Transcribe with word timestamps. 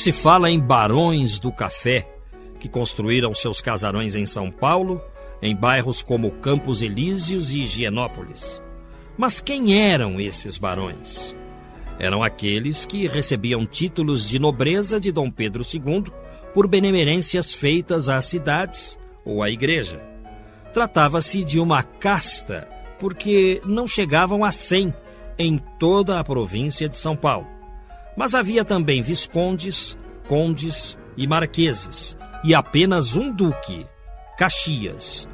Se 0.00 0.12
fala 0.12 0.50
em 0.50 0.58
barões 0.58 1.38
do 1.38 1.52
café, 1.52 2.08
que 2.58 2.70
construíram 2.70 3.34
seus 3.34 3.60
casarões 3.60 4.16
em 4.16 4.24
São 4.24 4.50
Paulo, 4.50 4.98
em 5.42 5.54
bairros 5.54 6.02
como 6.02 6.30
Campos 6.30 6.80
Elíseos 6.80 7.52
e 7.52 7.60
Higienópolis. 7.60 8.62
Mas 9.18 9.40
quem 9.40 9.78
eram 9.78 10.18
esses 10.18 10.56
barões? 10.56 11.36
Eram 11.98 12.22
aqueles 12.22 12.86
que 12.86 13.06
recebiam 13.06 13.66
títulos 13.66 14.26
de 14.26 14.38
nobreza 14.38 14.98
de 14.98 15.12
Dom 15.12 15.30
Pedro 15.30 15.62
II 15.62 16.04
por 16.54 16.66
benemerências 16.66 17.52
feitas 17.52 18.08
às 18.08 18.24
cidades 18.24 18.98
ou 19.22 19.42
à 19.42 19.50
igreja. 19.50 20.00
Tratava-se 20.72 21.44
de 21.44 21.60
uma 21.60 21.82
casta, 21.82 22.66
porque 22.98 23.60
não 23.66 23.86
chegavam 23.86 24.46
a 24.46 24.50
cem 24.50 24.94
em 25.38 25.58
toda 25.78 26.18
a 26.18 26.24
província 26.24 26.88
de 26.88 26.96
São 26.96 27.14
Paulo. 27.14 27.59
Mas 28.20 28.34
havia 28.34 28.66
também 28.66 29.00
viscondes, 29.00 29.96
condes 30.28 30.98
e 31.16 31.26
marqueses, 31.26 32.18
e 32.44 32.54
apenas 32.54 33.16
um 33.16 33.32
duque, 33.32 33.86
Caxias. 34.36 35.26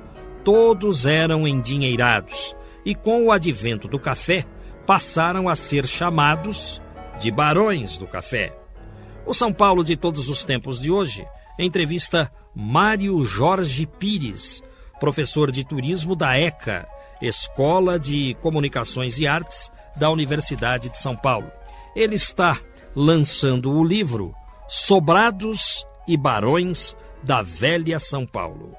Todos 0.44 1.04
eram 1.04 1.48
endinheirados, 1.48 2.54
e 2.84 2.94
com 2.94 3.24
o 3.24 3.32
advento 3.32 3.88
do 3.88 3.98
café, 3.98 4.46
passaram 4.86 5.48
a 5.48 5.56
ser 5.56 5.84
chamados 5.84 6.80
de 7.18 7.28
barões 7.28 7.98
do 7.98 8.06
café. 8.06 8.56
O 9.26 9.34
São 9.34 9.52
Paulo 9.52 9.82
de 9.82 9.96
todos 9.96 10.28
os 10.28 10.44
tempos 10.44 10.78
de 10.78 10.88
hoje 10.88 11.26
entrevista 11.58 12.30
Mário 12.54 13.24
Jorge 13.24 13.84
Pires, 13.84 14.62
professor 15.00 15.50
de 15.50 15.66
turismo 15.66 16.14
da 16.14 16.38
ECA, 16.38 16.86
Escola 17.20 17.98
de 17.98 18.36
Comunicações 18.40 19.18
e 19.18 19.26
Artes 19.26 19.72
da 19.96 20.08
Universidade 20.08 20.88
de 20.88 20.98
São 20.98 21.16
Paulo. 21.16 21.50
Ele 21.96 22.14
está 22.14 22.60
lançando 22.96 23.70
o 23.70 23.84
livro 23.84 24.34
Sobrados 24.66 25.86
e 26.08 26.16
Barões 26.16 26.96
da 27.22 27.42
Velha 27.42 27.98
São 27.98 28.26
Paulo. 28.26 28.74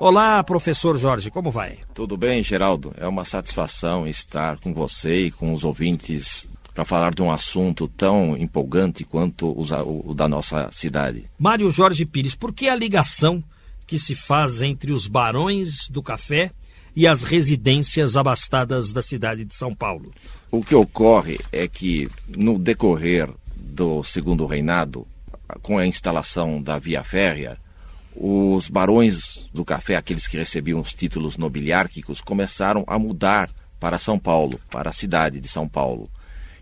Olá, 0.00 0.42
professor 0.42 0.98
Jorge, 0.98 1.30
como 1.30 1.48
vai? 1.48 1.78
Tudo 1.94 2.16
bem, 2.16 2.42
Geraldo? 2.42 2.92
É 2.96 3.06
uma 3.06 3.24
satisfação 3.24 4.04
estar 4.04 4.58
com 4.58 4.74
você 4.74 5.26
e 5.26 5.30
com 5.30 5.54
os 5.54 5.62
ouvintes 5.62 6.48
para 6.74 6.84
falar 6.84 7.14
de 7.14 7.22
um 7.22 7.30
assunto 7.30 7.86
tão 7.86 8.36
empolgante 8.36 9.04
quanto 9.04 9.54
o, 9.56 10.12
da 10.12 10.26
nossa 10.26 10.68
cidade. 10.72 11.30
Mário 11.38 11.70
Jorge 11.70 12.04
Pires, 12.04 12.34
por 12.34 12.52
que 12.52 12.68
a 12.68 12.74
ligação 12.74 13.44
que 13.86 13.96
se 13.96 14.16
faz 14.16 14.60
entre 14.60 14.90
os 14.90 15.06
barões 15.06 15.88
do 15.88 16.02
café 16.02 16.50
e 16.96 17.06
as 17.06 17.22
residências 17.22 18.16
abastadas 18.16 18.92
da 18.92 19.02
cidade 19.02 19.44
de 19.44 19.54
São 19.54 19.72
Paulo? 19.72 20.12
O 20.50 20.64
que 20.64 20.74
ocorre 20.74 21.38
é 21.52 21.68
que, 21.68 22.10
no 22.26 22.58
decorrer 22.58 23.28
do 23.72 24.04
segundo 24.04 24.44
reinado, 24.44 25.06
com 25.62 25.78
a 25.78 25.86
instalação 25.86 26.62
da 26.62 26.78
via 26.78 27.02
férrea, 27.02 27.56
os 28.14 28.68
barões 28.68 29.48
do 29.52 29.64
café, 29.64 29.96
aqueles 29.96 30.26
que 30.26 30.36
recebiam 30.36 30.80
os 30.80 30.92
títulos 30.92 31.38
nobiliárquicos, 31.38 32.20
começaram 32.20 32.84
a 32.86 32.98
mudar 32.98 33.50
para 33.80 33.98
São 33.98 34.18
Paulo, 34.18 34.60
para 34.70 34.90
a 34.90 34.92
cidade 34.92 35.40
de 35.40 35.48
São 35.48 35.66
Paulo. 35.66 36.10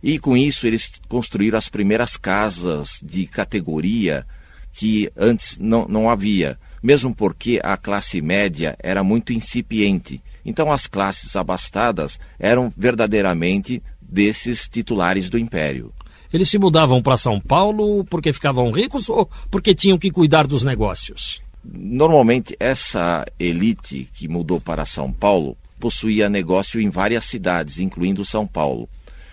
E 0.03 0.19
com 0.19 0.37
isso 0.37 0.67
eles 0.67 0.93
construíram 1.09 1.59
as 1.59 1.69
primeiras 1.69 2.17
casas 2.17 3.01
de 3.03 3.27
categoria 3.27 4.25
que 4.73 5.11
antes 5.17 5.59
não, 5.59 5.87
não 5.87 6.09
havia, 6.09 6.59
mesmo 6.83 7.15
porque 7.15 7.61
a 7.63 7.77
classe 7.77 8.23
média 8.23 8.77
era 8.79 9.03
muito 9.03 9.33
incipiente. 9.33 10.23
Então 10.45 10.73
as 10.73 10.87
classes 10.87 11.35
abastadas 11.35 12.19
eram 12.39 12.73
verdadeiramente 12.75 13.83
desses 14.01 14.69
titulares 14.69 15.29
do 15.29 15.37
império. 15.37 15.93
Eles 16.33 16.49
se 16.49 16.59
mudavam 16.59 17.03
para 17.03 17.17
São 17.17 17.41
Paulo 17.41 18.05
porque 18.05 18.33
ficavam 18.33 18.71
ricos 18.71 19.09
ou 19.09 19.29
porque 19.51 19.75
tinham 19.75 19.99
que 19.99 20.11
cuidar 20.11 20.47
dos 20.47 20.63
negócios? 20.63 21.43
Normalmente, 21.65 22.57
essa 22.59 23.27
elite 23.39 24.09
que 24.15 24.29
mudou 24.29 24.61
para 24.61 24.87
São 24.87 25.13
Paulo 25.13 25.57
possuía 25.79 26.29
negócio 26.29 26.81
em 26.81 26.89
várias 26.89 27.25
cidades, 27.25 27.81
incluindo 27.81 28.25
São 28.25 28.47
Paulo. 28.47 28.89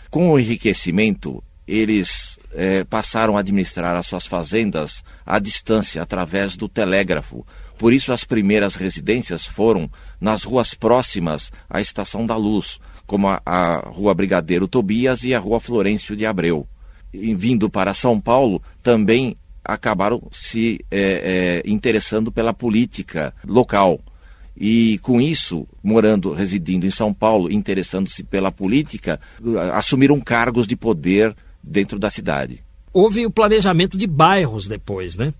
Com 0.09 0.31
o 0.31 0.40
enriquecimento, 0.40 1.44
eles 1.68 2.40
é, 2.53 2.84
passaram 2.84 3.38
a 3.38 3.41
administrar 3.41 3.96
as 3.96 4.07
suas 4.07 4.25
fazendas 4.25 5.03
à 5.25 5.38
distância, 5.38 6.02
através 6.02 6.56
do 6.56 6.68
telégrafo. 6.68 7.46
Por 7.78 7.94
isso, 7.94 8.12
as 8.12 8.24
primeiras 8.24 8.75
residências 8.75 9.46
foram 9.46 9.90
nas 10.19 10.44
ruas 10.44 10.74
próximas 10.74 11.52
à 11.69 11.80
Estação 11.80 12.25
da 12.25 12.36
Luz, 12.36 12.80
como 13.06 13.28
a, 13.28 13.41
a 13.46 13.90
Rua 13.90 14.13
Brigadeiro 14.13 14.68
Tobias 14.68 15.24
e 15.24 15.36
a 15.36 15.40
Rua 15.40 15.59
Florencio 15.59 16.16
de 16.16 16.25
Abreu 16.25 16.68
vindo 17.35 17.69
para 17.69 17.94
São 17.94 18.19
Paulo, 18.19 18.61
também 18.81 19.35
acabaram 19.67 20.22
se 20.31 20.79
é, 20.89 21.61
é, 21.66 21.69
interessando 21.69 22.31
pela 22.31 22.53
política 22.53 23.33
local. 23.45 24.00
E 24.59 24.97
com 25.00 25.22
isso, 25.22 25.67
morando, 25.83 26.33
residindo 26.33 26.85
em 26.85 26.89
São 26.89 27.13
Paulo, 27.13 27.51
interessando-se 27.51 28.23
pela 28.23 28.51
política, 28.51 29.19
assumiram 29.73 30.19
cargos 30.19 30.66
de 30.66 30.75
poder 30.75 31.35
dentro 31.61 32.00
da 32.00 32.09
cidade. 32.09 32.63
Houve 32.91 33.25
o 33.25 33.29
planejamento 33.29 33.95
de 33.95 34.07
bairros 34.07 34.67
depois, 34.67 35.16
né? 35.16 35.31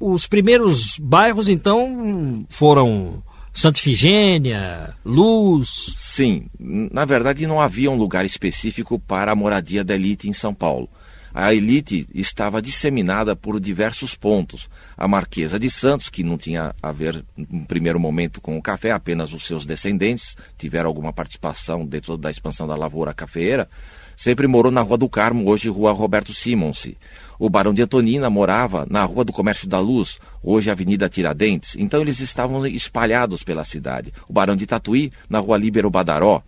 Os 0.00 0.26
primeiros 0.26 0.98
bairros, 0.98 1.48
então, 1.48 2.44
foram 2.48 3.22
Santa 3.52 3.78
Ifigênia, 3.78 4.96
Luz. 5.04 5.92
Sim, 5.94 6.46
na 6.58 7.04
verdade 7.04 7.46
não 7.46 7.60
havia 7.60 7.90
um 7.90 7.96
lugar 7.96 8.24
específico 8.24 8.98
para 8.98 9.30
a 9.30 9.36
moradia 9.36 9.84
da 9.84 9.94
elite 9.94 10.28
em 10.28 10.32
São 10.32 10.52
Paulo 10.52 10.88
a 11.34 11.52
elite 11.52 12.06
estava 12.14 12.62
disseminada 12.62 13.34
por 13.34 13.58
diversos 13.58 14.14
pontos. 14.14 14.70
A 14.96 15.08
Marquesa 15.08 15.58
de 15.58 15.68
Santos, 15.68 16.08
que 16.08 16.22
não 16.22 16.38
tinha 16.38 16.72
a 16.80 16.92
ver, 16.92 17.24
no 17.36 17.66
primeiro 17.66 17.98
momento, 17.98 18.40
com 18.40 18.56
o 18.56 18.62
café, 18.62 18.92
apenas 18.92 19.32
os 19.32 19.44
seus 19.44 19.66
descendentes 19.66 20.36
tiveram 20.56 20.88
alguma 20.88 21.12
participação 21.12 21.84
dentro 21.84 22.16
da 22.16 22.30
expansão 22.30 22.68
da 22.68 22.76
lavoura 22.76 23.12
cafeeira, 23.12 23.68
sempre 24.16 24.46
morou 24.46 24.70
na 24.70 24.80
Rua 24.80 24.96
do 24.96 25.08
Carmo, 25.08 25.50
hoje 25.50 25.68
Rua 25.68 25.90
Roberto 25.90 26.32
Simonsi. 26.32 26.96
O 27.36 27.50
Barão 27.50 27.74
de 27.74 27.82
Antonina 27.82 28.30
morava 28.30 28.86
na 28.88 29.04
Rua 29.04 29.24
do 29.24 29.32
Comércio 29.32 29.68
da 29.68 29.80
Luz, 29.80 30.18
hoje 30.40 30.70
Avenida 30.70 31.08
Tiradentes. 31.08 31.74
Então 31.76 32.00
eles 32.00 32.20
estavam 32.20 32.64
espalhados 32.64 33.42
pela 33.42 33.64
cidade. 33.64 34.12
O 34.28 34.32
Barão 34.32 34.54
de 34.54 34.66
Tatuí, 34.66 35.12
na 35.28 35.40
Rua 35.40 35.58
Líbero 35.58 35.90
Badaró. 35.90 36.42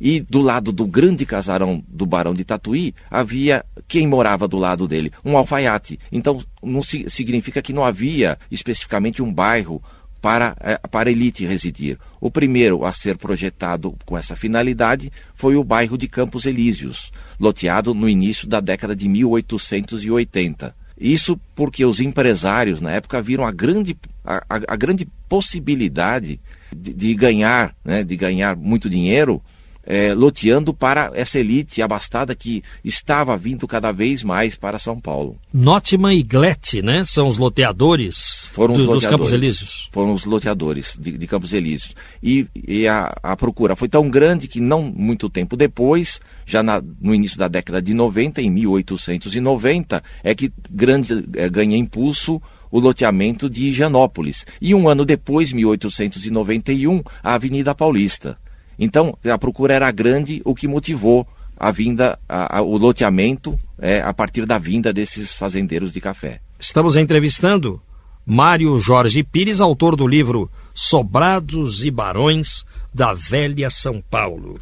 E 0.00 0.20
do 0.20 0.40
lado 0.40 0.72
do 0.72 0.86
grande 0.86 1.24
casarão 1.24 1.82
do 1.88 2.06
Barão 2.06 2.34
de 2.34 2.44
Tatuí 2.44 2.94
havia 3.10 3.64
quem 3.88 4.06
morava 4.06 4.46
do 4.46 4.56
lado 4.56 4.86
dele, 4.86 5.12
um 5.24 5.36
alfaiate. 5.36 5.98
Então 6.10 6.42
não 6.62 6.82
significa 6.82 7.62
que 7.62 7.72
não 7.72 7.84
havia 7.84 8.38
especificamente 8.50 9.22
um 9.22 9.32
bairro 9.32 9.82
para, 10.20 10.56
eh, 10.60 10.80
para 10.90 11.08
a 11.08 11.12
elite 11.12 11.46
residir. 11.46 11.98
O 12.20 12.30
primeiro 12.30 12.84
a 12.84 12.92
ser 12.92 13.16
projetado 13.16 13.94
com 14.04 14.18
essa 14.18 14.34
finalidade 14.34 15.12
foi 15.34 15.56
o 15.56 15.64
bairro 15.64 15.96
de 15.96 16.08
Campos 16.08 16.46
Elíseos, 16.46 17.12
loteado 17.38 17.94
no 17.94 18.08
início 18.08 18.48
da 18.48 18.60
década 18.60 18.96
de 18.96 19.08
1880. 19.08 20.74
Isso 20.98 21.38
porque 21.54 21.84
os 21.84 22.00
empresários 22.00 22.80
na 22.80 22.90
época 22.90 23.20
viram 23.20 23.44
a 23.44 23.52
grande, 23.52 23.96
a, 24.24 24.42
a 24.48 24.76
grande 24.76 25.06
possibilidade 25.28 26.40
de, 26.74 26.92
de 26.92 27.14
ganhar, 27.14 27.74
né, 27.84 28.02
de 28.02 28.16
ganhar 28.16 28.56
muito 28.56 28.88
dinheiro 28.88 29.42
é, 29.86 30.12
loteando 30.12 30.74
para 30.74 31.10
essa 31.14 31.38
elite 31.38 31.80
abastada 31.80 32.34
que 32.34 32.62
estava 32.84 33.36
vindo 33.36 33.66
cada 33.68 33.92
vez 33.92 34.22
mais 34.24 34.54
para 34.56 34.78
São 34.78 34.98
Paulo. 34.98 35.36
Notman 35.54 36.12
e 36.14 36.22
Glett, 36.22 36.82
né? 36.82 37.04
São 37.04 37.28
os 37.28 37.38
loteadores 37.38 38.48
Foram 38.52 38.74
Do- 38.74 38.80
os 38.80 38.86
dos 38.86 38.94
loteadores. 38.96 39.10
Campos 39.10 39.32
Elíseos. 39.32 39.88
Foram 39.92 40.12
os 40.12 40.24
loteadores 40.24 40.96
de, 40.98 41.16
de 41.16 41.26
Campos 41.26 41.52
Elíseos. 41.52 41.94
E, 42.22 42.46
e 42.66 42.86
a, 42.88 43.14
a 43.22 43.36
procura 43.36 43.76
foi 43.76 43.88
tão 43.88 44.08
grande 44.10 44.48
que 44.48 44.60
não 44.60 44.82
muito 44.82 45.28
tempo 45.30 45.56
depois, 45.56 46.20
já 46.44 46.62
na- 46.62 46.82
no 47.00 47.14
início 47.14 47.38
da 47.38 47.48
década 47.48 47.80
de 47.80 47.94
90, 47.94 48.42
em 48.42 48.50
1890, 48.50 50.02
é 50.24 50.34
que 50.34 50.52
grande, 50.70 51.24
eh, 51.36 51.48
ganha 51.48 51.76
impulso 51.76 52.40
o 52.70 52.80
loteamento 52.80 53.48
de 53.48 53.66
Higienópolis. 53.68 54.44
E 54.60 54.74
um 54.74 54.88
ano 54.88 55.04
depois, 55.04 55.52
1891, 55.52 57.02
a 57.22 57.34
Avenida 57.34 57.74
Paulista. 57.74 58.36
Então, 58.78 59.16
a 59.24 59.38
procura 59.38 59.74
era 59.74 59.90
grande, 59.90 60.42
o 60.44 60.54
que 60.54 60.68
motivou 60.68 61.26
a 61.58 61.70
vinda, 61.70 62.18
a- 62.28 62.58
a- 62.58 62.62
o 62.62 62.76
loteamento 62.76 63.58
é, 63.78 64.00
a 64.00 64.12
partir 64.12 64.44
da 64.46 64.58
vinda 64.58 64.92
desses 64.92 65.32
fazendeiros 65.32 65.90
de 65.92 66.00
café. 66.00 66.40
Estamos 66.58 66.96
entrevistando 66.96 67.80
Mário 68.24 68.78
Jorge 68.78 69.22
Pires, 69.22 69.60
autor 69.60 69.94
do 69.96 70.06
livro 70.06 70.50
Sobrados 70.74 71.84
e 71.84 71.90
Barões 71.90 72.64
da 72.92 73.12
Velha 73.14 73.68
São 73.70 74.02
Paulo. 74.10 74.58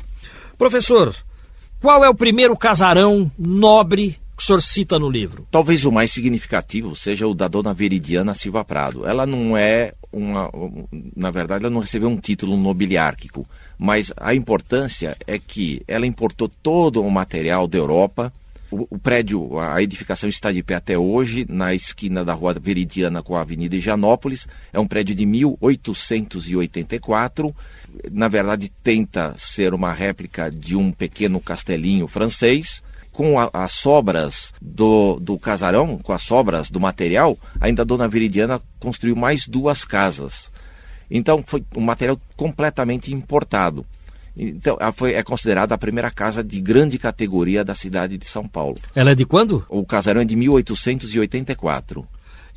Professor, 0.58 1.14
qual 1.80 2.04
é 2.04 2.08
o 2.08 2.14
primeiro 2.14 2.56
casarão 2.56 3.30
nobre 3.38 4.18
que 4.36 4.42
o 4.42 4.46
senhor 4.46 4.60
cita 4.60 4.98
no 4.98 5.08
livro? 5.08 5.46
Talvez 5.50 5.84
o 5.84 5.92
mais 5.92 6.10
significativo 6.12 6.96
seja 6.96 7.26
o 7.26 7.34
da 7.34 7.46
dona 7.46 7.72
Veridiana 7.72 8.34
Silva 8.34 8.64
Prado. 8.64 9.06
Ela 9.06 9.24
não 9.26 9.56
é 9.56 9.92
uma. 10.14 10.50
Na 11.16 11.30
verdade, 11.30 11.64
ela 11.64 11.72
não 11.72 11.80
recebeu 11.80 12.08
um 12.08 12.16
título 12.16 12.56
nobiliárquico, 12.56 13.46
mas 13.78 14.12
a 14.16 14.34
importância 14.34 15.16
é 15.26 15.38
que 15.38 15.82
ela 15.88 16.06
importou 16.06 16.48
todo 16.48 17.02
o 17.02 17.10
material 17.10 17.66
da 17.66 17.78
Europa. 17.78 18.32
O, 18.70 18.86
o 18.90 18.98
prédio, 18.98 19.58
a 19.58 19.82
edificação 19.82 20.28
está 20.28 20.52
de 20.52 20.62
pé 20.62 20.76
até 20.76 20.96
hoje, 20.98 21.46
na 21.48 21.74
esquina 21.74 22.24
da 22.24 22.32
rua 22.32 22.54
Veridiana 22.54 23.22
com 23.22 23.36
a 23.36 23.40
Avenida 23.40 23.74
Higienópolis. 23.76 24.46
É 24.72 24.78
um 24.78 24.86
prédio 24.86 25.14
de 25.14 25.26
1884. 25.26 27.54
Na 28.10 28.28
verdade, 28.28 28.72
tenta 28.82 29.34
ser 29.36 29.74
uma 29.74 29.92
réplica 29.92 30.50
de 30.50 30.74
um 30.76 30.90
pequeno 30.92 31.40
castelinho 31.40 32.08
francês 32.08 32.82
com 33.14 33.38
a- 33.38 33.48
as 33.52 33.70
sobras 33.72 34.52
do, 34.60 35.18
do 35.20 35.38
casarão, 35.38 35.96
com 35.98 36.12
as 36.12 36.22
sobras 36.22 36.68
do 36.68 36.80
material, 36.80 37.38
ainda 37.60 37.82
a 37.82 37.84
dona 37.84 38.08
Veridiana 38.08 38.60
construiu 38.80 39.14
mais 39.14 39.46
duas 39.48 39.84
casas. 39.84 40.50
Então 41.08 41.42
foi 41.46 41.64
um 41.76 41.80
material 41.80 42.20
completamente 42.36 43.14
importado. 43.14 43.86
Então 44.36 44.76
foi, 44.96 45.14
é 45.14 45.22
considerada 45.22 45.76
a 45.76 45.78
primeira 45.78 46.10
casa 46.10 46.42
de 46.42 46.60
grande 46.60 46.98
categoria 46.98 47.64
da 47.64 47.72
cidade 47.74 48.18
de 48.18 48.26
São 48.26 48.48
Paulo. 48.48 48.76
Ela 48.92 49.12
é 49.12 49.14
de 49.14 49.24
quando? 49.24 49.64
O 49.68 49.84
casarão 49.86 50.20
é 50.22 50.24
de 50.24 50.34
1884. 50.34 52.04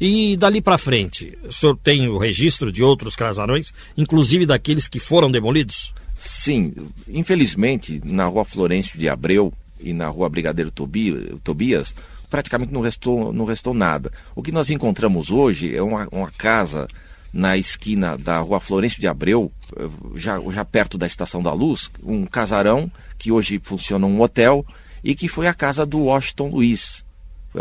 E 0.01 0.35
dali 0.37 0.59
para 0.61 0.77
frente, 0.77 1.37
o 1.43 1.51
senhor 1.53 1.77
tem 1.77 2.07
o 2.07 2.17
registro 2.17 2.71
de 2.71 2.83
outros 2.83 3.15
casarões, 3.15 3.71
inclusive 3.95 4.45
daqueles 4.45 4.87
que 4.87 4.99
foram 4.99 5.29
demolidos? 5.29 5.93
Sim, 6.17 6.73
infelizmente, 7.07 8.01
na 8.03 8.25
rua 8.25 8.43
Florencio 8.45 8.97
de 8.97 9.07
Abreu 9.07 9.53
e 9.79 9.93
na 9.93 10.07
rua 10.07 10.29
Brigadeiro 10.29 10.71
Tobi- 10.71 11.37
Tobias, 11.43 11.93
praticamente 12.29 12.73
não 12.73 12.81
restou, 12.81 13.31
não 13.31 13.45
restou 13.45 13.73
nada. 13.73 14.11
O 14.35 14.41
que 14.43 14.51
nós 14.51 14.69
encontramos 14.69 15.31
hoje 15.31 15.75
é 15.75 15.81
uma, 15.81 16.07
uma 16.11 16.31
casa 16.31 16.87
na 17.31 17.57
esquina 17.57 18.17
da 18.17 18.39
rua 18.39 18.59
Florencio 18.59 18.99
de 18.99 19.07
Abreu, 19.07 19.51
eh, 19.75 19.89
já, 20.15 20.39
já 20.51 20.65
perto 20.65 20.97
da 20.97 21.05
Estação 21.05 21.43
da 21.43 21.53
Luz, 21.53 21.91
um 22.03 22.25
casarão 22.25 22.91
que 23.17 23.31
hoje 23.31 23.59
funciona 23.63 24.07
um 24.07 24.19
hotel 24.21 24.65
e 25.03 25.13
que 25.13 25.27
foi 25.27 25.47
a 25.47 25.53
casa 25.53 25.85
do 25.85 25.99
Washington 25.99 26.49
Luiz. 26.49 27.05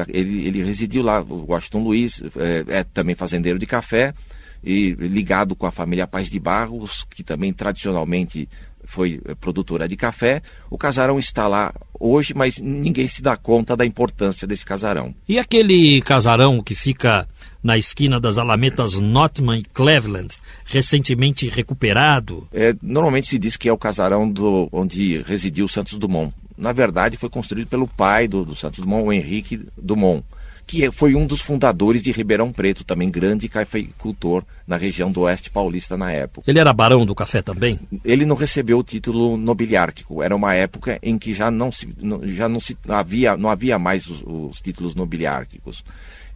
Ele, 0.09 0.47
ele 0.47 0.63
residiu 0.63 1.03
lá, 1.03 1.21
o 1.23 1.47
Washington 1.51 1.83
Luiz 1.83 2.23
é, 2.37 2.79
é 2.79 2.85
também 2.85 3.15
fazendeiro 3.15 3.59
de 3.59 3.67
café 3.67 4.15
e 4.63 4.93
ligado 4.93 5.55
com 5.55 5.67
a 5.67 5.71
família 5.71 6.07
Paz 6.07 6.29
de 6.29 6.39
Barros, 6.41 7.07
que 7.09 7.23
também 7.23 7.53
tradicionalmente 7.53 8.49
foi 8.87 9.21
eh, 9.25 9.35
produtora 9.35 9.87
de 9.87 9.97
café. 9.97 10.43
O 10.71 10.79
casarão 10.79 11.19
está 11.19 11.47
lá 11.47 11.75
hoje, 11.99 12.33
mas 12.35 12.59
ninguém 12.59 13.07
se 13.09 13.23
dá 13.23 13.37
conta 13.37 13.77
da 13.77 13.85
importância 13.85 14.47
desse 14.47 14.65
casarão. 14.65 15.15
E 15.29 15.39
aquele 15.39 16.01
casarão 16.03 16.63
que 16.63 16.75
fica 16.75 17.27
na 17.63 17.77
esquina 17.77 18.21
das 18.21 18.39
alametas 18.39 18.95
Notman 18.95 19.59
e 19.59 19.65
Cleveland, 19.65 20.37
recentemente 20.65 21.49
recuperado? 21.49 22.47
É, 22.53 22.75
normalmente 22.81 23.27
se 23.27 23.39
diz 23.39 23.57
que 23.57 23.69
é 23.69 23.73
o 23.73 23.79
casarão 23.79 24.31
do, 24.31 24.69
onde 24.71 25.21
residiu 25.23 25.67
Santos 25.67 25.99
Dumont. 25.99 26.33
Na 26.57 26.73
verdade, 26.73 27.17
foi 27.17 27.29
construído 27.29 27.67
pelo 27.67 27.89
pai 27.89 28.29
do, 28.29 28.45
do 28.45 28.55
Santos 28.55 28.81
Dumont, 28.81 29.07
o 29.07 29.13
Henrique 29.13 29.67
Dumont, 29.77 30.25
que 30.67 30.85
é- 30.85 30.91
foi 30.91 31.15
um 31.15 31.27
dos 31.27 31.41
fundadores 31.41 32.03
de 32.03 32.11
Ribeirão 32.11 32.51
Preto, 32.53 32.83
também 32.83 33.09
grande 33.09 33.49
cafeicultor 33.49 34.43
na 34.67 34.77
região 34.77 35.13
do 35.13 35.21
Oeste 35.21 35.49
Paulista 35.49 35.97
na 35.97 36.11
época. 36.11 36.51
Ele 36.51 36.59
era 36.59 36.73
barão 36.73 37.07
do 37.07 37.15
café 37.15 37.41
também? 37.41 37.79
Ele 38.05 38.27
não 38.27 38.35
recebeu 38.35 38.79
o 38.79 38.83
título 38.83 39.37
nobiliárquico. 39.37 40.23
Era 40.23 40.35
uma 40.35 40.55
época 40.55 40.99
em 41.03 41.17
que 41.19 41.33
já 41.33 41.51
não 41.51 41.71
se, 41.71 41.89
já 42.25 42.49
não 42.49 42.59
se 42.61 42.77
havia, 42.89 43.37
não 43.37 43.49
havia 43.49 43.79
mais 43.79 44.07
os, 44.09 44.23
os 44.27 44.61
títulos 44.61 44.95
nobiliárquicos. 44.95 45.85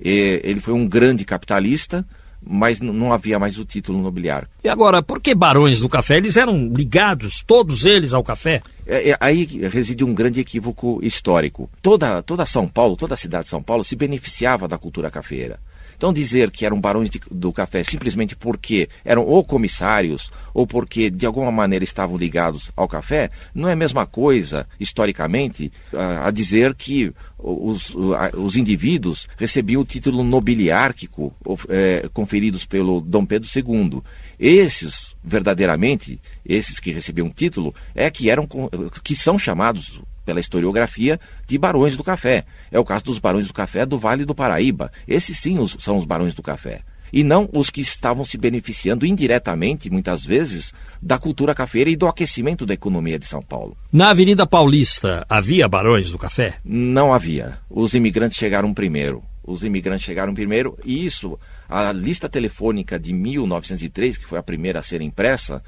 E 0.03 0.41
ele 0.44 0.61
foi 0.61 0.75
um 0.75 0.87
grande 0.87 1.25
capitalista, 1.25 2.06
mas 2.43 2.81
não 2.81 3.13
havia 3.13 3.39
mais 3.39 3.59
o 3.59 3.65
título 3.65 4.01
nobiliárquico. 4.01 4.53
E 4.65 4.69
agora, 4.69 5.03
por 5.03 5.21
que 5.21 5.35
barões 5.35 5.81
do 5.81 5.89
café? 5.89 6.17
Eles 6.17 6.37
eram 6.37 6.69
ligados, 6.69 7.43
todos 7.47 7.85
eles, 7.85 8.15
ao 8.15 8.25
café? 8.25 8.63
É, 8.87 9.11
é, 9.11 9.17
aí 9.21 9.45
reside 9.45 10.05
um 10.05 10.15
grande 10.15 10.41
equívoco 10.41 10.99
histórico. 11.03 11.71
Toda, 11.83 12.23
toda 12.23 12.47
São 12.47 12.67
Paulo, 12.67 12.97
toda 12.97 13.15
a 13.15 13.17
cidade 13.17 13.45
de 13.45 13.51
São 13.51 13.63
Paulo 13.63 13.85
se 13.85 13.95
beneficiava 13.95 14.67
da 14.67 14.79
cultura 14.79 15.11
cafeira. 15.11 15.59
Então 16.00 16.14
dizer 16.14 16.50
que 16.50 16.64
eram 16.64 16.81
barões 16.81 17.11
de- 17.11 17.20
do 17.31 17.52
café 17.52 17.85
simplesmente 17.85 18.35
porque 18.35 18.88
eram 19.05 19.23
ou 19.23 19.44
comissários 19.44 20.31
ou 20.55 20.67
porque 20.67 21.11
de 21.11 21.26
alguma 21.26 21.52
maneira 21.52 21.85
estavam 21.85 22.17
ligados 22.17 22.73
ao 22.75 22.88
café, 22.88 23.31
não 23.55 23.69
é 23.69 23.73
a 23.73 23.76
mesma 23.76 24.06
coisa, 24.06 24.67
historicamente, 24.81 25.70
a, 25.94 26.29
a 26.29 26.31
dizer 26.31 26.75
que 26.75 27.12
os, 27.37 27.94
os 28.35 28.56
indivíduos 28.56 29.29
recebiam 29.37 29.82
o 29.82 29.85
título 29.85 30.25
nobiliárquico 30.25 31.35
eh, 31.69 32.08
conferidos 32.14 32.64
pelo 32.64 33.02
Dom 33.02 33.26
Pedro 33.26 33.47
II. 33.55 34.00
Esses, 34.38 35.14
verdadeiramente, 35.23 36.19
esses 36.47 36.81
que 36.81 36.93
recebiam 36.93 37.29
título, 37.29 37.75
é 37.94 38.11
que 38.11 38.31
eram 38.31 38.49
que 39.05 39.14
são 39.14 39.38
chamados 39.38 40.00
pela 40.31 40.38
historiografia 40.38 41.19
de 41.44 41.59
barões 41.59 41.97
do 41.97 42.05
café. 42.05 42.44
É 42.71 42.79
o 42.79 42.85
caso 42.85 43.05
dos 43.06 43.19
barões 43.19 43.49
do 43.49 43.53
café 43.53 43.85
do 43.85 43.99
Vale 43.99 44.25
do 44.25 44.32
Paraíba. 44.32 44.93
Esses 45.09 45.37
sim 45.41 45.59
os- 45.59 45.77
são 45.81 45.97
os 45.97 46.05
barões 46.05 46.37
do 46.37 46.43
café. 46.43 46.82
E 47.12 47.25
não 47.25 47.49
os 47.53 47.69
que 47.69 47.81
estavam 47.81 48.25
se 48.25 48.38
beneficiando 48.38 49.05
indiretamente, 49.05 49.90
muitas 49.90 50.25
vezes, 50.25 50.73
da 51.02 51.19
cultura 51.19 51.52
cafeira 51.52 51.90
e 51.90 51.97
do 51.97 52.07
aquecimento 52.07 52.64
da 52.64 52.73
economia 52.75 53.19
de 53.19 53.26
São 53.26 53.43
Paulo. 53.43 53.76
Na 53.93 54.11
Avenida 54.11 54.47
Paulista 54.47 55.26
havia 55.28 55.66
barões 55.66 56.12
do 56.12 56.19
café? 56.19 56.55
Não 56.64 57.12
havia. 57.12 57.59
Os 57.69 57.95
imigrantes 57.95 58.38
chegaram 58.38 58.73
primeiro. 58.73 59.25
Os 59.43 59.64
imigrantes 59.64 60.07
chegaram 60.07 60.33
primeiro 60.33 60.78
e 60.85 61.05
isso, 61.05 61.37
a 61.69 61.90
lista 61.90 62.28
telefônica 62.28 63.00
de 63.00 63.12
1903, 63.12 64.16
que 64.16 64.26
foi 64.26 64.38
a 64.38 64.43
primeira 64.45 64.78
a 64.78 64.83
ser 64.85 65.00
impressa, 65.02 65.61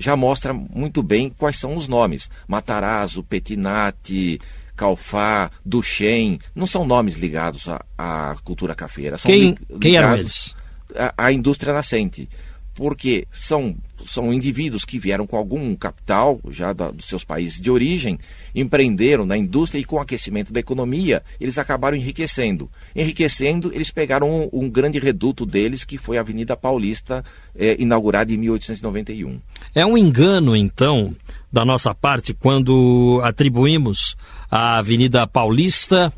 já 0.00 0.16
mostra 0.16 0.52
muito 0.52 1.02
bem 1.02 1.28
quais 1.28 1.58
são 1.60 1.76
os 1.76 1.86
nomes. 1.86 2.28
Matarazzo, 2.48 3.22
Petinati, 3.22 4.40
Calfá, 4.74 5.50
Duchen, 5.64 6.38
não 6.54 6.66
são 6.66 6.86
nomes 6.86 7.16
ligados 7.16 7.68
à, 7.68 7.84
à 7.98 8.34
cultura 8.42 8.74
cafeira. 8.74 9.18
São 9.18 9.30
Quem, 9.30 9.50
li- 9.50 9.78
quem 9.80 9.96
eram 9.96 10.16
eles? 10.16 10.54
a, 10.96 11.26
a 11.26 11.32
indústria 11.32 11.72
nascente. 11.74 12.28
Porque 12.74 13.28
são, 13.30 13.76
são 14.06 14.32
indivíduos 14.32 14.84
que 14.84 14.98
vieram 14.98 15.26
com 15.26 15.36
algum 15.36 15.74
capital, 15.74 16.40
já 16.50 16.72
da- 16.72 16.90
dos 16.90 17.06
seus 17.06 17.24
países 17.24 17.60
de 17.60 17.70
origem, 17.70 18.18
empreenderam 18.54 19.24
na 19.26 19.36
indústria 19.36 19.80
e 19.80 19.84
com 19.84 19.96
o 19.96 20.00
aquecimento 20.00 20.52
da 20.52 20.60
economia, 20.60 21.22
eles 21.40 21.58
acabaram 21.58 21.96
enriquecendo. 21.96 22.68
Enriquecendo, 22.94 23.70
eles 23.74 23.90
pegaram 23.90 24.28
um, 24.52 24.64
um 24.64 24.70
grande 24.70 24.98
reduto 24.98 25.44
deles, 25.46 25.84
que 25.84 25.96
foi 25.98 26.18
a 26.18 26.20
Avenida 26.20 26.56
Paulista, 26.56 27.24
eh, 27.56 27.76
inaugurada 27.78 28.32
em 28.32 28.36
1891. 28.36 29.40
É 29.74 29.84
um 29.86 29.96
engano, 29.96 30.54
então, 30.56 31.14
da 31.52 31.64
nossa 31.64 31.94
parte 31.94 32.32
quando 32.34 33.20
atribuímos 33.24 34.16
à 34.50 34.78
Avenida 34.78 35.26
Paulista 35.26 36.12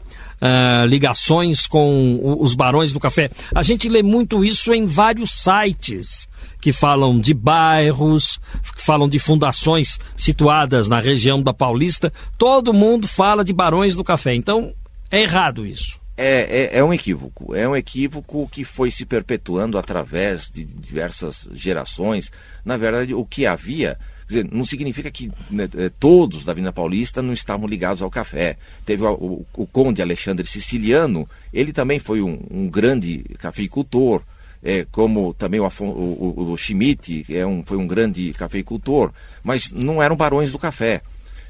ah, 0.44 0.84
ligações 0.88 1.68
com 1.68 2.36
os 2.40 2.56
barões 2.56 2.92
do 2.92 2.98
café. 2.98 3.30
A 3.54 3.62
gente 3.62 3.88
lê 3.88 4.02
muito 4.02 4.44
isso 4.44 4.74
em 4.74 4.86
vários 4.86 5.30
sites 5.30 6.28
que 6.60 6.72
falam 6.72 7.20
de 7.20 7.32
bairros, 7.32 8.40
que 8.74 8.82
falam 8.82 9.08
de 9.08 9.20
fundações 9.20 10.00
situadas 10.16 10.88
na 10.88 10.98
região 10.98 11.40
da 11.40 11.54
Paulista. 11.54 12.12
Todo 12.36 12.74
mundo 12.74 13.06
fala 13.06 13.44
de 13.44 13.52
barões 13.52 13.94
do 13.94 14.02
café. 14.02 14.34
Então, 14.34 14.74
é 15.12 15.22
errado 15.22 15.64
isso. 15.64 16.00
É, 16.16 16.74
é, 16.74 16.78
é 16.78 16.84
um 16.84 16.92
equívoco. 16.92 17.54
É 17.54 17.68
um 17.68 17.76
equívoco 17.76 18.48
que 18.50 18.64
foi 18.64 18.90
se 18.90 19.06
perpetuando 19.06 19.78
através 19.78 20.50
de 20.50 20.64
diversas 20.64 21.48
gerações. 21.52 22.32
Na 22.64 22.76
verdade, 22.76 23.14
o 23.14 23.24
que 23.24 23.46
havia. 23.46 23.96
Dizer, 24.32 24.48
não 24.52 24.64
significa 24.64 25.10
que 25.10 25.30
né, 25.50 25.68
eh, 25.76 25.90
todos 26.00 26.44
da 26.44 26.52
Avenida 26.52 26.72
Paulista 26.72 27.20
não 27.22 27.32
estavam 27.32 27.66
ligados 27.68 28.02
ao 28.02 28.10
café. 28.10 28.56
Teve 28.84 29.04
o, 29.04 29.12
o- 29.12 29.46
o 29.54 29.66
conde 29.66 30.02
Alexandre 30.02 30.46
Siciliano, 30.46 31.28
ele 31.52 31.72
também 31.72 31.98
foi 31.98 32.20
um, 32.22 32.38
um 32.50 32.68
grande 32.68 33.24
cafeicultor. 33.38 34.22
é, 34.64 34.86
como 34.92 35.34
também 35.34 35.58
o, 35.60 35.64
o, 35.66 36.52
o 36.52 36.56
Schmidt, 36.56 37.24
que 37.24 37.36
é 37.36 37.44
um, 37.44 37.64
foi 37.64 37.76
um 37.76 37.86
grande 37.86 38.32
cafeicultor, 38.32 39.10
mas 39.42 39.72
não 39.72 40.00
eram 40.00 40.14
barões 40.16 40.52
do 40.52 40.58
café. 40.58 41.02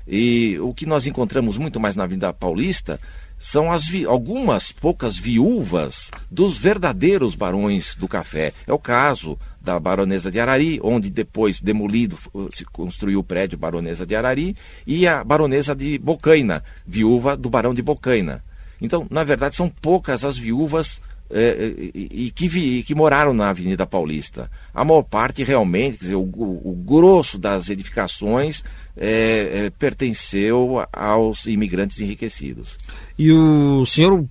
E 0.08 0.56
o 0.60 0.72
que 0.72 0.86
nós 0.86 1.06
encontramos 1.06 1.58
muito 1.58 1.78
mais 1.78 1.94
na 1.94 2.04
Avenida 2.04 2.32
Paulista 2.32 2.98
são 3.38 3.70
as 3.70 3.84
algumas 4.08 4.72
poucas 4.72 5.18
viúvas 5.18 6.10
dos 6.30 6.56
verdadeiros 6.56 7.34
barões 7.34 7.96
do 7.96 8.08
café. 8.08 8.52
É 8.66 8.72
o 8.72 8.78
caso 8.78 9.38
da 9.62 9.78
Baronesa 9.78 10.30
de 10.30 10.40
Arari, 10.40 10.80
onde 10.82 11.08
depois 11.08 11.60
demolido 11.60 12.18
se 12.50 12.64
construiu 12.64 13.20
o 13.20 13.24
prédio 13.24 13.58
Baronesa 13.58 14.04
de 14.04 14.14
Arari, 14.16 14.56
e 14.86 15.06
a 15.06 15.22
Baronesa 15.22 15.74
de 15.74 15.98
Bocaina, 15.98 16.62
viúva 16.86 17.36
do 17.36 17.48
Barão 17.48 17.72
de 17.72 17.82
Bocaina. 17.82 18.42
Então, 18.80 19.06
na 19.10 19.22
verdade, 19.22 19.54
são 19.54 19.68
poucas 19.68 20.24
as 20.24 20.36
viúvas 20.36 21.00
é, 21.30 21.72
e, 21.94 22.30
que, 22.30 22.46
vi, 22.46 22.82
que 22.82 22.94
moraram 22.94 23.32
na 23.32 23.48
Avenida 23.48 23.86
Paulista. 23.86 24.50
A 24.74 24.84
maior 24.84 25.02
parte 25.02 25.42
realmente, 25.42 26.00
dizer, 26.00 26.14
o, 26.14 26.20
o, 26.22 26.76
grosso 26.84 27.38
das 27.38 27.70
edificações 27.70 28.62
é, 28.96 29.70
pertenceu 29.78 30.84
aos 30.92 31.46
imigrantes 31.46 32.00
enriquecidos. 32.00 32.76
E 33.18 33.32
o 33.32 33.84
senhor 33.86 34.24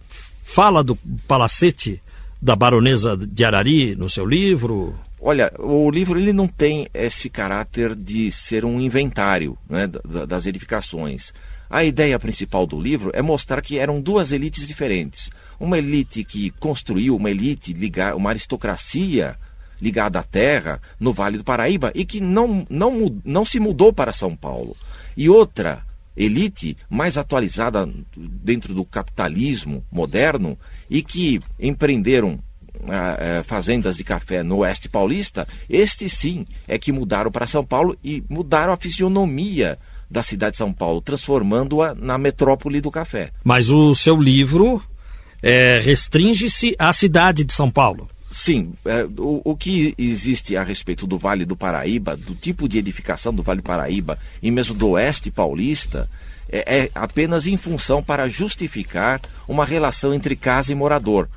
fala 0.44 0.84
do 0.84 0.96
palacete 1.28 2.02
da 2.42 2.56
baronesa 2.56 3.18
de 3.18 3.46
Arari 3.46 3.96
no 3.96 4.10
seu 4.10 4.26
livro? 4.26 4.94
Olha, 5.24 5.54
o 5.60 5.92
livro 5.92 6.20
ele 6.20 6.34
não 6.34 6.48
tem 6.48 6.88
esse 6.92 7.30
caráter 7.30 7.94
de 7.94 8.32
ser 8.32 8.66
um 8.66 8.82
inventário 8.82 9.56
né, 9.70 9.88
das 10.28 10.48
edificações. 10.48 11.32
A 11.70 11.84
ideia 11.84 12.18
principal 12.18 12.66
do 12.66 12.82
livro 12.82 13.12
é 13.14 13.22
mostrar 13.22 13.62
que 13.62 13.78
eram 13.78 14.02
duas 14.02 14.32
elites 14.32 14.68
diferentes. 14.68 15.30
Uma 15.60 15.78
elite 15.78 16.24
que 16.24 16.50
construiu 16.50 17.16
uma 17.16 17.30
elite 17.30 17.72
ligada, 17.72 18.16
uma 18.18 18.32
aristocracia 18.32 19.38
ligada 19.80 20.18
à 20.20 20.24
terra 20.24 20.82
no 21.00 21.14
Vale 21.14 21.38
do 21.38 21.44
Paraíba 21.44 21.92
e 21.94 22.04
que 22.04 22.20
não, 22.20 22.66
não, 22.68 23.22
não 23.24 23.46
se 23.46 23.60
mudou 23.60 23.94
para 23.94 24.14
São 24.14 24.36
Paulo. 24.36 24.76
E 25.16 25.30
outra 25.30 25.86
elite 26.18 26.76
mais 26.90 27.16
atualizada 27.16 27.88
dentro 28.18 28.74
do 28.74 28.84
capitalismo 28.84 29.86
moderno 29.92 30.58
e 30.90 31.04
que 31.04 31.40
empreenderam 31.60 32.40
uh, 32.84 33.44
fazendas 33.44 33.98
de 33.98 34.04
café 34.04 34.44
no 34.44 34.58
oeste 34.58 34.90
paulista, 34.90 35.48
estes 35.70 36.14
sim 36.14 36.46
é 36.68 36.78
que 36.78 36.92
mudaram 36.92 37.32
para 37.32 37.48
São 37.48 37.66
Paulo 37.66 37.98
e 38.04 38.24
mudaram 38.30 38.74
a 38.74 38.78
fisionomia 38.78 39.78
da 40.10 40.22
cidade 40.22 40.52
de 40.52 40.58
São 40.58 40.74
Paulo, 40.74 41.02
transformando-a 41.02 41.96
na 41.96 42.18
metrópole 42.18 42.82
do 42.82 42.92
café. 42.92 43.32
Mas 43.44 43.70
o 43.70 43.96
seu 43.96 44.20
livro 44.20 44.84
é, 45.42 45.80
restringe-se 45.84 46.76
à 46.78 46.92
cidade 46.92 47.44
de 47.46 47.54
São 47.54 47.70
Paulo. 47.70 48.10
Sim, 48.30 48.74
é, 48.86 49.06
o, 49.18 49.42
o, 49.44 49.58
que 49.58 49.94
existe 49.98 50.56
a 50.56 50.64
respeito 50.64 51.06
do 51.06 51.18
Vale 51.18 51.46
do 51.46 51.56
Paraíba, 51.56 52.16
do 52.16 52.34
tipo 52.34 52.68
de 52.68 52.78
edificação 52.78 53.34
do 53.34 53.44
Vale 53.44 53.60
do 53.60 53.66
Paraíba 53.66 54.18
e 54.42 54.50
mesmo 54.50 54.74
do 54.74 54.92
Oeste 54.92 55.30
Paulista, 55.30 56.10
é, 56.50 56.80
é 56.80 56.92
apenas 56.96 57.46
em 57.46 57.58
função 57.58 58.02
para 58.02 58.30
justificar 58.30 59.22
uma 59.48 59.66
relação 59.66 60.14
entre 60.14 60.36
casa 60.36 60.72
e 60.72 60.76
morador. 60.76 61.28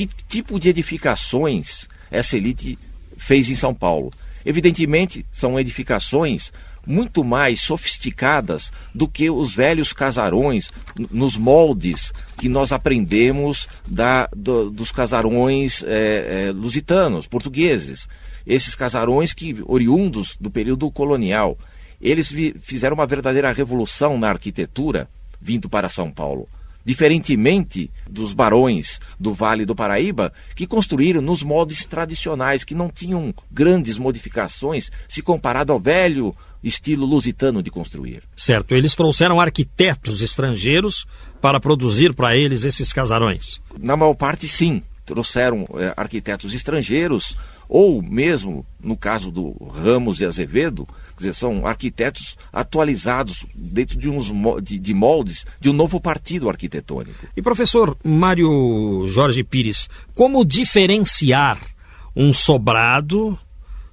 Que 0.00 0.06
tipo 0.06 0.58
de 0.58 0.70
edificações 0.70 1.86
essa 2.10 2.34
elite 2.34 2.78
fez 3.18 3.50
em 3.50 3.54
São 3.54 3.74
Paulo? 3.74 4.10
Evidentemente, 4.46 5.26
são 5.30 5.60
edificações 5.60 6.50
muito 6.86 7.22
mais 7.22 7.60
sofisticadas 7.60 8.72
do 8.94 9.06
que 9.06 9.28
os 9.28 9.54
velhos 9.54 9.92
casarões 9.92 10.72
nos 11.10 11.36
moldes 11.36 12.14
que 12.38 12.48
nós 12.48 12.72
aprendemos 12.72 13.68
da, 13.86 14.26
do, 14.34 14.70
dos 14.70 14.90
casarões 14.90 15.84
é, 15.84 16.46
é, 16.48 16.50
lusitanos, 16.50 17.26
portugueses. 17.26 18.08
Esses 18.46 18.74
casarões 18.74 19.34
que, 19.34 19.62
oriundos 19.66 20.34
do 20.40 20.50
período 20.50 20.90
colonial, 20.90 21.58
eles 22.00 22.32
vi, 22.32 22.56
fizeram 22.62 22.94
uma 22.94 23.06
verdadeira 23.06 23.52
revolução 23.52 24.16
na 24.16 24.30
arquitetura 24.30 25.10
vindo 25.38 25.68
para 25.68 25.90
São 25.90 26.10
Paulo 26.10 26.48
diferentemente 26.84 27.90
dos 28.08 28.32
barões 28.32 29.00
do 29.18 29.32
Vale 29.34 29.64
do 29.64 29.74
Paraíba, 29.74 30.32
que 30.54 30.66
construíram 30.66 31.20
nos 31.20 31.42
moldes 31.42 31.84
tradicionais, 31.84 32.64
que 32.64 32.74
não 32.74 32.88
tinham 32.88 33.34
grandes 33.50 33.98
modificações 33.98 34.90
se 35.08 35.22
comparado 35.22 35.72
ao 35.72 35.80
velho 35.80 36.34
estilo 36.62 37.06
lusitano 37.06 37.62
de 37.62 37.70
construir. 37.70 38.22
Certo, 38.36 38.74
eles 38.74 38.94
trouxeram 38.94 39.40
arquitetos 39.40 40.20
estrangeiros 40.20 41.06
para 41.40 41.60
produzir 41.60 42.14
para 42.14 42.36
eles 42.36 42.64
esses 42.64 42.92
casarões. 42.92 43.60
Na 43.78 43.96
maior 43.96 44.14
parte, 44.14 44.46
sim. 44.46 44.82
Trouxeram 45.06 45.66
é, 45.74 45.92
arquitetos 45.96 46.54
estrangeiros, 46.54 47.36
ou 47.68 48.00
mesmo, 48.02 48.64
no 48.80 48.96
caso 48.96 49.30
do 49.30 49.52
Ramos 49.64 50.20
e 50.20 50.24
Azevedo, 50.24 50.86
dizer, 51.20 51.34
são 51.34 51.66
arquitetos 51.66 52.36
atualizados 52.52 53.46
dentro 53.54 53.98
de, 53.98 54.08
uns, 54.08 54.32
de, 54.62 54.78
de 54.78 54.94
moldes 54.94 55.46
de 55.60 55.70
um 55.70 55.72
novo 55.72 56.00
partido 56.00 56.48
arquitetônico. 56.48 57.26
E 57.36 57.42
professor 57.42 57.96
Mário 58.02 59.04
Jorge 59.06 59.44
Pires, 59.44 59.88
como 60.14 60.44
diferenciar 60.44 61.58
um 62.14 62.32
sobrado 62.32 63.38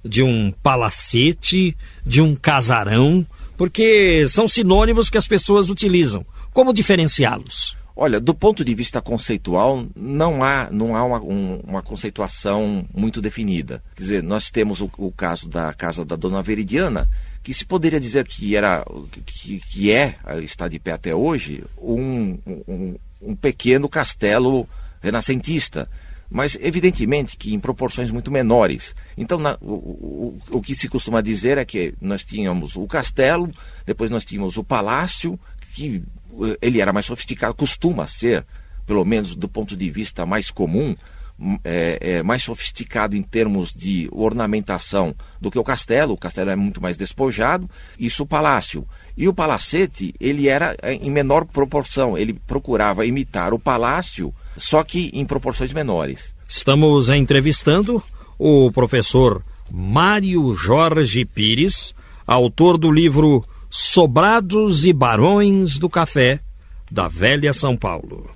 de 0.04 0.22
um 0.22 0.52
palacete, 0.62 1.76
de 2.04 2.20
um 2.20 2.34
casarão, 2.34 3.26
porque 3.56 4.26
são 4.28 4.48
sinônimos 4.48 5.10
que 5.10 5.18
as 5.18 5.26
pessoas 5.26 5.68
utilizam. 5.68 6.24
Como 6.52 6.72
diferenciá-los? 6.72 7.76
Olha, 8.00 8.20
do 8.20 8.32
ponto 8.32 8.64
de 8.64 8.72
vista 8.76 9.02
conceitual, 9.02 9.84
não 9.96 10.44
há, 10.44 10.68
não 10.70 10.94
há 10.94 11.02
uma, 11.02 11.20
um, 11.20 11.56
uma 11.66 11.82
conceituação 11.82 12.86
muito 12.94 13.20
definida. 13.20 13.82
Quer 13.96 14.02
dizer, 14.02 14.22
nós 14.22 14.52
temos 14.52 14.80
o, 14.80 14.88
o, 14.98 15.10
caso 15.10 15.48
da 15.48 15.74
casa 15.74 16.04
da 16.04 16.14
Dona 16.14 16.40
Veridiana, 16.40 17.10
que 17.42 17.52
se 17.52 17.66
poderia 17.66 17.98
dizer 17.98 18.24
que 18.24 18.54
era, 18.54 18.84
que, 19.26 19.58
que 19.58 19.90
é, 19.90 20.14
está 20.44 20.68
de 20.68 20.78
pé 20.78 20.92
até 20.92 21.12
hoje, 21.12 21.64
um, 21.76 22.38
um, 22.46 22.94
um 23.20 23.34
pequeno 23.34 23.88
castelo 23.88 24.68
renascentista 25.02 25.88
mas 26.30 26.58
evidentemente 26.60 27.38
que 27.38 27.54
em 27.54 27.58
proporções 27.58 28.10
muito 28.10 28.30
menores. 28.30 28.94
Então, 29.16 29.38
na, 29.38 29.56
o, 29.62 29.72
o, 29.72 30.38
o, 30.50 30.60
que 30.60 30.74
se 30.74 30.86
costuma 30.86 31.22
dizer 31.22 31.56
é 31.56 31.64
que 31.64 31.94
nós 32.02 32.22
tínhamos 32.22 32.76
o 32.76 32.86
castelo, 32.86 33.50
depois 33.86 34.10
nós 34.10 34.26
tínhamos 34.26 34.58
o 34.58 34.62
palácio, 34.62 35.40
que 35.74 36.02
ele 36.60 36.80
era 36.80 36.92
mais 36.92 37.06
sofisticado, 37.06 37.54
costuma 37.54 38.06
ser, 38.06 38.46
pelo 38.86 39.04
menos 39.04 39.34
do 39.34 39.48
ponto 39.48 39.76
de 39.76 39.90
vista 39.90 40.26
mais 40.26 40.50
comum, 40.50 40.94
é, 41.64 41.98
é, 42.00 42.22
mais 42.22 42.42
sofisticado 42.42 43.16
em 43.16 43.22
termos 43.22 43.72
de 43.72 44.08
ornamentação 44.10 45.14
do 45.40 45.50
que 45.50 45.58
o 45.58 45.64
castelo. 45.64 46.14
O 46.14 46.18
castelo 46.18 46.50
é 46.50 46.56
muito 46.56 46.82
mais 46.82 46.96
despojado. 46.96 47.70
Isso 47.98 48.24
o 48.24 48.26
palácio. 48.26 48.86
E 49.16 49.28
o 49.28 49.34
palacete, 49.34 50.12
ele 50.18 50.48
era 50.48 50.76
em 50.82 51.10
menor 51.10 51.44
proporção. 51.44 52.18
Ele 52.18 52.32
procurava 52.32 53.06
imitar 53.06 53.54
o 53.54 53.58
palácio 53.58 54.34
só 54.58 54.82
que 54.82 55.10
em 55.14 55.24
proporções 55.24 55.72
menores. 55.72 56.34
Estamos 56.48 57.08
entrevistando 57.08 58.02
o 58.38 58.70
professor 58.72 59.42
Mário 59.70 60.54
Jorge 60.54 61.24
Pires, 61.24 61.94
autor 62.26 62.76
do 62.76 62.90
livro 62.90 63.44
Sobrados 63.70 64.86
e 64.86 64.94
Barões 64.94 65.78
do 65.78 65.90
Café, 65.90 66.40
da 66.90 67.06
Velha 67.06 67.52
São 67.52 67.76
Paulo. 67.76 68.30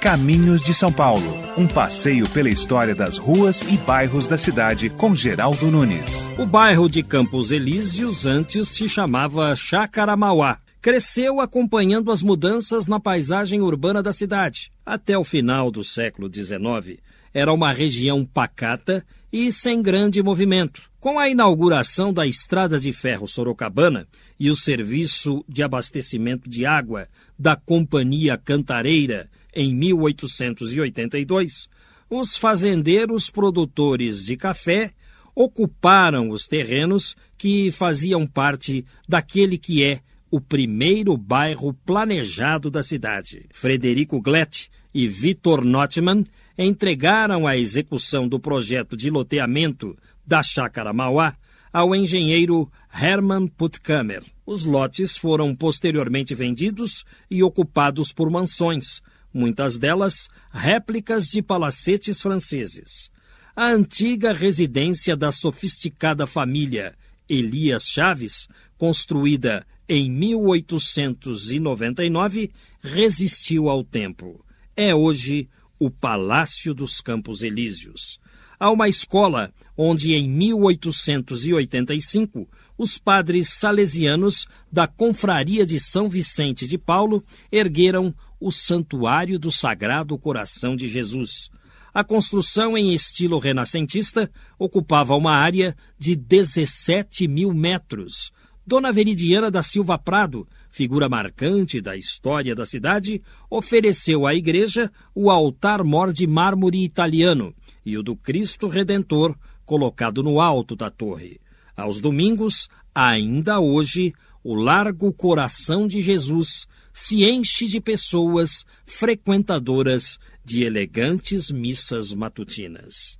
Caminhos 0.00 0.62
de 0.62 0.72
São 0.72 0.92
Paulo, 0.92 1.36
um 1.56 1.66
passeio 1.66 2.28
pela 2.28 2.48
história 2.48 2.94
das 2.94 3.18
ruas 3.18 3.62
e 3.62 3.76
bairros 3.78 4.28
da 4.28 4.38
cidade 4.38 4.88
com 4.88 5.16
Geraldo 5.16 5.68
Nunes. 5.68 6.24
O 6.38 6.46
bairro 6.46 6.88
de 6.88 7.02
Campos 7.02 7.50
Elíseos 7.50 8.24
antes 8.24 8.68
se 8.68 8.88
chamava 8.88 9.56
Chácara 9.56 10.16
Mauá 10.16 10.58
cresceu 10.80 11.40
acompanhando 11.40 12.12
as 12.12 12.22
mudanças 12.22 12.86
na 12.86 13.00
paisagem 13.00 13.60
urbana 13.60 14.00
da 14.00 14.12
cidade. 14.12 14.70
Até 14.86 15.18
o 15.18 15.24
final 15.24 15.72
do 15.72 15.82
século 15.82 16.32
XIX, 16.32 17.00
era 17.34 17.52
uma 17.52 17.72
região 17.72 18.24
pacata 18.24 19.04
e 19.32 19.52
sem 19.52 19.82
grande 19.82 20.22
movimento. 20.22 20.88
Com 21.00 21.18
a 21.18 21.28
inauguração 21.28 22.12
da 22.12 22.26
Estrada 22.26 22.78
de 22.80 22.92
Ferro 22.92 23.26
Sorocabana 23.26 24.08
e 24.38 24.50
o 24.50 24.56
serviço 24.56 25.44
de 25.48 25.62
abastecimento 25.62 26.48
de 26.48 26.64
água 26.64 27.08
da 27.38 27.56
Companhia 27.56 28.36
Cantareira 28.36 29.28
em 29.54 29.74
1882, 29.74 31.68
os 32.08 32.36
fazendeiros 32.36 33.30
produtores 33.30 34.24
de 34.24 34.36
café 34.36 34.92
ocuparam 35.34 36.30
os 36.30 36.46
terrenos 36.46 37.16
que 37.36 37.70
faziam 37.70 38.26
parte 38.26 38.84
daquele 39.08 39.58
que 39.58 39.82
é 39.82 40.00
o 40.30 40.40
primeiro 40.40 41.16
bairro 41.16 41.72
planejado 41.86 42.70
da 42.70 42.82
cidade. 42.82 43.46
Frederico 43.50 44.20
Glett 44.20 44.70
e 44.92 45.06
Vitor 45.06 45.64
Notman 45.64 46.24
entregaram 46.56 47.46
a 47.46 47.56
execução 47.56 48.28
do 48.28 48.38
projeto 48.38 48.96
de 48.96 49.10
loteamento 49.10 49.96
da 50.26 50.42
Chácara 50.42 50.92
Mauá 50.92 51.36
ao 51.72 51.94
engenheiro 51.94 52.70
Hermann 52.92 53.48
Puttkamer. 53.48 54.22
Os 54.46 54.64
lotes 54.64 55.16
foram 55.16 55.54
posteriormente 55.54 56.34
vendidos 56.34 57.04
e 57.30 57.42
ocupados 57.42 58.12
por 58.12 58.30
mansões, 58.30 59.02
muitas 59.32 59.78
delas 59.78 60.28
réplicas 60.50 61.26
de 61.26 61.42
palacetes 61.42 62.20
franceses. 62.20 63.10
a 63.54 63.66
antiga 63.66 64.32
residência 64.32 65.14
da 65.16 65.30
sofisticada 65.32 66.28
família 66.28 66.94
Elias 67.28 67.88
Chaves, 67.88 68.48
construída 68.78 69.66
em 69.88 70.08
1899, 70.10 72.50
resistiu 72.80 73.68
ao 73.68 73.84
tempo. 73.84 74.42
É 74.76 74.94
hoje 74.94 75.48
o 75.78 75.90
Palácio 75.90 76.72
dos 76.72 77.00
Campos 77.00 77.42
Elíseos. 77.42 78.20
Há 78.60 78.70
uma 78.70 78.88
escola 78.88 79.52
onde, 79.76 80.14
em 80.14 80.28
1885, 80.28 82.48
os 82.78 82.96
padres 82.96 83.50
salesianos 83.50 84.46
da 84.70 84.86
Confraria 84.86 85.66
de 85.66 85.80
São 85.80 86.08
Vicente 86.08 86.66
de 86.66 86.78
Paulo 86.78 87.22
ergueram 87.50 88.14
o 88.40 88.52
Santuário 88.52 89.38
do 89.38 89.50
Sagrado 89.50 90.16
Coração 90.16 90.76
de 90.76 90.86
Jesus. 90.86 91.50
A 91.92 92.04
construção 92.04 92.78
em 92.78 92.94
estilo 92.94 93.38
renascentista 93.38 94.30
ocupava 94.56 95.16
uma 95.16 95.32
área 95.32 95.76
de 95.98 96.14
17 96.14 97.26
mil 97.26 97.52
metros. 97.52 98.30
Dona 98.64 98.92
Veridiana 98.92 99.50
da 99.50 99.62
Silva 99.62 99.98
Prado, 99.98 100.46
figura 100.70 101.08
marcante 101.08 101.80
da 101.80 101.96
história 101.96 102.54
da 102.54 102.66
cidade, 102.66 103.20
ofereceu 103.50 104.26
à 104.26 104.34
igreja 104.34 104.92
o 105.14 105.30
altar-mor 105.30 106.12
de 106.12 106.26
mármore 106.26 106.84
italiano 106.84 107.52
e 107.84 107.96
o 107.96 108.02
do 108.02 108.14
Cristo 108.14 108.68
Redentor, 108.68 109.34
colocado 109.64 110.22
no 110.22 110.40
alto 110.40 110.76
da 110.76 110.90
torre. 110.90 111.40
Aos 111.78 112.00
domingos, 112.00 112.68
ainda 112.92 113.60
hoje, 113.60 114.12
o 114.42 114.56
Largo 114.56 115.12
Coração 115.12 115.86
de 115.86 116.00
Jesus 116.00 116.66
se 116.92 117.22
enche 117.22 117.68
de 117.68 117.80
pessoas 117.80 118.66
frequentadoras 118.84 120.18
de 120.44 120.64
elegantes 120.64 121.52
missas 121.52 122.12
matutinas. 122.12 123.16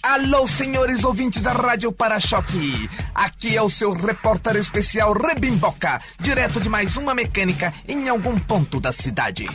Alô, 0.00 0.46
senhores 0.46 1.02
ouvintes 1.02 1.42
da 1.42 1.52
Rádio 1.52 1.90
Para-Choque. 1.90 2.88
Aqui 3.12 3.56
é 3.56 3.62
o 3.62 3.68
seu 3.68 3.92
repórter 3.92 4.54
especial 4.54 5.12
Rebimboca, 5.12 6.00
direto 6.20 6.60
de 6.60 6.68
mais 6.68 6.96
uma 6.96 7.12
mecânica 7.12 7.74
em 7.88 8.08
algum 8.08 8.38
ponto 8.38 8.78
da 8.78 8.92
cidade. 8.92 9.48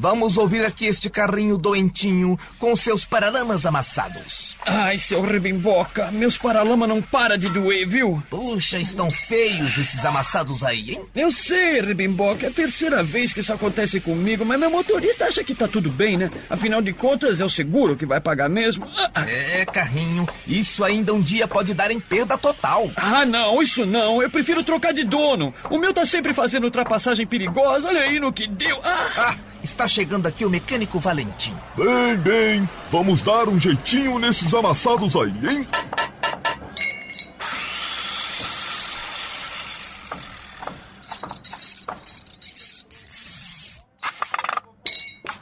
Vamos 0.00 0.36
ouvir 0.36 0.64
aqui 0.64 0.86
este 0.86 1.10
carrinho 1.10 1.58
doentinho 1.58 2.38
com 2.56 2.76
seus 2.76 3.04
paralamas 3.04 3.66
amassados. 3.66 4.56
Ai, 4.64 4.96
seu 4.96 5.20
rebimboca, 5.20 6.12
meus 6.12 6.38
paralama 6.38 6.86
não 6.86 7.02
para 7.02 7.36
de 7.36 7.48
doer, 7.48 7.84
viu? 7.84 8.22
Puxa, 8.30 8.78
estão 8.78 9.10
feios 9.10 9.76
esses 9.76 10.04
amassados 10.04 10.62
aí, 10.62 10.92
hein? 10.92 11.02
Eu 11.16 11.32
sei, 11.32 11.80
rebimboca, 11.80 12.46
é 12.46 12.48
a 12.48 12.52
terceira 12.52 13.02
vez 13.02 13.32
que 13.32 13.40
isso 13.40 13.52
acontece 13.52 13.98
comigo, 13.98 14.44
mas 14.44 14.60
meu 14.60 14.70
motorista 14.70 15.24
acha 15.24 15.42
que 15.42 15.52
tá 15.52 15.66
tudo 15.66 15.90
bem, 15.90 16.16
né? 16.16 16.30
Afinal 16.48 16.80
de 16.80 16.92
contas, 16.92 17.40
é 17.40 17.44
o 17.44 17.50
seguro 17.50 17.96
que 17.96 18.06
vai 18.06 18.20
pagar 18.20 18.48
mesmo. 18.48 18.86
Ah. 18.96 19.28
É, 19.28 19.64
carrinho, 19.64 20.28
isso 20.46 20.84
ainda 20.84 21.12
um 21.12 21.20
dia 21.20 21.48
pode 21.48 21.74
dar 21.74 21.90
em 21.90 21.98
perda 21.98 22.38
total. 22.38 22.88
Ah, 22.94 23.24
não, 23.24 23.60
isso 23.60 23.84
não, 23.84 24.22
eu 24.22 24.30
prefiro 24.30 24.62
trocar 24.62 24.94
de 24.94 25.02
dono. 25.02 25.52
O 25.68 25.76
meu 25.76 25.92
tá 25.92 26.06
sempre 26.06 26.32
fazendo 26.32 26.64
ultrapassagem 26.64 27.26
perigosa, 27.26 27.88
olha 27.88 28.02
aí 28.02 28.20
no 28.20 28.32
que 28.32 28.46
deu. 28.46 28.80
Ah! 28.84 29.10
ah 29.16 29.47
Está 29.62 29.88
chegando 29.88 30.26
aqui 30.26 30.44
o 30.44 30.50
mecânico 30.50 30.98
Valentim. 30.98 31.54
Bem, 31.76 32.16
bem, 32.16 32.70
vamos 32.90 33.20
dar 33.22 33.48
um 33.48 33.58
jeitinho 33.58 34.18
nesses 34.18 34.52
amassados 34.54 35.14
aí, 35.16 35.32
hein? 35.48 35.66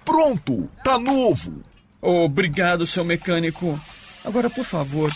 Pronto, 0.05 0.69
tá 0.83 0.99
novo. 0.99 1.63
Obrigado, 2.01 2.87
seu 2.87 3.05
mecânico. 3.05 3.79
Agora, 4.25 4.49
por 4.49 4.65
favor, 4.65 5.13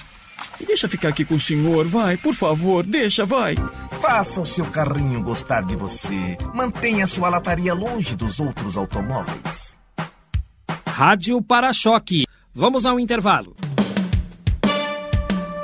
deixa 0.65 0.89
ficar 0.89 1.09
aqui 1.09 1.25
com 1.25 1.35
o 1.35 1.41
senhor, 1.41 1.87
vai, 1.87 2.17
por 2.17 2.35
favor, 2.35 2.85
deixa, 2.85 3.25
vai. 3.25 3.57
Faça 4.01 4.41
o 4.41 4.47
seu 4.47 4.67
carrinho 4.67 5.23
gostar 5.23 5.63
de 5.63 5.77
você. 5.77 6.37
Mantenha 6.55 7.07
sua 7.07 7.29
lataria 7.29 7.75
longe 7.75 8.17
dos 8.17 8.41
outros 8.41 8.77
automóveis. 8.77 9.77
Rádio 10.87 11.41
Para-Choque. 11.43 12.27
Vamos 12.55 12.85
ao 12.85 12.99
intervalo. 13.01 13.57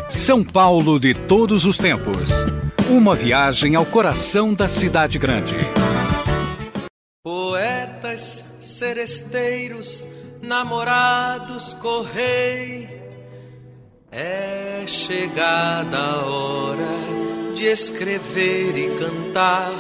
São 0.09 0.43
Paulo 0.43 0.99
de 0.99 1.13
todos 1.13 1.65
os 1.65 1.77
tempos. 1.77 2.31
Uma 2.89 3.15
viagem 3.15 3.75
ao 3.75 3.85
coração 3.85 4.55
da 4.55 4.69
cidade 4.69 5.19
grande. 5.19 5.57
Poetas, 7.25 8.45
seresteiros, 8.61 10.07
namorados, 10.41 11.75
correi. 11.75 12.96
É 14.19 14.83
chegada 14.87 15.99
a 15.99 16.25
hora 16.25 17.53
de 17.55 17.67
escrever 17.67 18.75
e 18.75 18.89
cantar, 18.99 19.75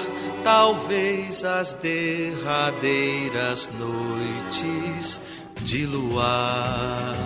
talvez 0.44 1.42
as 1.42 1.72
derradeiras 1.72 3.70
noites 3.78 5.22
de 5.62 5.86
luar. 5.86 7.16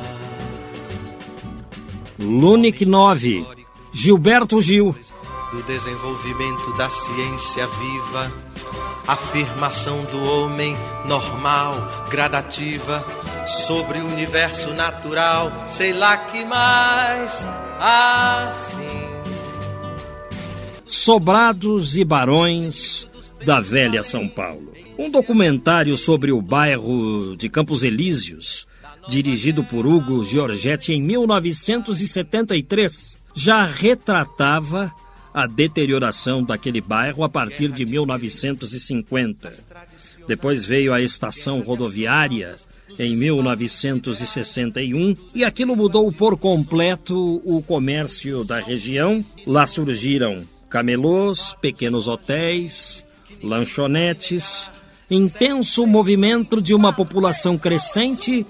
Lunic 2.17 2.87
9, 2.87 3.45
Gilberto 3.93 4.63
Gil. 4.63 4.95
Do 5.51 5.65
desenvolvimento 5.65 6.73
da 6.75 6.89
ciência 6.89 7.67
viva, 7.67 8.33
afirmação 9.09 10.05
do 10.05 10.25
homem 10.27 10.77
normal, 11.09 11.75
gradativa, 12.09 13.05
sobre 13.47 13.99
o 13.99 14.07
universo 14.07 14.73
natural, 14.75 15.65
sei 15.67 15.93
lá 15.93 16.17
que 16.17 16.45
mais 16.45 17.47
assim 17.79 19.11
Sobrados 20.87 21.97
e 21.97 22.05
Barões 22.05 23.09
da 23.47 23.61
Velha 23.61 24.03
São 24.03 24.29
Paulo. 24.29 24.73
Um 24.99 25.09
documentário 25.09 25.97
sobre 25.97 26.33
o 26.33 26.43
bairro 26.43 27.37
de 27.37 27.49
Campos 27.49 27.85
Elíseos, 27.85 28.67
dirigido 29.09 29.63
por 29.63 29.87
Hugo 29.87 30.25
Giorgetti 30.25 30.93
em 30.93 31.01
1973, 31.01 33.19
já 33.35 33.65
retratava 33.65 34.93
a 35.33 35.47
deterioração 35.47 36.43
daquele 36.43 36.81
bairro 36.81 37.23
a 37.23 37.29
partir 37.29 37.71
de 37.71 37.87
1950. 37.87 39.53
Depois 40.27 40.65
veio 40.65 40.93
a 40.93 41.01
estação 41.01 41.61
rodoviária 41.61 42.57
em 42.99 43.17
1961 43.17 45.17
e 45.35 45.45
aquilo 45.45 45.77
mudou 45.77 46.11
por 46.13 46.37
completo 46.37 47.41
o 47.45 47.63
comércio 47.63 48.45
da 48.45 48.61
região. 48.61 49.25
Lá 49.47 49.67
surgiram 49.67 50.45
camelôs, 50.69 51.57
pequenos 51.61 52.09
hotéis, 52.09 53.05
lanchonetes, 53.43 54.71
intenso 55.11 55.87
movimento 55.87 56.61
de 56.61 56.75
uma 56.75 56.93
população 56.93 57.59
crescente 57.59 58.47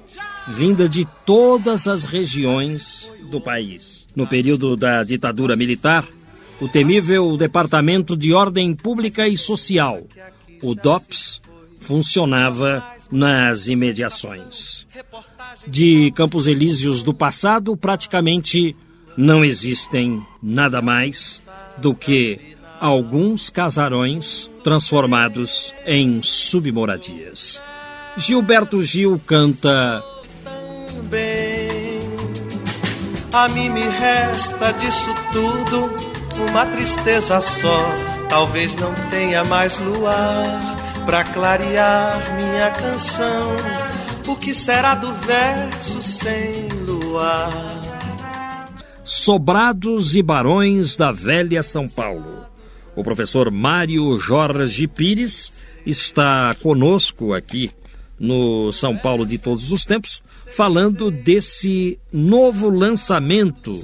vinda 0.49 0.89
de 0.89 1.07
todas 1.25 1.87
as 1.87 2.05
regiões 2.05 3.09
do 3.31 3.41
país. 3.41 4.07
No 4.15 4.27
período 4.27 4.77
da 4.77 5.03
ditadura 5.03 5.57
militar, 5.57 6.07
o 6.61 6.69
temível 6.69 7.37
Departamento 7.37 8.17
de 8.17 8.35
Ordem 8.35 8.75
Pública 8.75 9.27
e 9.27 9.37
Social, 9.37 10.03
o 10.63 10.75
DOPS, 10.75 11.41
funcionava 11.81 12.85
nas 13.11 13.67
imediações. 13.67 14.87
De 15.67 16.13
Campos 16.13 16.47
Elíseos 16.47 17.03
do 17.03 17.13
passado, 17.13 17.77
praticamente 17.77 18.77
não 19.17 19.45
existem 19.45 20.25
nada 20.43 20.81
mais 20.81 21.47
do 21.79 21.95
que 21.95 22.57
alguns 22.81 23.51
casarões 23.51 24.51
transformados 24.63 25.75
em 25.87 26.23
submoradias. 26.23 27.61
Gilberto 28.17 28.83
Gil 28.83 29.21
canta. 29.27 30.03
Também, 30.95 31.99
a 33.33 33.49
mim 33.49 33.69
me 33.71 33.83
resta 33.83 34.73
disso 34.73 35.15
tudo 35.33 35.91
uma 36.51 36.67
tristeza 36.67 37.41
só. 37.41 37.95
Talvez 38.29 38.75
não 38.77 38.93
tenha 39.11 39.45
mais 39.45 39.79
luar 39.79 40.80
para 41.05 41.25
clarear 41.25 42.37
minha 42.37 42.71
canção. 42.71 43.57
O 44.27 44.37
que 44.37 44.55
será 44.55 44.95
do 44.95 45.13
verso 45.15 46.01
sem 46.03 46.69
luar? 46.87 47.51
Sobrados 49.05 50.15
e 50.15 50.23
Barões 50.23 50.97
da 50.97 51.11
Velha 51.11 51.63
São 51.63 51.89
Paulo. 51.89 52.47
O 52.95 53.03
professor 53.03 53.51
Mário 53.51 54.19
Jorge 54.19 54.87
Pires 54.87 55.61
está 55.85 56.55
conosco 56.63 57.35
aqui 57.35 57.71
no 58.19 58.71
São 58.71 58.97
Paulo 58.97 59.25
de 59.25 59.39
Todos 59.39 59.73
os 59.73 59.85
Tempos, 59.85 60.23
falando 60.51 61.11
desse 61.11 61.99
novo 62.13 62.69
lançamento 62.69 63.81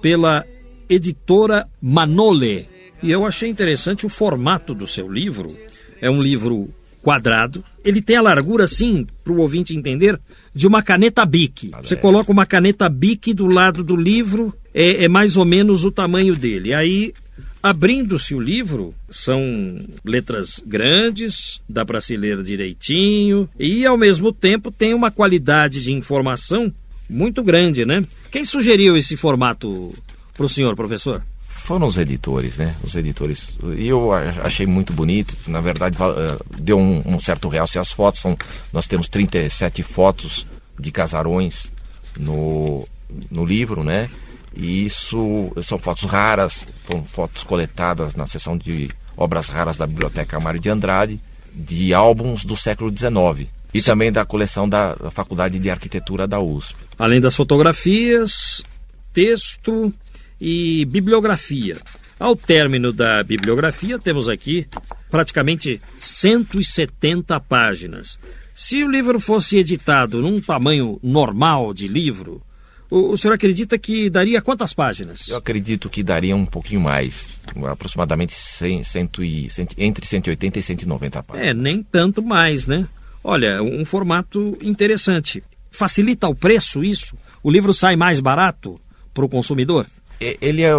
pela 0.00 0.44
editora 0.88 1.66
Manole. 1.80 2.68
E 3.02 3.10
eu 3.10 3.24
achei 3.24 3.48
interessante 3.48 4.04
o 4.04 4.08
formato 4.08 4.74
do 4.74 4.86
seu 4.86 5.10
livro. 5.10 5.56
É 6.00 6.10
um 6.10 6.22
livro 6.22 6.68
quadrado. 7.02 7.64
Ele 7.84 8.02
tem 8.02 8.16
a 8.16 8.22
largura, 8.22 8.64
assim, 8.64 9.06
para 9.24 9.32
o 9.32 9.38
ouvinte 9.38 9.74
entender, 9.74 10.20
de 10.54 10.66
uma 10.66 10.82
caneta 10.82 11.24
Bic. 11.24 11.70
Você 11.82 11.96
coloca 11.96 12.30
uma 12.30 12.44
caneta 12.44 12.88
Bic 12.88 13.32
do 13.32 13.46
lado 13.46 13.82
do 13.82 13.96
livro, 13.96 14.54
é, 14.74 15.04
é 15.04 15.08
mais 15.08 15.36
ou 15.36 15.44
menos 15.44 15.84
o 15.84 15.90
tamanho 15.90 16.36
dele. 16.36 16.74
Aí, 16.74 17.14
abrindo-se 17.62 18.34
o 18.34 18.40
livro, 18.40 18.94
são 19.08 19.80
letras 20.04 20.60
grandes, 20.64 21.60
dá 21.68 21.84
para 21.84 22.00
se 22.00 22.16
ler 22.16 22.42
direitinho 22.42 23.48
e, 23.58 23.86
ao 23.86 23.96
mesmo 23.96 24.32
tempo, 24.32 24.70
tem 24.70 24.92
uma 24.92 25.10
qualidade 25.10 25.82
de 25.82 25.92
informação 25.92 26.72
muito 27.08 27.42
grande, 27.42 27.86
né? 27.86 28.02
Quem 28.30 28.44
sugeriu 28.44 28.96
esse 28.96 29.16
formato 29.16 29.94
para 30.36 30.44
o 30.44 30.48
senhor, 30.48 30.76
professor? 30.76 31.22
Foram 31.68 31.86
os 31.86 31.98
editores, 31.98 32.56
né? 32.56 32.74
Os 32.82 32.94
editores. 32.96 33.54
E 33.76 33.88
eu 33.88 34.10
achei 34.42 34.66
muito 34.66 34.90
bonito. 34.90 35.36
Na 35.46 35.60
verdade, 35.60 35.98
eh, 36.00 36.38
deu 36.58 36.78
um, 36.78 37.02
um 37.04 37.20
certo 37.20 37.46
realce 37.46 37.78
as 37.78 37.92
fotos. 37.92 38.22
São, 38.22 38.38
nós 38.72 38.88
temos 38.88 39.06
37 39.10 39.82
fotos 39.82 40.46
de 40.80 40.90
casarões 40.90 41.70
no, 42.18 42.88
no 43.30 43.44
livro, 43.44 43.84
né? 43.84 44.08
E 44.56 44.86
isso 44.86 45.52
são 45.62 45.78
fotos 45.78 46.04
raras, 46.04 46.66
foram 46.86 47.04
fotos 47.04 47.44
coletadas 47.44 48.14
na 48.14 48.26
seção 48.26 48.56
de 48.56 48.90
obras 49.14 49.48
raras 49.48 49.76
da 49.76 49.86
Biblioteca 49.86 50.40
Mário 50.40 50.58
de 50.58 50.70
Andrade, 50.70 51.20
de 51.52 51.92
álbuns 51.92 52.46
do 52.46 52.56
século 52.56 52.90
XIX. 52.90 53.46
E 53.74 53.82
também 53.82 54.10
da 54.10 54.24
coleção 54.24 54.66
da 54.66 54.96
Faculdade 55.10 55.58
de 55.58 55.68
Arquitetura 55.68 56.26
da 56.26 56.40
USP. 56.40 56.74
Além 56.98 57.20
das 57.20 57.36
fotografias, 57.36 58.64
texto, 59.12 59.92
e 60.40 60.84
bibliografia. 60.84 61.78
Ao 62.18 62.34
término 62.34 62.92
da 62.92 63.22
bibliografia, 63.22 63.98
temos 63.98 64.28
aqui 64.28 64.66
praticamente 65.10 65.80
170 65.98 67.38
páginas. 67.40 68.18
Se 68.54 68.82
o 68.82 68.90
livro 68.90 69.20
fosse 69.20 69.56
editado 69.56 70.20
num 70.20 70.40
tamanho 70.40 70.98
normal 71.02 71.72
de 71.72 71.86
livro, 71.86 72.42
o, 72.90 73.12
o, 73.12 73.16
senhor 73.16 73.34
acredita 73.34 73.78
que 73.78 74.10
daria 74.10 74.42
quantas 74.42 74.72
páginas? 74.72 75.28
Eu 75.28 75.36
acredito 75.36 75.88
que 75.88 76.02
daria 76.02 76.34
um 76.34 76.46
pouquinho 76.46 76.80
mais, 76.80 77.28
aproximadamente 77.70 78.32
100, 78.34 78.82
100 78.82 79.10
e, 79.20 79.50
100, 79.50 79.68
entre 79.76 80.06
180 80.06 80.58
e 80.58 80.62
190 80.62 81.22
páginas. 81.22 81.48
É, 81.48 81.54
nem 81.54 81.82
tanto 81.82 82.22
mais, 82.22 82.66
né? 82.66 82.88
Olha, 83.22 83.62
um 83.62 83.84
formato 83.84 84.56
interessante. 84.60 85.44
Facilita 85.70 86.26
o 86.28 86.34
preço 86.34 86.82
isso? 86.82 87.16
O 87.42 87.50
livro 87.50 87.74
sai 87.74 87.94
mais 87.94 88.20
barato 88.20 88.80
para 89.12 89.24
o 89.24 89.28
consumidor? 89.28 89.86
Ele 90.20 90.62
é, 90.62 90.72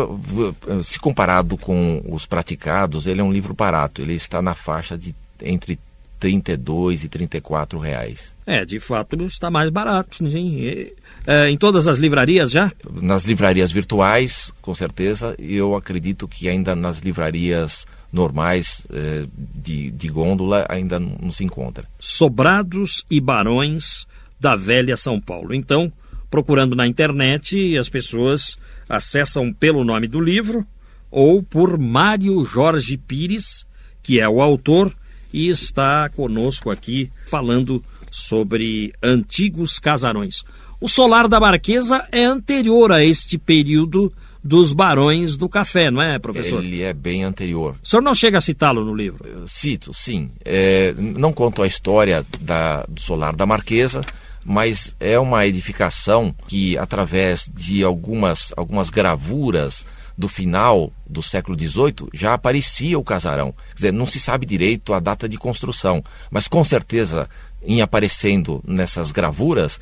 se 0.83 0.99
comparado 0.99 1.57
com 1.57 2.03
os 2.09 2.25
praticados, 2.25 3.07
ele 3.07 3.21
é 3.21 3.23
um 3.23 3.31
livro 3.31 3.53
barato. 3.53 4.01
Ele 4.01 4.13
está 4.13 4.41
na 4.41 4.53
faixa 4.53 4.97
de 4.97 5.15
entre 5.41 5.79
32 6.19 7.05
e 7.05 7.09
34 7.09 7.79
reais. 7.79 8.35
É, 8.45 8.65
de 8.65 8.79
fato 8.79 9.15
está 9.23 9.49
mais 9.49 9.69
barato. 9.69 10.29
Sim. 10.29 10.91
É, 11.25 11.49
em 11.49 11.57
todas 11.57 11.87
as 11.87 11.97
livrarias 11.97 12.51
já? 12.51 12.71
Nas 13.01 13.23
livrarias 13.23 13.71
virtuais, 13.71 14.51
com 14.61 14.75
certeza. 14.75 15.35
E 15.39 15.55
eu 15.55 15.75
acredito 15.75 16.27
que 16.27 16.49
ainda 16.49 16.75
nas 16.75 16.99
livrarias 16.99 17.87
normais 18.11 18.85
é, 18.91 19.25
de, 19.37 19.91
de 19.91 20.07
gôndola 20.09 20.65
ainda 20.67 20.99
não 20.99 21.31
se 21.31 21.43
encontra. 21.43 21.85
Sobrados 21.99 23.05
e 23.09 23.21
Barões 23.21 24.05
da 24.39 24.55
Velha 24.55 24.97
São 24.97 25.21
Paulo. 25.21 25.53
Então, 25.53 25.91
procurando 26.29 26.75
na 26.75 26.87
internet, 26.87 27.77
as 27.77 27.89
pessoas 27.89 28.57
acessam 28.89 29.53
pelo 29.53 29.83
nome 29.83 30.07
do 30.07 30.19
livro 30.19 30.65
ou 31.11 31.41
por 31.43 31.77
Mário 31.77 32.43
Jorge 32.43 32.97
Pires, 32.97 33.65
que 34.03 34.19
é 34.19 34.27
o 34.27 34.41
autor 34.41 34.93
e 35.31 35.47
está 35.47 36.09
conosco 36.09 36.71
aqui 36.71 37.11
falando 37.27 37.83
sobre 38.11 38.91
antigos 39.01 39.77
casarões. 39.77 40.43
O 40.81 40.87
solar 40.87 41.27
da 41.27 41.39
Marquesa 41.39 42.07
é 42.11 42.23
anterior 42.23 42.91
a 42.91 43.03
este 43.03 43.37
período 43.37 44.11
dos 44.41 44.71
barões 44.71 45.35
do 45.35 45.49
café, 45.49 45.91
não 45.91 46.01
é, 46.01 46.17
professor? 46.17 46.63
Ele 46.63 46.81
é 46.81 46.93
bem 46.93 47.23
anterior. 47.23 47.75
O 47.83 47.87
senhor 47.87 48.01
não 48.01 48.15
chega 48.15 48.37
a 48.37 48.41
citá-lo 48.41 48.85
no 48.85 48.95
livro? 48.95 49.27
Eu 49.27 49.45
cito, 49.47 49.93
sim. 49.93 50.31
É, 50.45 50.93
não 50.97 51.33
conto 51.33 51.61
a 51.61 51.67
história 51.67 52.25
da, 52.39 52.85
do 52.87 53.01
solar 53.01 53.35
da 53.35 53.45
Marquesa, 53.45 54.01
mas 54.49 54.95
é 54.99 55.19
uma 55.19 55.45
edificação 55.45 56.33
que, 56.47 56.75
através 56.75 57.47
de 57.53 57.83
algumas, 57.83 58.51
algumas 58.57 58.89
gravuras 58.89 59.85
do 60.17 60.27
final 60.27 60.91
do 61.07 61.21
século 61.21 61.55
XVIII, 61.55 62.09
já 62.11 62.33
aparecia 62.33 62.97
o 62.97 63.03
casarão. 63.03 63.51
Quer 63.51 63.75
dizer, 63.75 63.93
não 63.93 64.07
se 64.07 64.19
sabe 64.19 64.47
direito 64.47 64.91
a 64.91 64.99
data 64.99 65.29
de 65.29 65.37
construção, 65.37 66.03
mas 66.31 66.47
com 66.47 66.63
certeza, 66.65 67.29
em 67.63 67.83
aparecendo 67.83 68.59
nessas 68.67 69.11
gravuras, 69.11 69.79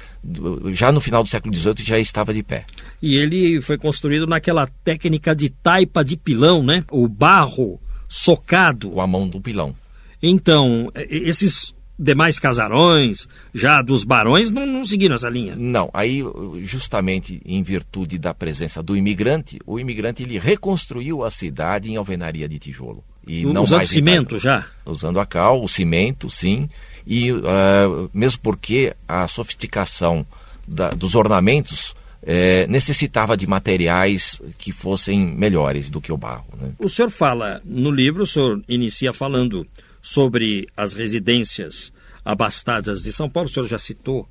já 0.74 0.92
no 0.92 1.00
final 1.00 1.24
do 1.24 1.30
século 1.30 1.56
XVIII 1.56 1.86
já 1.86 1.98
estava 1.98 2.34
de 2.34 2.44
pé. 2.44 2.66
E 3.02 3.16
ele 3.16 3.62
foi 3.62 3.78
construído 3.78 4.28
naquela 4.28 4.68
técnica 4.84 5.34
de 5.34 5.50
taipa 5.50 6.04
de 6.04 6.18
pilão, 6.18 6.62
né? 6.62 6.84
O 6.92 7.08
barro 7.08 7.80
socado. 8.06 8.90
Com 8.90 9.00
a 9.00 9.08
mão 9.08 9.30
do 9.30 9.40
pilão. 9.40 9.74
Então, 10.22 10.92
esses 11.10 11.74
demais 11.98 12.40
casarões, 12.40 13.28
já 13.54 13.82
dos 13.82 14.04
barões, 14.04 14.52
não, 14.52 14.66
não 14.66 14.86
seguiram 14.86 15.16
essa 15.16 15.30
linha. 15.30 15.56
Não, 15.56 15.90
aí 15.94 16.24
justamente 16.62 17.42
em 17.46 17.64
virtude 17.64 18.18
da 18.18 18.34
presença 18.34 18.84
do 18.84 18.96
imigrante, 18.96 19.60
o 19.66 19.80
imigrante 19.80 20.24
ele 20.24 20.38
reconstruiu 20.38 21.24
a 21.24 21.32
cidade 21.32 21.92
em 21.92 21.96
alvenaria 21.96 22.48
de 22.48 22.60
tijolo. 22.60 23.04
E 23.26 23.46
não 23.46 23.64
Usando 23.64 23.80
mais 23.80 23.90
cimento 23.90 24.38
já? 24.38 24.66
Usando 24.86 25.20
a 25.20 25.26
cal, 25.26 25.62
o 25.62 25.68
cimento, 25.68 26.30
sim. 26.30 26.70
E 27.06 27.32
uh, 27.32 28.10
mesmo 28.14 28.40
porque 28.42 28.96
a 29.08 29.28
sofisticação 29.28 30.26
da, 30.68 30.92
dos 30.92 31.16
ornamentos 31.16 31.96
é, 32.24 32.68
necessitava 32.68 33.38
de 33.38 33.48
materiais 33.48 34.42
que 34.58 34.72
fossem 34.72 35.20
melhores 35.20 35.90
do 35.90 36.02
que 36.02 36.12
o 36.12 36.18
barro. 36.18 36.46
Né? 36.60 36.72
O 36.80 36.90
senhor 36.90 37.10
fala 37.10 37.62
no 37.64 37.90
livro, 37.90 38.24
o 38.24 38.28
senhor 38.28 38.62
inicia 38.68 39.14
falando 39.14 39.66
sobre 40.02 40.68
as 40.76 40.94
residências 40.94 41.92
abastadas 42.24 43.02
de 43.02 43.12
São 43.12 43.30
Paulo. 43.30 43.50
O 43.50 43.52
senhor 43.52 43.68
já 43.68 43.80
citou 43.80 44.28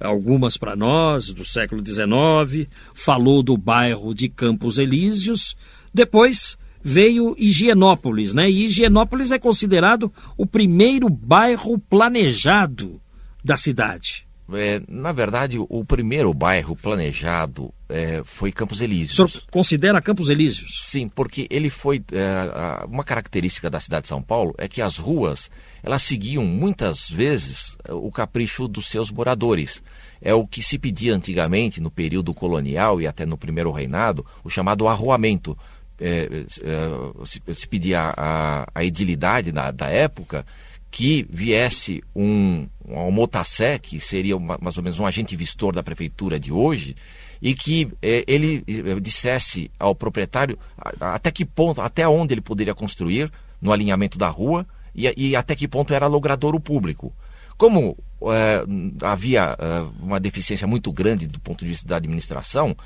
algumas 0.00 0.56
para 0.56 0.76
nós, 0.76 1.32
do 1.32 1.44
século 1.44 1.82
XIX, 1.84 2.68
falou 2.94 3.42
do 3.42 3.56
bairro 3.56 4.14
de 4.14 4.28
Campos 4.28 4.78
Elíseos. 4.78 5.56
Depois 5.92 6.56
veio 6.82 7.34
Higienópolis, 7.38 8.34
né? 8.34 8.50
E 8.50 8.66
Higienópolis 8.66 9.32
é 9.32 9.38
considerado 9.38 10.12
o 10.36 10.46
primeiro 10.46 11.08
bairro 11.08 11.78
planejado 11.78 13.00
da 13.44 13.56
cidade. 13.56 14.25
É, 14.52 14.80
na 14.88 15.10
verdade, 15.10 15.58
o 15.58 15.84
primeiro 15.84 16.32
bairro 16.32 16.76
planejado 16.76 17.74
é, 17.88 18.22
foi 18.24 18.52
Campos 18.52 18.80
Elíseos. 18.80 19.18
O 19.18 19.28
senhor 19.28 19.42
considera 19.50 20.00
Campos 20.00 20.30
Elíseos? 20.30 20.82
Sim, 20.84 21.08
porque 21.08 21.48
ele 21.50 21.68
foi. 21.68 22.02
É, 22.12 22.86
uma 22.86 23.02
característica 23.02 23.68
da 23.68 23.80
cidade 23.80 24.02
de 24.02 24.08
São 24.08 24.22
Paulo 24.22 24.54
é 24.56 24.68
que 24.68 24.80
as 24.80 24.98
ruas 24.98 25.50
elas 25.82 26.02
seguiam 26.02 26.44
muitas 26.44 27.08
vezes 27.08 27.76
o 27.88 28.10
capricho 28.10 28.68
dos 28.68 28.88
seus 28.88 29.10
moradores. 29.10 29.82
É 30.22 30.32
o 30.32 30.46
que 30.46 30.62
se 30.62 30.78
pedia 30.78 31.14
antigamente, 31.14 31.80
no 31.80 31.90
período 31.90 32.32
colonial 32.32 33.00
e 33.00 33.06
até 33.06 33.26
no 33.26 33.36
primeiro 33.36 33.70
reinado, 33.70 34.24
o 34.44 34.50
chamado 34.50 34.86
arruamento. 34.86 35.56
É, 35.98 36.44
é, 36.62 37.24
se, 37.24 37.42
se, 37.54 37.66
pedia 37.66 38.12
a, 38.14 38.66
a 38.74 38.84
edilidade 38.84 39.50
da, 39.50 39.70
da 39.70 39.88
época 39.88 40.44
que 40.90 41.26
viesse 41.28 42.02
um, 42.14 42.66
um 42.86 43.10
motacé, 43.10 43.78
que 43.78 44.00
seria 44.00 44.36
uma, 44.36 44.58
mais 44.60 44.76
ou 44.78 44.82
menos 44.82 44.98
um 44.98 45.06
agente 45.06 45.36
vistor 45.36 45.74
da 45.74 45.82
prefeitura 45.82 46.38
de 46.38 46.52
hoje, 46.52 46.96
e 47.40 47.54
que 47.54 47.88
eh, 48.00 48.24
ele 48.26 48.64
eh, 48.66 48.98
dissesse 49.00 49.70
ao 49.78 49.94
proprietário 49.94 50.58
até 51.00 51.30
que 51.30 51.44
ponto, 51.44 51.80
até 51.80 52.08
onde 52.08 52.32
ele 52.34 52.40
poderia 52.40 52.74
construir 52.74 53.30
no 53.60 53.72
alinhamento 53.72 54.16
da 54.16 54.28
rua 54.28 54.66
e, 54.94 55.12
e 55.16 55.36
até 55.36 55.54
que 55.54 55.68
ponto 55.68 55.92
era 55.92 56.06
logradouro 56.06 56.58
público. 56.58 57.12
Como 57.58 57.96
eh, 58.22 58.64
havia 59.02 59.56
uma 60.00 60.18
deficiência 60.20 60.66
muito 60.66 60.90
grande 60.92 61.26
do 61.26 61.40
ponto 61.40 61.64
de 61.64 61.70
vista 61.70 61.86
da 61.86 61.96
administração, 61.96 62.76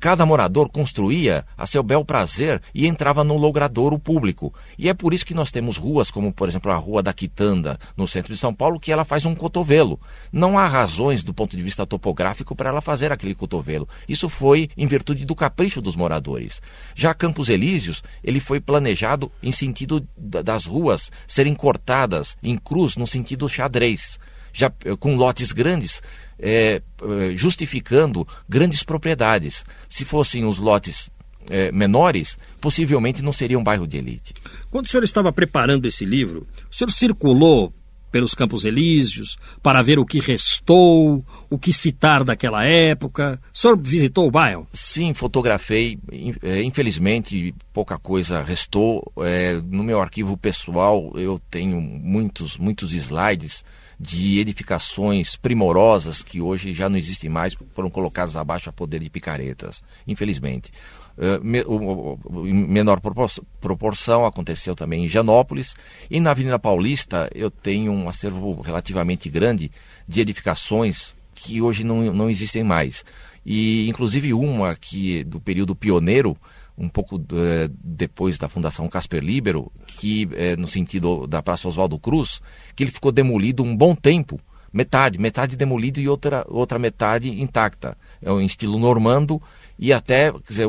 Cada 0.00 0.24
morador 0.24 0.68
construía 0.68 1.44
a 1.56 1.66
seu 1.66 1.82
bel 1.82 2.04
prazer 2.04 2.62
e 2.74 2.86
entrava 2.86 3.24
no 3.24 3.36
logradouro 3.36 3.98
público. 3.98 4.54
E 4.78 4.88
é 4.88 4.94
por 4.94 5.12
isso 5.12 5.26
que 5.26 5.34
nós 5.34 5.50
temos 5.50 5.76
ruas 5.76 6.10
como, 6.10 6.32
por 6.32 6.48
exemplo, 6.48 6.70
a 6.70 6.76
Rua 6.76 7.02
da 7.02 7.12
Quitanda, 7.12 7.78
no 7.96 8.06
centro 8.06 8.32
de 8.32 8.38
São 8.38 8.54
Paulo, 8.54 8.78
que 8.78 8.92
ela 8.92 9.04
faz 9.04 9.24
um 9.24 9.34
cotovelo. 9.34 10.00
Não 10.32 10.58
há 10.58 10.66
razões 10.66 11.22
do 11.22 11.34
ponto 11.34 11.56
de 11.56 11.62
vista 11.62 11.86
topográfico 11.86 12.54
para 12.54 12.68
ela 12.68 12.80
fazer 12.80 13.10
aquele 13.10 13.34
cotovelo. 13.34 13.88
Isso 14.08 14.28
foi 14.28 14.70
em 14.76 14.86
virtude 14.86 15.24
do 15.24 15.34
capricho 15.34 15.82
dos 15.82 15.96
moradores. 15.96 16.62
Já 16.94 17.12
Campos 17.12 17.48
Elíseos, 17.48 18.02
ele 18.22 18.40
foi 18.40 18.60
planejado 18.60 19.30
em 19.42 19.50
sentido 19.50 20.06
das 20.16 20.66
ruas 20.66 21.10
serem 21.26 21.54
cortadas 21.54 22.36
em 22.42 22.56
cruz 22.56 22.96
no 22.96 23.06
sentido 23.06 23.48
xadrez, 23.48 24.18
já 24.52 24.72
eh, 24.84 24.96
com 24.96 25.16
lotes 25.16 25.52
grandes 25.52 26.02
é, 26.38 26.80
é, 27.02 27.36
justificando 27.36 28.26
grandes 28.48 28.82
propriedades. 28.82 29.64
Se 29.88 30.04
fossem 30.04 30.44
os 30.44 30.58
lotes 30.58 31.10
é, 31.50 31.72
menores, 31.72 32.38
possivelmente 32.60 33.22
não 33.22 33.32
seria 33.32 33.58
um 33.58 33.64
bairro 33.64 33.86
de 33.86 33.96
elite. 33.96 34.34
Quando 34.70 34.86
o 34.86 34.88
senhor 34.88 35.04
estava 35.04 35.32
preparando 35.32 35.86
esse 35.86 36.04
livro, 36.04 36.46
o 36.70 36.74
senhor 36.74 36.90
circulou 36.90 37.72
pelos 38.10 38.34
Campos 38.34 38.64
Elíseos 38.64 39.38
para 39.62 39.82
ver 39.82 39.98
o 39.98 40.06
que 40.06 40.18
restou, 40.18 41.24
o 41.50 41.58
que 41.58 41.72
citar 41.72 42.24
daquela 42.24 42.64
época. 42.64 43.40
O 43.52 43.58
senhor 43.58 43.78
visitou 43.80 44.26
o 44.26 44.30
bairro? 44.30 44.66
Sim, 44.72 45.12
fotografei. 45.14 45.98
É, 46.42 46.62
infelizmente, 46.62 47.54
pouca 47.72 47.98
coisa 47.98 48.42
restou. 48.42 49.12
É, 49.18 49.60
no 49.62 49.82
meu 49.82 50.00
arquivo 50.00 50.36
pessoal, 50.36 51.12
eu 51.16 51.38
tenho 51.50 51.80
muitos, 51.80 52.56
muitos 52.56 52.92
slides 52.92 53.64
de 53.98 54.38
edificações 54.38 55.34
primorosas 55.34 56.22
que 56.22 56.40
hoje 56.40 56.72
já 56.72 56.88
não 56.88 56.96
existem 56.96 57.28
mais, 57.28 57.56
foram 57.74 57.90
colocadas 57.90 58.36
abaixo 58.36 58.70
a 58.70 58.72
poder 58.72 59.00
de 59.00 59.10
picaretas, 59.10 59.82
infelizmente. 60.06 60.70
O, 61.66 62.16
em 62.46 62.54
menor 62.54 63.00
proporção 63.60 64.24
aconteceu 64.24 64.76
também 64.76 65.04
em 65.04 65.08
Janópolis 65.08 65.74
e 66.08 66.20
na 66.20 66.30
Avenida 66.30 66.60
Paulista 66.60 67.28
eu 67.34 67.50
tenho 67.50 67.90
um 67.90 68.08
acervo 68.08 68.60
relativamente 68.60 69.28
grande 69.28 69.68
de 70.06 70.20
edificações 70.20 71.16
que 71.34 71.60
hoje 71.60 71.82
não, 71.82 72.12
não 72.12 72.30
existem 72.30 72.62
mais. 72.62 73.04
E 73.44 73.88
inclusive 73.88 74.32
uma 74.32 74.76
que 74.76 75.24
do 75.24 75.40
período 75.40 75.74
pioneiro, 75.74 76.36
um 76.78 76.88
pouco 76.88 77.20
eh, 77.32 77.68
depois 77.82 78.38
da 78.38 78.48
Fundação 78.48 78.88
Casper 78.88 79.22
Libero, 79.22 79.72
que 79.86 80.28
eh, 80.32 80.56
no 80.56 80.68
sentido 80.68 81.26
da 81.26 81.42
Praça 81.42 81.66
Oswaldo 81.66 81.98
Cruz, 81.98 82.40
que 82.76 82.84
ele 82.84 82.90
ficou 82.90 83.10
demolido 83.10 83.64
um 83.64 83.76
bom 83.76 83.94
tempo, 83.94 84.40
metade, 84.72 85.18
metade 85.18 85.56
demolido 85.56 86.00
e 86.00 86.08
outra, 86.08 86.46
outra 86.48 86.78
metade 86.78 87.42
intacta. 87.42 87.96
É 88.22 88.30
um 88.30 88.40
estilo 88.40 88.78
normando 88.78 89.42
e 89.78 89.92
até, 89.92 90.32
dizer, 90.48 90.66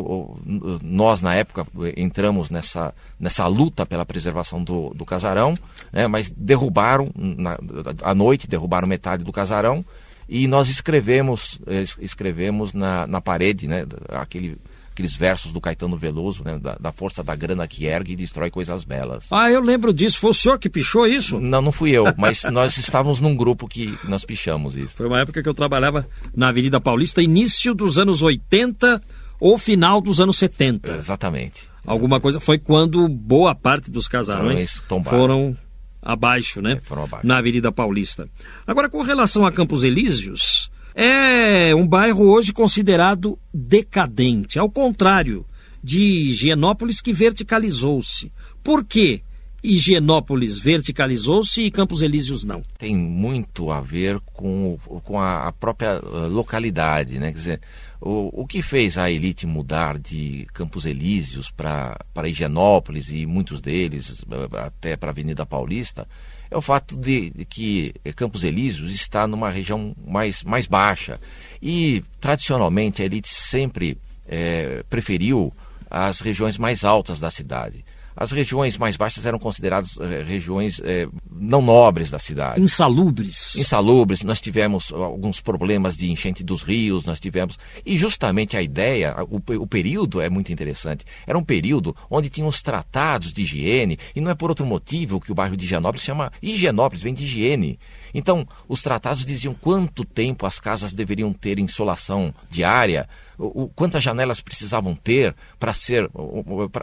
nós 0.83 1.21
na 1.21 1.35
época 1.35 1.65
entramos 1.95 2.49
nessa, 2.49 2.93
nessa 3.19 3.45
luta 3.47 3.85
pela 3.85 4.05
preservação 4.05 4.63
do, 4.63 4.93
do 4.93 5.05
casarão, 5.05 5.55
né, 5.91 6.07
mas 6.07 6.29
derrubaram, 6.29 7.11
na, 7.15 7.57
à 8.03 8.13
noite, 8.13 8.47
derrubaram 8.47 8.87
metade 8.87 9.23
do 9.23 9.31
casarão 9.31 9.85
e 10.27 10.47
nós 10.47 10.69
escrevemos, 10.69 11.59
escrevemos 11.99 12.71
na, 12.71 13.07
na 13.07 13.19
parede, 13.19 13.67
né, 13.67 13.83
aquele 14.09 14.59
aqueles 14.99 15.15
versos 15.15 15.53
do 15.53 15.61
Caetano 15.61 15.95
Veloso, 15.95 16.43
né, 16.43 16.59
da, 16.59 16.75
da, 16.75 16.91
força 16.91 17.23
da 17.23 17.33
grana 17.33 17.65
que 17.67 17.85
ergue 17.85 18.13
e 18.13 18.15
destrói 18.17 18.51
coisas 18.51 18.83
belas. 18.83 19.27
Ah, 19.31 19.49
eu 19.49 19.61
lembro 19.61 19.93
disso. 19.93 20.19
Foi 20.19 20.31
o 20.31 20.33
senhor 20.33 20.59
que 20.59 20.69
pichou 20.69 21.07
isso? 21.07 21.39
Não, 21.39 21.61
não 21.61 21.71
fui 21.71 21.91
eu, 21.91 22.05
mas 22.17 22.43
nós 22.51 22.77
estávamos 22.77 23.21
num 23.21 23.33
grupo 23.33 23.67
que 23.67 23.97
nós 24.03 24.25
pichamos 24.25 24.75
isso. 24.75 24.95
Foi 24.95 25.07
uma 25.07 25.21
época 25.21 25.41
que 25.41 25.47
eu 25.47 25.53
trabalhava 25.53 26.05
na 26.35 26.49
Avenida 26.49 26.81
Paulista, 26.81 27.21
início 27.21 27.73
dos 27.73 27.97
anos 27.97 28.21
80 28.21 29.01
ou 29.39 29.57
final 29.57 30.01
dos 30.01 30.19
anos 30.19 30.37
70. 30.37 30.91
Exatamente. 30.91 31.69
Alguma 31.85 32.19
coisa 32.19 32.39
foi 32.39 32.57
quando 32.57 33.07
boa 33.07 33.55
parte 33.55 33.89
dos 33.89 34.07
casarões 34.07 34.83
foram 35.05 35.57
abaixo, 36.01 36.61
né? 36.61 36.73
É, 36.73 36.79
foram 36.83 37.03
abaixo. 37.03 37.25
Na 37.25 37.37
Avenida 37.37 37.71
Paulista. 37.71 38.29
Agora, 38.67 38.89
com 38.89 39.01
relação 39.01 39.45
a 39.45 39.51
Campos 39.51 39.85
Elíseos, 39.85 40.69
é 41.01 41.73
um 41.73 41.87
bairro 41.87 42.29
hoje 42.29 42.51
considerado 42.51 43.39
decadente, 43.53 44.59
ao 44.59 44.69
contrário 44.69 45.45
de 45.81 46.01
Higienópolis 46.01 46.99
que 46.99 47.13
verticalizou-se. 47.13 48.29
Por 48.61 48.83
quê? 48.83 49.21
Higienópolis 49.63 50.59
verticalizou-se 50.59 51.61
e 51.61 51.71
Campos 51.71 52.01
Elíseos 52.01 52.43
não? 52.43 52.61
Tem 52.77 52.97
muito 52.97 53.71
a 53.71 53.79
ver 53.79 54.19
com, 54.33 54.77
com 55.05 55.17
a, 55.17 55.53
própria 55.53 56.01
uh, 56.01 56.27
localidade, 56.27 57.17
né? 57.17 57.31
Quer 57.31 57.37
dizer, 57.37 57.61
o, 58.01 58.41
o 58.41 58.45
que 58.45 58.61
fez 58.61 58.97
a 58.97 59.09
elite 59.09 59.47
mudar 59.47 59.97
de 59.97 60.45
Campos 60.53 60.85
Elíseos 60.85 61.49
para 61.49 61.97
Higienópolis 62.25 63.09
e 63.09 63.25
muitos 63.25 63.61
deles 63.61 64.21
uh, 64.23 64.57
até 64.57 64.97
para 64.97 65.11
a 65.11 65.13
Avenida 65.13 65.45
Paulista 65.45 66.05
é 66.51 66.57
o 66.57 66.61
fato 66.61 66.95
de, 66.95 67.29
de, 67.29 67.45
que 67.45 67.93
Campos 68.15 68.43
Elíseos 68.43 68.91
está 68.91 69.27
numa 69.27 69.49
região 69.49 69.95
mais, 70.05 70.43
mais 70.43 70.65
baixa. 70.65 71.19
E, 71.61 72.03
tradicionalmente, 72.19 73.01
a 73.01 73.05
elite 73.05 73.29
sempre 73.29 73.97
é, 74.27 74.83
preferiu 74.89 75.53
as 75.89 76.21
regiões 76.21 76.57
mais 76.57 76.83
altas 76.83 77.19
da 77.19 77.29
cidade. 77.29 77.83
As 78.19 78.33
regiões 78.33 78.77
mais 78.77 78.97
baixas 78.97 79.25
eram 79.25 79.39
consideradas 79.39 79.97
eh, 79.97 80.23
regiões 80.23 80.81
eh, 80.83 81.07
não 81.31 81.61
nobres 81.61 82.11
da 82.11 82.19
cidade. 82.19 82.59
Insalubres. 82.59 83.55
Insalubres. 83.55 84.23
Nós 84.23 84.41
tivemos 84.41 84.91
alguns 84.91 85.39
problemas 85.39 85.95
de 85.95 86.11
enchente 86.11 86.43
dos 86.43 86.61
rios, 86.61 87.05
nós 87.05 87.17
tivemos. 87.17 87.57
E 87.85 87.97
justamente 87.97 88.57
a 88.57 88.61
ideia, 88.61 89.15
o, 89.29 89.37
o 89.61 89.65
período 89.65 90.19
é 90.19 90.29
muito 90.29 90.51
interessante. 90.51 91.05
Era 91.25 91.37
um 91.37 91.43
período 91.43 91.95
onde 92.09 92.29
tinha 92.29 92.45
os 92.45 92.61
tratados 92.61 93.31
de 93.31 93.43
higiene, 93.43 93.97
e 94.13 94.19
não 94.19 94.29
é 94.29 94.35
por 94.35 94.49
outro 94.49 94.65
motivo 94.65 95.21
que 95.21 95.31
o 95.31 95.35
bairro 95.35 95.55
de 95.55 95.63
Higienópolis 95.63 96.03
chama 96.03 96.29
Higienópolis, 96.41 97.01
vem 97.01 97.13
de 97.13 97.23
higiene. 97.23 97.79
Então, 98.13 98.45
os 98.67 98.81
tratados 98.81 99.23
diziam 99.23 99.53
quanto 99.53 100.03
tempo 100.03 100.45
as 100.45 100.59
casas 100.59 100.93
deveriam 100.93 101.31
ter 101.31 101.57
insolação 101.57 102.33
diária 102.49 103.07
o, 103.39 103.69
quantas 103.69 104.03
janelas 104.03 104.41
precisavam 104.41 104.93
ter 104.93 105.33
para 105.57 105.73
ser 105.73 106.09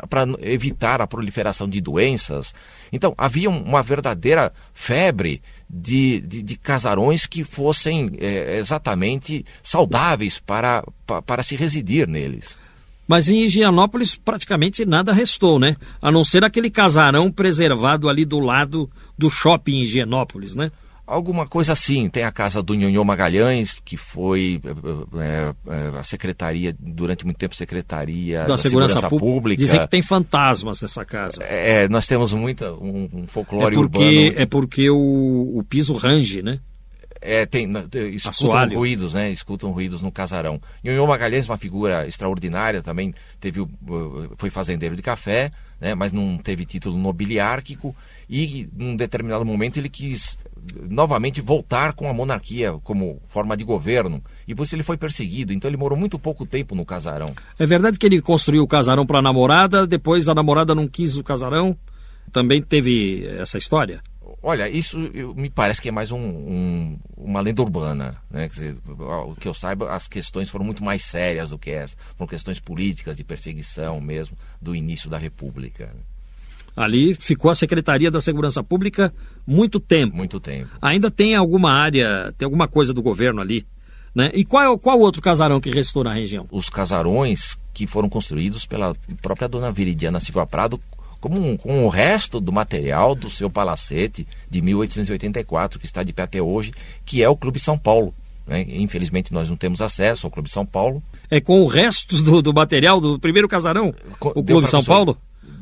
para 0.09 0.27
evitar 0.41 1.01
a 1.03 1.07
proliferação 1.07 1.69
de 1.69 1.81
doenças. 1.81 2.55
Então 2.91 3.15
havia 3.19 3.51
uma 3.51 3.83
verdadeira 3.83 4.53
febre 4.73 5.43
de, 5.69 6.21
de, 6.21 6.43
de 6.43 6.57
casarões 6.57 7.27
que 7.27 7.45
fossem 7.45 8.13
é, 8.19 8.57
exatamente 8.59 9.45
saudáveis 9.63 10.39
para, 10.39 10.83
para, 11.07 11.23
para 11.23 11.43
se 11.43 11.57
residir 11.57 12.09
neles. 12.09 12.57
Mas 13.07 13.29
em 13.29 13.45
Higienópolis 13.45 14.17
praticamente 14.17 14.85
nada 14.85 15.13
restou, 15.13 15.59
né? 15.59 15.77
A 16.03 16.11
não 16.11 16.25
ser 16.25 16.43
aquele 16.43 16.71
casarão 16.71 17.31
preservado 17.31 18.09
ali 18.09 18.25
do 18.25 18.41
lado 18.41 18.91
do 19.17 19.31
shopping 19.31 19.81
Higienópolis, 19.81 20.55
né? 20.55 20.73
Alguma 21.07 21.47
coisa 21.47 21.73
assim. 21.73 22.09
Tem 22.09 22.25
a 22.25 22.33
casa 22.33 22.61
do 22.61 22.75
Nhonhô 22.75 23.05
Magalhães, 23.05 23.81
que 23.85 23.97
foi 23.97 24.61
é, 25.19 25.55
é, 25.69 25.99
a 25.99 26.03
secretaria, 26.03 26.75
durante 26.79 27.25
muito 27.25 27.37
tempo, 27.37 27.55
secretaria 27.55 28.41
da, 28.41 28.49
da 28.49 28.57
Segurança, 28.57 28.95
Segurança 28.95 29.17
Pública. 29.17 29.63
Dizem 29.63 29.81
que 29.81 29.89
tem 29.89 30.03
fantasmas 30.03 30.83
nessa 30.83 31.05
casa. 31.05 31.45
É, 31.45 31.89
nós 31.89 32.09
temos 32.09 32.33
muita, 32.33 32.73
um, 32.73 33.09
um 33.13 33.27
folclore 33.29 33.77
é 33.77 33.79
porque, 33.79 33.99
urbano. 33.99 34.43
É 34.43 34.47
porque 34.47 34.91
o, 34.91 35.59
o 35.59 35.63
piso 35.63 35.95
range, 35.95 36.43
né? 36.43 36.59
É, 37.21 37.47
tem, 37.47 37.71
escutam 38.15 38.51
Assoalho. 38.51 38.79
ruídos, 38.79 39.15
né? 39.15 39.31
Escutam 39.31 39.71
ruídos 39.71 40.03
no 40.03 40.11
casarão. 40.11 40.61
Nhonhô 40.83 41.07
Magalhães, 41.07 41.49
uma 41.49 41.57
figura 41.57 42.07
extraordinária, 42.07 42.83
também 42.83 43.15
teve, 43.41 43.65
foi 44.37 44.51
fazendeiro 44.51 44.97
de 44.97 45.03
café, 45.03 45.53
né? 45.81 45.95
mas 45.95 46.13
não 46.13 46.37
teve 46.37 46.65
título 46.65 46.99
nobiliárquico 46.99 47.95
e 48.29 48.69
num 48.73 48.97
determinado 48.97 49.45
momento 49.45 49.77
ele 49.77 49.89
quis 49.89 50.37
novamente 50.89 51.41
voltar 51.41 51.93
com 51.93 52.09
a 52.09 52.13
monarquia 52.13 52.73
como 52.85 53.21
forma 53.29 53.57
de 53.57 53.65
governo. 53.65 54.23
E 54.47 54.55
por 54.55 54.65
isso 54.65 54.75
ele 54.75 54.83
foi 54.83 54.97
perseguido. 54.97 55.53
Então 55.53 55.69
ele 55.69 55.77
morou 55.77 55.99
muito 55.99 56.19
pouco 56.19 56.47
tempo 56.47 56.75
no 56.75 56.85
casarão. 56.85 57.33
É 57.59 57.67
verdade 57.67 57.99
que 57.99 58.07
ele 58.07 58.21
construiu 58.21 58.63
o 58.63 58.69
casarão 58.69 59.07
para 59.07 59.19
a 59.19 59.23
namorada, 59.23 59.87
depois 59.87 60.29
a 60.29 60.35
namorada 60.35 60.75
não 60.75 60.89
quis 60.89 61.17
o 61.17 61.25
casarão? 61.25 61.77
Também 62.33 62.61
teve 62.61 63.27
essa 63.39 63.59
história? 63.59 64.03
Olha, 64.43 64.69
isso 64.69 64.99
me 65.35 65.51
parece 65.51 65.83
que 65.83 65.89
é 65.89 65.93
mais 65.93 66.13
um, 66.13 66.19
um, 66.19 66.99
uma 67.17 67.41
lenda 67.41 67.63
urbana. 67.63 68.17
Né? 68.31 68.49
Dizer, 68.49 68.77
o 68.87 69.35
que 69.35 69.49
eu 69.49 69.55
saiba, 69.55 69.91
as 69.91 70.07
questões 70.07 70.49
foram 70.49 70.65
muito 70.65 70.85
mais 70.85 71.05
sérias 71.05 71.51
do 71.51 71.59
que 71.59 71.71
essa. 71.71 71.97
Foram 72.17 72.29
questões 72.29 72.61
políticas, 72.61 73.17
de 73.17 73.25
perseguição 73.25 74.01
mesmo, 74.01 74.37
do 74.61 74.75
início 74.75 75.11
da 75.11 75.19
República. 75.19 75.93
Ali 76.77 77.15
ficou 77.15 77.51
a 77.51 77.55
Secretaria 77.55 78.11
da 78.11 78.21
Segurança 78.21 78.63
Pública 78.63 79.13
muito 79.47 79.81
tempo. 79.81 80.15
Muito 80.15 80.39
tempo. 80.39 80.69
Ainda 80.83 81.11
tem 81.11 81.35
alguma 81.35 81.73
área, 81.73 82.35
tem 82.37 82.45
alguma 82.45 82.69
coisa 82.69 82.93
do 82.93 83.03
governo 83.03 83.41
ali. 83.41 83.67
Né? 84.15 84.31
E 84.35 84.45
qual, 84.45 84.79
qual 84.79 84.99
outro 85.01 85.23
casarão 85.23 85.61
que 85.61 85.71
restou 85.71 86.05
na 86.05 86.13
região? 86.13 86.47
Os 86.51 86.69
casarões 86.69 87.59
que 87.73 87.87
foram 87.87 88.09
construídos 88.09 88.67
pela 88.67 88.95
própria 89.21 89.49
dona 89.49 89.71
Viridiana 89.71 90.21
Silva 90.21 90.47
Prado, 90.47 90.81
como 91.21 91.59
com 91.59 91.85
o 91.85 91.89
resto 91.89 92.41
do 92.41 92.53
material 92.53 93.15
do 93.15 93.29
seu 93.29 93.51
palacete 93.51 94.27
de 94.51 94.63
1884, 94.63 95.79
que 95.79 95.87
está 95.87 96.03
de 96.03 96.13
pé 96.13 96.23
até 96.23 96.41
hoje, 96.41 96.73
que 97.05 97.23
é 97.23 97.29
o 97.29 97.37
Clube 97.37 97.59
São 97.59 97.77
Paulo. 97.77 98.15
Né? 98.47 98.65
Infelizmente 98.69 99.33
nós 99.33 99.51
não 99.51 99.57
temos 99.57 99.83
acesso 99.83 100.27
ao 100.27 100.31
Clube 100.31 100.51
São 100.51 100.65
Paulo. 100.65 101.03
É 101.31 101.41
com 101.41 101.63
o 101.63 101.67
resto 101.67 102.23
do, 102.23 102.41
do 102.41 102.55
material 102.55 103.01
do 103.01 103.19
primeiro 103.19 103.49
casarão? 103.49 103.95
O 104.21 104.43
Clube 104.43 104.69
São 104.69 104.83
Paulo? 104.83 105.19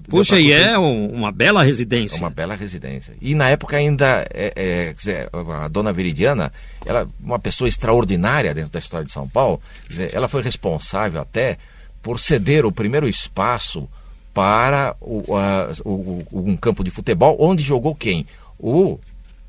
Puxa, 0.08 0.38
e 0.38 0.52
é 0.52 0.78
um, 0.78 1.06
uma 1.08 1.32
bela 1.32 1.62
residência. 1.62 2.18
É 2.18 2.20
uma 2.20 2.30
bela 2.30 2.54
residência. 2.54 3.14
E 3.20 3.34
na 3.34 3.48
época 3.48 3.76
ainda, 3.76 4.26
é, 4.32 4.52
é, 4.54 4.92
dizer, 4.92 5.30
a 5.62 5.68
dona 5.68 5.92
Veridiana, 5.92 6.52
ela 6.84 7.08
uma 7.18 7.38
pessoa 7.38 7.68
extraordinária 7.68 8.52
dentro 8.52 8.70
da 8.70 8.78
história 8.78 9.06
de 9.06 9.12
São 9.12 9.28
Paulo, 9.28 9.60
dizer, 9.88 10.10
ela 10.14 10.28
foi 10.28 10.42
responsável 10.42 11.20
até 11.20 11.58
por 12.02 12.20
ceder 12.20 12.66
o 12.66 12.72
primeiro 12.72 13.08
espaço 13.08 13.88
para 14.34 14.94
o, 15.00 15.36
a, 15.36 15.72
o, 15.84 16.22
um 16.32 16.56
campo 16.56 16.84
de 16.84 16.90
futebol, 16.90 17.36
onde 17.40 17.62
jogou 17.62 17.94
quem? 17.94 18.26
O 18.58 18.98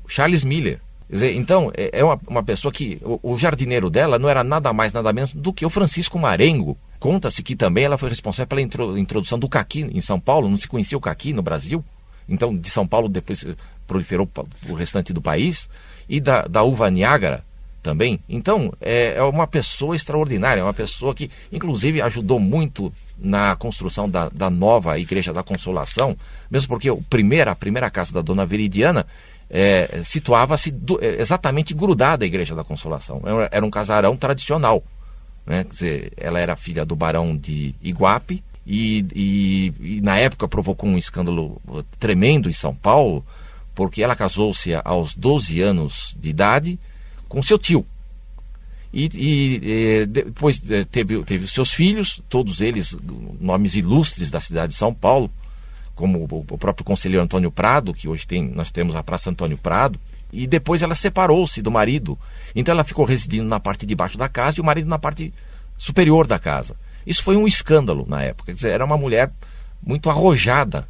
Charles 0.08 0.42
Miller. 0.42 0.80
Dizer, 1.08 1.34
então, 1.34 1.70
é, 1.76 2.00
é 2.00 2.04
uma, 2.04 2.18
uma 2.26 2.42
pessoa 2.42 2.72
que 2.72 2.98
o, 3.02 3.32
o 3.32 3.38
jardineiro 3.38 3.88
dela 3.88 4.18
não 4.18 4.28
era 4.28 4.42
nada 4.42 4.72
mais, 4.72 4.92
nada 4.92 5.12
menos 5.12 5.32
do 5.32 5.52
que 5.52 5.64
o 5.64 5.70
Francisco 5.70 6.18
Marengo, 6.18 6.76
Conta-se 6.98 7.42
que 7.42 7.54
também 7.54 7.84
ela 7.84 7.98
foi 7.98 8.08
responsável 8.08 8.46
pela 8.46 8.98
introdução 8.98 9.38
do 9.38 9.48
caqui 9.48 9.82
em 9.92 10.00
São 10.00 10.18
Paulo, 10.18 10.48
não 10.48 10.56
se 10.56 10.66
conhecia 10.66 10.96
o 10.96 11.00
caqui 11.00 11.32
no 11.32 11.42
Brasil. 11.42 11.84
Então, 12.28 12.56
de 12.56 12.70
São 12.70 12.86
Paulo, 12.86 13.08
depois 13.08 13.44
proliferou 13.86 14.26
para 14.26 14.44
o 14.68 14.74
restante 14.74 15.12
do 15.12 15.20
país, 15.20 15.68
e 16.08 16.20
da, 16.20 16.42
da 16.42 16.62
uva 16.62 16.90
Niágara 16.90 17.44
também. 17.82 18.18
Então, 18.28 18.72
é, 18.80 19.14
é 19.16 19.22
uma 19.22 19.46
pessoa 19.46 19.94
extraordinária, 19.94 20.60
é 20.60 20.64
uma 20.64 20.74
pessoa 20.74 21.14
que, 21.14 21.30
inclusive, 21.52 22.00
ajudou 22.00 22.40
muito 22.40 22.92
na 23.18 23.54
construção 23.56 24.08
da, 24.08 24.28
da 24.28 24.50
nova 24.50 24.98
Igreja 24.98 25.32
da 25.32 25.42
Consolação, 25.42 26.16
mesmo 26.50 26.68
porque 26.68 26.90
o 26.90 27.00
primeira, 27.02 27.52
a 27.52 27.56
primeira 27.56 27.90
casa 27.90 28.12
da 28.12 28.20
Dona 28.20 28.44
Veridiana 28.44 29.06
é, 29.48 30.02
situava-se 30.02 30.74
é, 31.00 31.20
exatamente 31.20 31.72
grudada 31.74 32.24
à 32.24 32.26
Igreja 32.26 32.54
da 32.54 32.64
Consolação. 32.64 33.22
Era, 33.24 33.48
era 33.52 33.66
um 33.66 33.70
casarão 33.70 34.16
tradicional. 34.16 34.82
Né? 35.46 35.64
Quer 35.64 35.70
dizer, 35.70 36.12
ela 36.16 36.40
era 36.40 36.56
filha 36.56 36.84
do 36.84 36.96
barão 36.96 37.36
de 37.36 37.74
Iguape 37.82 38.42
e, 38.66 39.06
e, 39.14 39.74
e 39.80 40.00
na 40.00 40.18
época 40.18 40.48
provocou 40.48 40.88
um 40.88 40.98
escândalo 40.98 41.60
tremendo 41.98 42.48
em 42.48 42.52
São 42.52 42.74
Paulo, 42.74 43.24
porque 43.74 44.02
ela 44.02 44.16
casou-se 44.16 44.74
aos 44.84 45.14
12 45.14 45.60
anos 45.60 46.16
de 46.18 46.28
idade 46.28 46.78
com 47.28 47.42
seu 47.42 47.58
tio. 47.58 47.86
E, 48.92 49.10
e, 49.14 50.06
depois 50.06 50.62
eh, 50.70 50.84
teve, 50.84 51.22
teve 51.22 51.46
seus 51.46 51.72
filhos, 51.72 52.22
todos 52.30 52.62
eles 52.62 52.96
nomes 53.38 53.74
ilustres 53.74 54.30
da 54.30 54.40
cidade 54.40 54.72
de 54.72 54.78
São 54.78 54.94
Paulo, 54.94 55.30
como 55.96 56.22
o 56.24 56.58
próprio 56.58 56.84
conselheiro 56.84 57.24
Antônio 57.24 57.50
Prado, 57.50 57.92
que 57.92 58.06
hoje 58.06 58.26
tem, 58.26 58.46
nós 58.46 58.70
temos 58.70 58.94
a 58.94 59.02
Praça 59.02 59.30
Antônio 59.30 59.56
Prado, 59.56 59.98
e 60.32 60.46
depois 60.46 60.82
ela 60.82 60.94
separou-se 60.94 61.62
do 61.62 61.70
marido. 61.70 62.18
Então 62.54 62.72
ela 62.72 62.84
ficou 62.84 63.04
residindo 63.04 63.48
na 63.48 63.58
parte 63.58 63.86
de 63.86 63.94
baixo 63.94 64.18
da 64.18 64.28
casa 64.28 64.58
e 64.58 64.60
o 64.60 64.64
marido 64.64 64.88
na 64.88 64.98
parte 64.98 65.32
superior 65.78 66.26
da 66.26 66.38
casa. 66.38 66.76
Isso 67.06 67.22
foi 67.22 67.36
um 67.36 67.48
escândalo 67.48 68.04
na 68.06 68.22
época. 68.22 68.52
Quer 68.52 68.56
dizer, 68.56 68.70
era 68.70 68.84
uma 68.84 68.98
mulher 68.98 69.32
muito 69.82 70.10
arrojada 70.10 70.86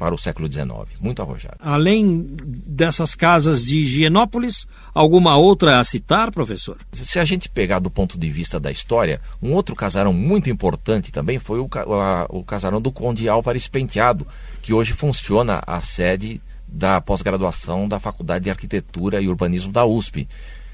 para 0.00 0.14
o 0.14 0.18
século 0.18 0.50
XIX, 0.50 0.70
muito 0.98 1.20
arrojada. 1.20 1.58
Além 1.60 2.26
dessas 2.66 3.14
casas 3.14 3.66
de 3.66 3.80
Higienópolis, 3.80 4.66
alguma 4.94 5.36
outra 5.36 5.78
a 5.78 5.84
citar, 5.84 6.30
professor? 6.30 6.78
Se 6.90 7.18
a 7.18 7.24
gente 7.26 7.50
pegar 7.50 7.80
do 7.80 7.90
ponto 7.90 8.18
de 8.18 8.30
vista 8.30 8.58
da 8.58 8.72
história, 8.72 9.20
um 9.42 9.52
outro 9.52 9.76
casarão 9.76 10.14
muito 10.14 10.48
importante 10.48 11.12
também 11.12 11.38
foi 11.38 11.60
o, 11.60 11.68
a, 11.76 12.24
o 12.30 12.42
casarão 12.42 12.80
do 12.80 12.90
Conde 12.90 13.28
Álvares 13.28 13.68
Penteado, 13.68 14.26
que 14.62 14.72
hoje 14.72 14.94
funciona 14.94 15.62
a 15.66 15.82
sede 15.82 16.40
da 16.66 16.98
pós-graduação 16.98 17.86
da 17.86 18.00
Faculdade 18.00 18.44
de 18.44 18.50
Arquitetura 18.50 19.20
e 19.20 19.28
Urbanismo 19.28 19.70
da 19.70 19.84
USP, 19.84 20.26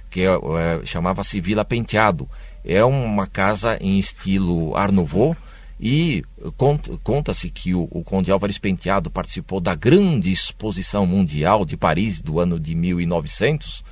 que 0.09 0.21
é, 0.21 0.27
é, 0.35 0.87
chamava-se 0.87 1.41
Vila 1.41 1.65
Penteado. 1.65 2.31
É 2.65 2.85
uma 2.85 3.27
casa 3.27 3.77
em 3.81 3.99
estilo 3.99 4.77
Art 4.77 4.93
Nouveau 4.93 5.37
e 5.79 6.25
conta-se 7.03 7.51
que 7.51 7.75
o, 7.75 7.87
o 7.91 8.03
Conde 8.03 8.31
Álvares 8.31 8.59
Penteado 8.59 9.11
participou 9.11 9.61
da 9.61 9.75
grande 9.75 10.33
exposição 10.33 11.07
mundial 11.07 11.65
de 11.65 11.77
Paris 11.77 12.21
do 12.21 12.41
ano 12.41 12.59
de 12.59 12.75
1900 12.75 13.85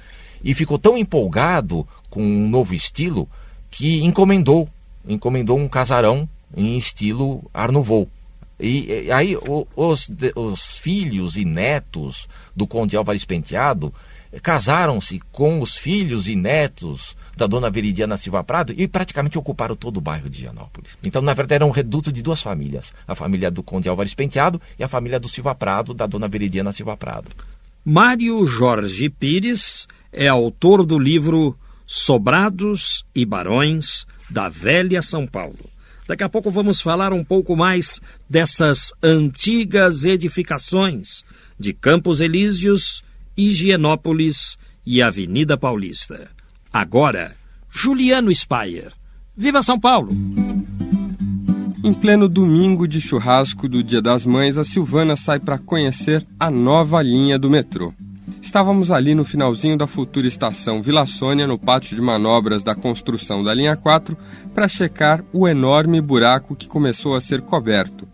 e 0.43 0.55
ficou 0.55 0.79
tão 0.79 0.97
empolgado 0.97 1.87
com 2.09 2.23
um 2.23 2.49
novo 2.49 2.75
estilo 2.75 3.29
que 3.71 4.03
encomendou, 4.03 4.69
encomendou 5.07 5.59
um 5.59 5.69
casarão 5.69 6.29
em 6.57 6.77
estilo 6.79 7.45
Art 7.53 7.73
Nouveau. 7.73 8.09
E, 8.59 8.87
e 8.87 9.11
aí 9.11 9.37
o, 9.37 9.67
os, 9.77 10.09
os 10.37 10.79
filhos 10.79 11.37
e 11.37 11.45
netos 11.45 12.29
do 12.55 12.67
Conde 12.67 12.97
Álvares 12.97 13.25
Penteado 13.25 13.93
casaram-se 14.43 15.21
com 15.33 15.61
os 15.61 15.77
filhos 15.77 16.29
e 16.29 16.37
netos 16.37 17.17
da 17.37 17.47
dona 17.47 17.71
Veridiana 17.71 18.17
Silva 18.17 18.45
Prado 18.45 18.75
e 18.77 18.87
praticamente 18.87 19.39
ocuparam 19.39 19.75
todo 19.75 19.99
o 19.99 20.01
bairro 20.01 20.31
de 20.31 20.41
Gianópolis. 20.41 20.93
Então, 21.03 21.23
na 21.23 21.35
verdade, 21.35 21.57
era 21.57 21.67
um 21.67 21.71
reduto 21.71 22.13
de 22.13 22.23
duas 22.23 22.43
famílias: 22.43 22.95
a 23.07 23.15
família 23.15 23.51
do 23.51 23.63
Conde 23.63 23.89
Álvares 23.89 24.15
Penteado 24.15 24.61
e 24.79 24.85
a 24.85 24.89
família 24.89 25.21
do 25.21 25.29
Silva 25.29 25.55
Prado, 25.55 25.95
da 25.95 26.07
dona 26.07 26.29
Veridiana 26.29 26.73
Silva 26.73 26.97
Prado. 26.97 27.29
Mário 27.85 28.47
Jorge 28.47 29.11
Pires 29.11 29.87
é 30.13 30.29
autor 30.29 30.87
do 30.87 30.99
livro 30.99 31.59
Sobrados 31.87 33.05
e 33.15 33.27
Barões 33.27 34.07
da 34.31 34.49
Velha 34.49 35.03
São 35.03 35.27
Paulo. 35.27 35.71
Daqui 36.07 36.23
a 36.23 36.29
pouco 36.29 36.51
vamos 36.51 36.81
falar 36.81 37.13
um 37.13 37.25
pouco 37.25 37.57
mais 37.57 38.01
dessas 38.29 38.93
antigas 39.03 40.05
edificações 40.05 41.25
de 41.59 41.73
Campos 41.73 42.21
Elíseos, 42.21 43.03
Higienópolis 43.37 44.59
e 44.85 45.03
Avenida 45.03 45.57
Paulista. 45.57 46.31
Agora, 46.75 47.37
Juliano 47.71 48.35
Spayer. 48.35 48.93
Viva 49.37 49.63
São 49.63 49.79
Paulo! 49.79 50.11
Em 51.85 51.95
pleno 51.95 52.29
domingo 52.29 52.89
de 52.89 53.01
churrasco 53.01 53.69
do 53.69 53.81
Dia 53.81 54.03
das 54.03 54.27
Mães, 54.27 54.59
a 54.59 54.65
Silvana 54.65 55.15
sai 55.15 55.39
para 55.39 55.57
conhecer 55.57 56.27
a 56.37 56.51
nova 56.51 57.01
linha 57.01 57.39
do 57.39 57.49
metrô. 57.49 57.95
Estávamos 58.43 58.91
ali 58.91 59.15
no 59.15 59.25
finalzinho 59.25 59.79
da 59.79 59.87
futura 59.87 60.27
estação 60.27 60.83
Vila 60.83 61.07
Sônia, 61.07 61.47
no 61.47 61.61
pátio 61.61 61.95
de 61.95 62.03
manobras 62.03 62.65
da 62.65 62.75
construção 62.75 63.45
da 63.45 63.55
linha 63.55 63.77
4, 63.77 64.19
para 64.53 64.67
checar 64.67 65.25
o 65.33 65.47
enorme 65.47 66.01
buraco 66.01 66.57
que 66.57 66.67
começou 66.67 67.15
a 67.15 67.21
ser 67.21 67.41
coberto. 67.41 68.09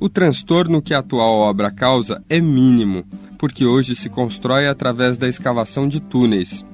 O 0.00 0.08
transtorno 0.08 0.80
que 0.80 0.94
a 0.94 1.00
atual 1.00 1.34
obra 1.34 1.70
causa 1.70 2.24
é 2.30 2.40
mínimo, 2.40 3.04
porque 3.38 3.66
hoje 3.66 3.94
se 3.94 4.08
constrói 4.08 4.66
através 4.66 5.18
da 5.18 5.28
escavação 5.28 5.86
de 5.86 6.00
túneis. 6.00 6.64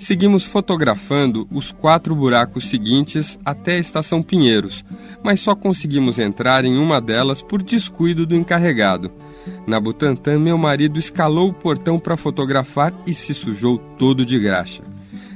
Seguimos 0.00 0.44
fotografando 0.44 1.46
os 1.52 1.70
quatro 1.70 2.16
buracos 2.16 2.70
seguintes 2.70 3.38
até 3.44 3.74
a 3.74 3.78
estação 3.78 4.22
Pinheiros, 4.22 4.82
mas 5.22 5.40
só 5.40 5.54
conseguimos 5.54 6.18
entrar 6.18 6.64
em 6.64 6.78
uma 6.78 7.02
delas 7.02 7.42
por 7.42 7.62
descuido 7.62 8.24
do 8.24 8.34
encarregado. 8.34 9.12
Na 9.66 9.78
Butantã, 9.78 10.38
meu 10.38 10.56
marido 10.56 10.98
escalou 10.98 11.50
o 11.50 11.52
portão 11.52 11.98
para 11.98 12.16
fotografar 12.16 12.94
e 13.06 13.12
se 13.12 13.34
sujou 13.34 13.76
todo 13.98 14.24
de 14.24 14.38
graxa. 14.38 14.82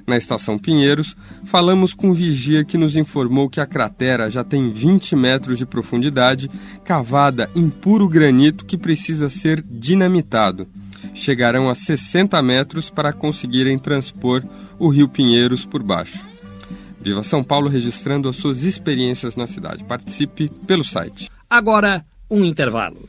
Na 0.07 0.16
estação 0.16 0.59
Pinheiros, 0.59 1.14
falamos 1.44 1.92
com 1.92 2.09
o 2.09 2.14
vigia 2.14 2.64
que 2.64 2.79
nos 2.79 2.96
informou 2.96 3.50
que 3.50 3.61
a 3.61 3.66
cratera 3.66 4.31
já 4.31 4.42
tem 4.42 4.70
20 4.70 5.14
metros 5.14 5.59
de 5.59 5.66
profundidade, 5.66 6.50
cavada 6.83 7.50
em 7.55 7.68
puro 7.68 8.09
granito 8.09 8.64
que 8.64 8.79
precisa 8.79 9.29
ser 9.29 9.62
dinamitado. 9.62 10.66
Chegarão 11.14 11.70
a 11.70 11.74
60 11.74 12.42
metros 12.42 12.90
para 12.90 13.12
conseguirem 13.12 13.79
transpor 13.79 14.42
o 14.79 14.88
rio 14.88 15.09
Pinheiros 15.09 15.64
por 15.64 15.83
baixo. 15.83 16.27
Viva 17.00 17.22
São 17.22 17.44
Paulo 17.44 17.68
registrando 17.68 18.29
as 18.29 18.37
suas 18.37 18.64
experiências 18.64 19.37
na 19.37 19.46
cidade. 19.46 19.85
Participe 19.85 20.50
pelo 20.66 20.83
site. 20.83 21.31
Agora, 21.48 22.05
um 22.31 22.44
intervalo. 22.44 23.09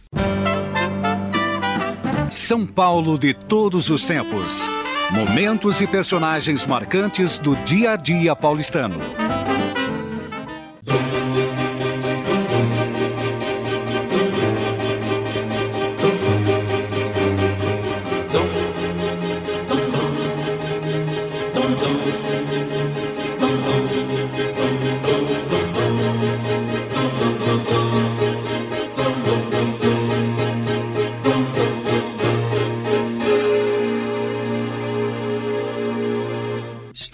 São 2.30 2.66
Paulo 2.66 3.18
de 3.18 3.34
todos 3.34 3.90
os 3.90 4.06
tempos. 4.06 4.68
Momentos 5.12 5.80
e 5.82 5.88
personagens 5.88 6.66
marcantes 6.66 7.38
do 7.38 7.56
dia 7.58 7.92
a 7.92 7.96
dia 7.96 8.36
paulistano. 8.36 9.00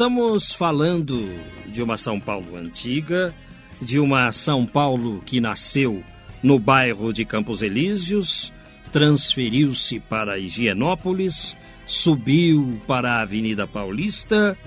Estamos 0.01 0.51
falando 0.51 1.29
de 1.67 1.83
uma 1.83 1.95
São 1.95 2.19
Paulo 2.19 2.55
antiga, 2.55 3.31
de 3.79 3.99
uma 3.99 4.31
São 4.31 4.65
Paulo 4.65 5.21
que 5.23 5.39
nasceu 5.39 6.03
no 6.41 6.57
bairro 6.57 7.13
de 7.13 7.23
Campos 7.23 7.61
Elíseos, 7.61 8.51
transferiu-se 8.91 9.99
para 9.99 10.39
Higienópolis, 10.39 11.55
subiu 11.85 12.79
para 12.87 13.11
a 13.11 13.21
Avenida 13.21 13.67
Paulista. 13.67 14.57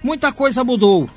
Muita 0.00 0.32
coisa 0.32 0.62
mudou, 0.62 1.10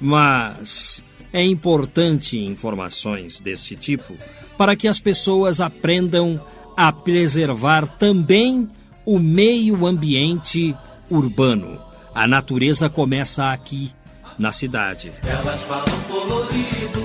mas 0.00 1.02
é 1.32 1.44
importante 1.44 2.38
informações 2.38 3.40
deste 3.40 3.74
tipo 3.74 4.14
para 4.56 4.76
que 4.76 4.86
as 4.86 5.00
pessoas 5.00 5.60
aprendam 5.60 6.40
a 6.76 6.92
preservar 6.92 7.88
também 7.98 8.70
o 9.04 9.18
meio 9.18 9.84
ambiente 9.86 10.72
urbano. 11.10 11.83
A 12.14 12.28
natureza 12.28 12.88
começa 12.88 13.50
aqui, 13.50 13.90
na 14.38 14.52
cidade. 14.52 15.12
Elas 15.26 15.60
falam 15.62 16.00
colorido, 16.08 17.00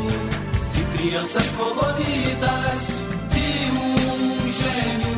de 0.72 0.98
crianças 0.98 1.50
coloridas, 1.52 2.80
de 3.32 3.72
um 3.72 4.52
gênio 4.52 5.16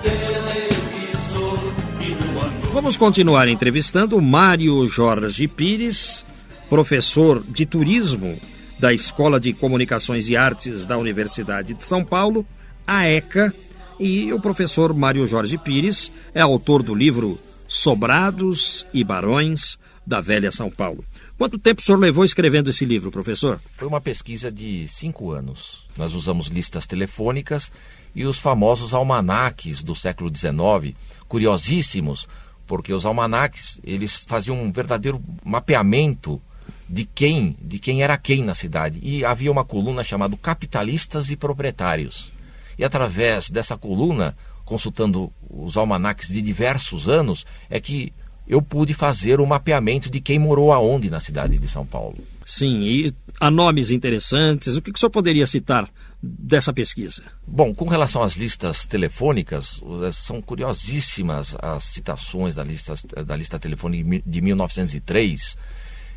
televisor 0.00 1.58
e 2.00 2.10
no. 2.10 2.72
Vamos 2.72 2.96
continuar 2.96 3.48
entrevistando 3.48 4.22
Mário 4.22 4.86
Jorge 4.86 5.48
Pires, 5.48 6.24
professor 6.70 7.42
de 7.42 7.66
turismo 7.66 8.38
da 8.78 8.92
Escola 8.92 9.40
de 9.40 9.52
Comunicações 9.52 10.28
e 10.28 10.36
Artes 10.36 10.86
da 10.86 10.96
Universidade 10.96 11.74
de 11.74 11.82
São 11.82 12.04
Paulo, 12.04 12.46
a 12.86 13.08
ECA, 13.08 13.52
E 13.98 14.30
o 14.32 14.38
professor 14.38 14.92
Mário 14.94 15.26
Jorge 15.26 15.56
Pires 15.56 16.12
é 16.34 16.40
autor 16.40 16.82
do 16.82 16.94
livro 16.94 17.40
Sobrados 17.68 18.86
e 18.92 19.02
Barões 19.02 19.78
da 20.06 20.20
Velha 20.20 20.50
São 20.52 20.70
Paulo. 20.70 21.04
Quanto 21.36 21.58
tempo 21.58 21.80
o 21.80 21.84
senhor 21.84 21.98
levou 21.98 22.24
escrevendo 22.24 22.70
esse 22.70 22.84
livro, 22.84 23.10
professor? 23.10 23.60
Foi 23.76 23.86
uma 23.88 24.00
pesquisa 24.00 24.50
de 24.50 24.86
cinco 24.88 25.32
anos. 25.32 25.84
Nós 25.96 26.14
usamos 26.14 26.46
listas 26.46 26.86
telefônicas 26.86 27.72
e 28.14 28.24
os 28.24 28.38
famosos 28.38 28.94
almanaques 28.94 29.82
do 29.82 29.94
século 29.94 30.34
XIX, 30.34 30.96
curiosíssimos, 31.28 32.28
porque 32.66 32.92
os 32.92 33.04
almanaques 33.04 33.80
eles 33.84 34.24
faziam 34.26 34.62
um 34.62 34.72
verdadeiro 34.72 35.22
mapeamento 35.44 36.40
de 36.88 37.04
quem, 37.04 37.56
de 37.60 37.78
quem 37.78 38.02
era 38.02 38.16
quem 38.16 38.42
na 38.42 38.54
cidade. 38.54 38.98
E 39.02 39.24
havia 39.24 39.52
uma 39.52 39.64
coluna 39.64 40.02
chamada 40.02 40.36
Capitalistas 40.36 41.30
e 41.30 41.36
Proprietários. 41.36 42.32
E 42.78 42.84
através 42.84 43.50
dessa 43.50 43.76
coluna, 43.76 44.36
consultando 44.66 45.32
os 45.48 45.78
almanaques 45.78 46.28
de 46.28 46.42
diversos 46.42 47.08
anos, 47.08 47.46
é 47.70 47.80
que 47.80 48.12
eu 48.46 48.60
pude 48.60 48.92
fazer 48.92 49.40
o 49.40 49.46
mapeamento 49.46 50.10
de 50.10 50.20
quem 50.20 50.38
morou 50.38 50.70
aonde 50.72 51.08
na 51.08 51.18
cidade 51.18 51.58
de 51.58 51.66
São 51.66 51.86
Paulo. 51.86 52.18
Sim, 52.44 52.82
e 52.82 53.14
há 53.40 53.50
nomes 53.50 53.90
interessantes. 53.90 54.76
O 54.76 54.82
que 54.82 54.90
o 54.90 54.98
senhor 54.98 55.10
poderia 55.10 55.46
citar 55.46 55.88
dessa 56.22 56.72
pesquisa? 56.72 57.22
Bom, 57.46 57.74
com 57.74 57.88
relação 57.88 58.22
às 58.22 58.34
listas 58.34 58.84
telefônicas, 58.84 59.80
eh, 60.04 60.12
são 60.12 60.42
curiosíssimas 60.42 61.56
as 61.60 61.84
citações 61.84 62.54
da 62.54 62.62
lista, 62.62 62.94
da 63.24 63.34
lista 63.34 63.58
telefônica 63.58 64.22
de 64.24 64.40
1903 64.42 65.56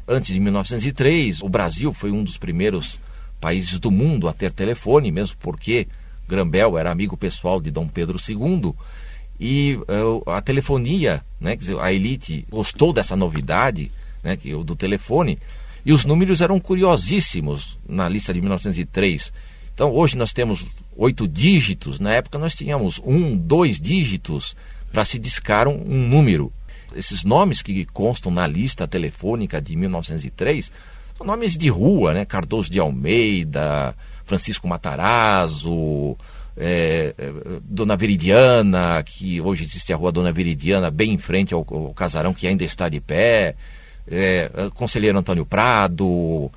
antes 0.09 0.33
de 0.33 0.39
1903, 0.39 1.41
o 1.41 1.47
Brasil 1.47 1.93
foi 1.93 2.11
um 2.11 2.23
dos 2.23 2.37
primeiros 2.37 2.99
países 3.39 3.79
do 3.79 3.91
mundo 3.91 4.27
a 4.27 4.33
ter 4.33 4.51
telefone, 4.51 5.11
mesmo 5.11 5.37
porque 5.39 5.87
Grambel 6.29 6.77
era 6.77 6.91
amigo 6.91 7.17
pessoal 7.17 7.59
de 7.59 7.71
Dom 7.71 7.87
Pedro 7.87 8.17
II. 8.17 8.73
E 9.39 9.75
uh, 9.75 10.29
a 10.29 10.41
telefonia, 10.41 11.23
né, 11.39 11.57
a 11.81 11.91
elite 11.91 12.45
gostou 12.49 12.93
dessa 12.93 13.15
novidade 13.15 13.91
né, 14.23 14.37
que, 14.37 14.53
do 14.63 14.75
telefone, 14.75 15.39
e 15.85 15.91
os 15.91 16.05
números 16.05 16.41
eram 16.41 16.59
curiosíssimos 16.59 17.77
na 17.87 18.07
lista 18.07 18.33
de 18.33 18.41
1903. 18.41 19.33
Então, 19.73 19.91
hoje 19.93 20.17
nós 20.17 20.33
temos 20.33 20.65
oito 20.95 21.27
dígitos, 21.27 21.99
na 21.99 22.13
época 22.13 22.37
nós 22.37 22.53
tínhamos 22.53 23.01
um, 23.03 23.35
dois 23.35 23.79
dígitos 23.79 24.55
para 24.91 25.05
se 25.05 25.17
discar 25.17 25.67
um, 25.67 25.81
um 25.87 26.07
número. 26.07 26.51
Esses 26.95 27.23
nomes 27.23 27.61
que 27.61 27.85
constam 27.85 28.31
na 28.31 28.45
lista 28.45 28.87
telefônica 28.87 29.61
de 29.61 29.75
1903 29.75 30.71
são 31.17 31.25
nomes 31.25 31.55
de 31.55 31.69
rua, 31.69 32.13
né? 32.13 32.25
Cardoso 32.25 32.69
de 32.69 32.79
Almeida, 32.79 33.95
Francisco 34.29 34.67
Matarazzo, 34.67 36.15
é, 36.55 37.15
é, 37.17 37.33
Dona 37.63 37.97
Veridiana, 37.97 39.01
que 39.03 39.41
hoje 39.41 39.63
existe 39.63 39.91
a 39.91 39.95
rua 39.95 40.11
Dona 40.11 40.31
Veridiana, 40.31 40.91
bem 40.91 41.13
em 41.13 41.17
frente 41.17 41.51
ao, 41.53 41.65
ao 41.67 41.93
casarão 41.95 42.33
que 42.33 42.47
ainda 42.47 42.63
está 42.63 42.87
de 42.87 43.01
pé, 43.01 43.55
é, 44.07 44.51
Conselheiro 44.75 45.17
Antônio 45.17 45.45
Prado, 45.45 46.51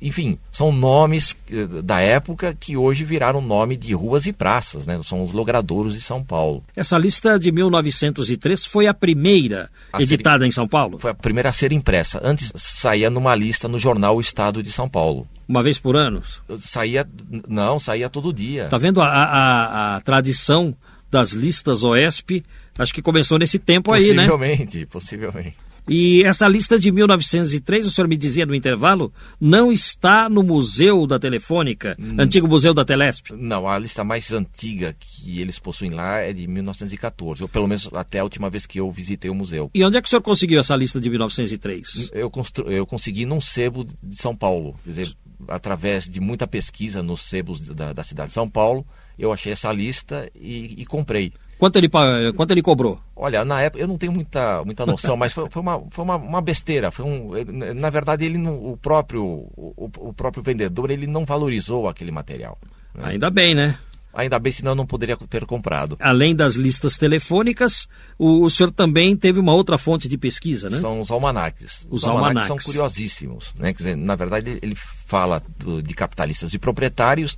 enfim, 0.00 0.38
são 0.50 0.72
nomes 0.72 1.36
eh, 1.50 1.66
da 1.82 2.00
época 2.00 2.56
que 2.58 2.76
hoje 2.76 3.04
viraram 3.04 3.40
nome 3.40 3.76
de 3.76 3.94
ruas 3.94 4.26
e 4.26 4.32
praças, 4.32 4.86
né? 4.86 5.00
São 5.02 5.24
os 5.24 5.32
logradouros 5.32 5.94
de 5.94 6.00
São 6.00 6.22
Paulo. 6.22 6.62
Essa 6.74 6.98
lista 6.98 7.38
de 7.38 7.52
1903 7.52 8.66
foi 8.66 8.86
a 8.86 8.94
primeira 8.94 9.70
a 9.92 10.02
editada 10.02 10.44
ser, 10.44 10.48
em 10.48 10.50
São 10.50 10.66
Paulo? 10.66 10.98
Foi 10.98 11.10
a 11.10 11.14
primeira 11.14 11.50
a 11.50 11.52
ser 11.52 11.72
impressa. 11.72 12.20
Antes 12.22 12.52
saía 12.56 13.10
numa 13.10 13.34
lista 13.34 13.68
no 13.68 13.78
jornal 13.78 14.16
O 14.16 14.20
Estado 14.20 14.62
de 14.62 14.70
São 14.70 14.88
Paulo. 14.88 15.26
Uma 15.48 15.62
vez 15.62 15.78
por 15.78 15.96
ano? 15.96 16.22
Saía, 16.58 17.06
não, 17.48 17.78
saía 17.78 18.08
todo 18.08 18.32
dia. 18.32 18.68
Tá 18.68 18.78
vendo 18.78 19.00
a, 19.00 19.06
a, 19.06 19.96
a 19.96 20.00
tradição 20.00 20.74
das 21.10 21.32
listas 21.32 21.84
OESP? 21.84 22.44
Acho 22.78 22.92
que 22.92 23.00
começou 23.00 23.38
nesse 23.38 23.58
tempo 23.58 23.92
aí, 23.92 24.12
né? 24.12 24.26
Possivelmente, 24.26 24.86
possivelmente. 24.86 25.65
E 25.88 26.22
essa 26.24 26.48
lista 26.48 26.78
de 26.78 26.90
1903, 26.90 27.86
o 27.86 27.90
senhor 27.90 28.08
me 28.08 28.16
dizia 28.16 28.44
no 28.44 28.54
intervalo, 28.54 29.12
não 29.40 29.70
está 29.70 30.28
no 30.28 30.42
Museu 30.42 31.06
da 31.06 31.18
Telefônica, 31.18 31.96
hum. 31.98 32.16
antigo 32.18 32.48
Museu 32.48 32.74
da 32.74 32.84
Telesp? 32.84 33.30
Não, 33.32 33.68
a 33.68 33.78
lista 33.78 34.02
mais 34.02 34.32
antiga 34.32 34.96
que 34.98 35.40
eles 35.40 35.58
possuem 35.58 35.90
lá 35.90 36.18
é 36.18 36.32
de 36.32 36.46
1914, 36.46 37.42
ou 37.42 37.48
pelo 37.48 37.68
menos 37.68 37.88
até 37.92 38.18
a 38.18 38.24
última 38.24 38.50
vez 38.50 38.66
que 38.66 38.80
eu 38.80 38.90
visitei 38.90 39.30
o 39.30 39.34
museu. 39.34 39.70
E 39.74 39.84
onde 39.84 39.96
é 39.96 40.02
que 40.02 40.08
o 40.08 40.10
senhor 40.10 40.22
conseguiu 40.22 40.58
essa 40.58 40.74
lista 40.74 41.00
de 41.00 41.08
1903? 41.08 42.10
Eu, 42.12 42.30
constru... 42.30 42.70
eu 42.70 42.84
consegui 42.84 43.24
num 43.24 43.40
sebo 43.40 43.84
de 44.02 44.20
São 44.20 44.34
Paulo, 44.34 44.74
quer 44.82 44.90
dizer, 44.90 45.16
através 45.48 46.08
de 46.08 46.20
muita 46.20 46.46
pesquisa 46.46 47.02
nos 47.02 47.22
sebos 47.22 47.60
da, 47.60 47.92
da 47.92 48.02
cidade 48.02 48.28
de 48.28 48.34
São 48.34 48.48
Paulo, 48.48 48.86
eu 49.18 49.32
achei 49.32 49.52
essa 49.52 49.72
lista 49.72 50.30
e, 50.34 50.74
e 50.78 50.86
comprei. 50.86 51.32
Quanto 51.58 51.76
ele, 51.76 51.88
quanto 51.88 52.50
ele 52.50 52.62
cobrou? 52.62 53.00
Olha, 53.14 53.44
na 53.44 53.62
época 53.62 53.82
eu 53.82 53.88
não 53.88 53.96
tenho 53.96 54.12
muita, 54.12 54.62
muita 54.64 54.84
noção, 54.84 55.16
mas 55.16 55.32
foi, 55.32 55.48
foi, 55.50 55.62
uma, 55.62 55.82
foi 55.90 56.04
uma, 56.04 56.16
uma 56.16 56.40
besteira. 56.42 56.90
Foi 56.90 57.04
um, 57.04 57.30
na 57.74 57.88
verdade, 57.88 58.24
ele 58.24 58.36
não, 58.36 58.54
o, 58.54 58.76
próprio, 58.76 59.22
o, 59.24 59.90
o 59.98 60.12
próprio 60.12 60.42
vendedor 60.42 60.90
ele 60.90 61.06
não 61.06 61.24
valorizou 61.24 61.88
aquele 61.88 62.10
material. 62.10 62.58
Né? 62.94 63.04
Ainda 63.04 63.30
bem, 63.30 63.54
né? 63.54 63.78
Ainda 64.16 64.38
bem, 64.38 64.50
senão 64.50 64.72
eu 64.72 64.76
não 64.76 64.86
poderia 64.86 65.16
ter 65.16 65.44
comprado. 65.44 65.96
Além 66.00 66.34
das 66.34 66.54
listas 66.54 66.96
telefônicas, 66.96 67.86
o, 68.18 68.44
o 68.44 68.50
senhor 68.50 68.70
também 68.70 69.14
teve 69.14 69.38
uma 69.38 69.52
outra 69.52 69.76
fonte 69.76 70.08
de 70.08 70.16
pesquisa, 70.16 70.70
né? 70.70 70.80
São 70.80 71.02
os 71.02 71.10
almanaques. 71.10 71.86
Os, 71.90 72.02
os 72.02 72.08
almanaques. 72.08 72.42
almanaques 72.42 72.64
são 72.64 72.72
curiosíssimos. 72.72 73.52
Né? 73.58 73.74
Quer 73.74 73.78
dizer, 73.78 73.96
na 73.96 74.16
verdade, 74.16 74.58
ele 74.62 74.74
fala 74.74 75.42
do, 75.58 75.82
de 75.82 75.94
capitalistas 75.94 76.54
e 76.54 76.58
proprietários 76.58 77.36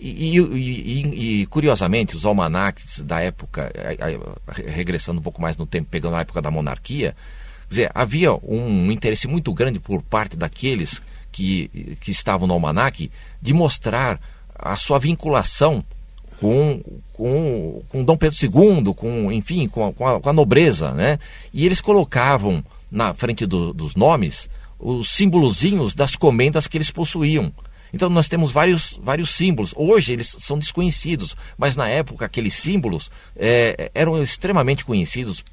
e, 0.00 0.38
e, 0.38 0.40
e, 0.40 1.42
e, 1.42 1.46
curiosamente, 1.46 2.16
os 2.16 2.24
almanaques 2.24 3.00
da 3.00 3.20
época, 3.20 3.70
regressando 4.66 5.20
um 5.20 5.22
pouco 5.22 5.42
mais 5.42 5.56
no 5.56 5.66
tempo, 5.66 5.88
pegando 5.90 6.16
a 6.16 6.20
época 6.20 6.40
da 6.40 6.50
monarquia, 6.50 7.14
dizer, 7.68 7.90
havia 7.94 8.32
um 8.32 8.90
interesse 8.90 9.28
muito 9.28 9.52
grande 9.52 9.78
por 9.78 10.02
parte 10.02 10.36
daqueles 10.36 11.02
que, 11.30 11.96
que 12.00 12.10
estavam 12.10 12.48
no 12.48 12.54
almanaque 12.54 13.10
de 13.42 13.52
mostrar 13.52 14.18
a 14.58 14.74
sua 14.76 14.98
vinculação 14.98 15.84
com, 16.40 16.80
com, 17.12 17.82
com 17.90 18.02
Dom 18.02 18.16
Pedro 18.16 18.36
II, 18.42 18.94
com, 18.94 19.30
enfim, 19.30 19.68
com 19.68 19.86
a, 19.86 19.92
com 19.92 20.06
a, 20.06 20.20
com 20.20 20.28
a 20.28 20.32
nobreza, 20.32 20.92
né? 20.92 21.18
E 21.52 21.66
eles 21.66 21.80
colocavam 21.80 22.64
na 22.90 23.12
frente 23.12 23.46
do, 23.46 23.74
dos 23.74 23.94
nomes 23.94 24.48
os 24.78 25.10
símbolozinhos 25.10 25.94
das 25.94 26.16
comendas 26.16 26.66
que 26.66 26.78
eles 26.78 26.90
possuíam. 26.90 27.52
Então 27.92 28.08
nós 28.08 28.28
temos 28.28 28.52
vários, 28.52 28.98
vários 29.02 29.30
símbolos. 29.30 29.74
Hoje 29.76 30.12
eles 30.12 30.36
são 30.38 30.58
desconhecidos, 30.58 31.36
mas 31.56 31.76
na 31.76 31.88
época 31.88 32.24
aqueles 32.24 32.54
símbolos 32.54 33.10
é, 33.36 33.90
eram 33.94 34.22
extremamente 34.22 34.84
conhecidos 34.84 35.44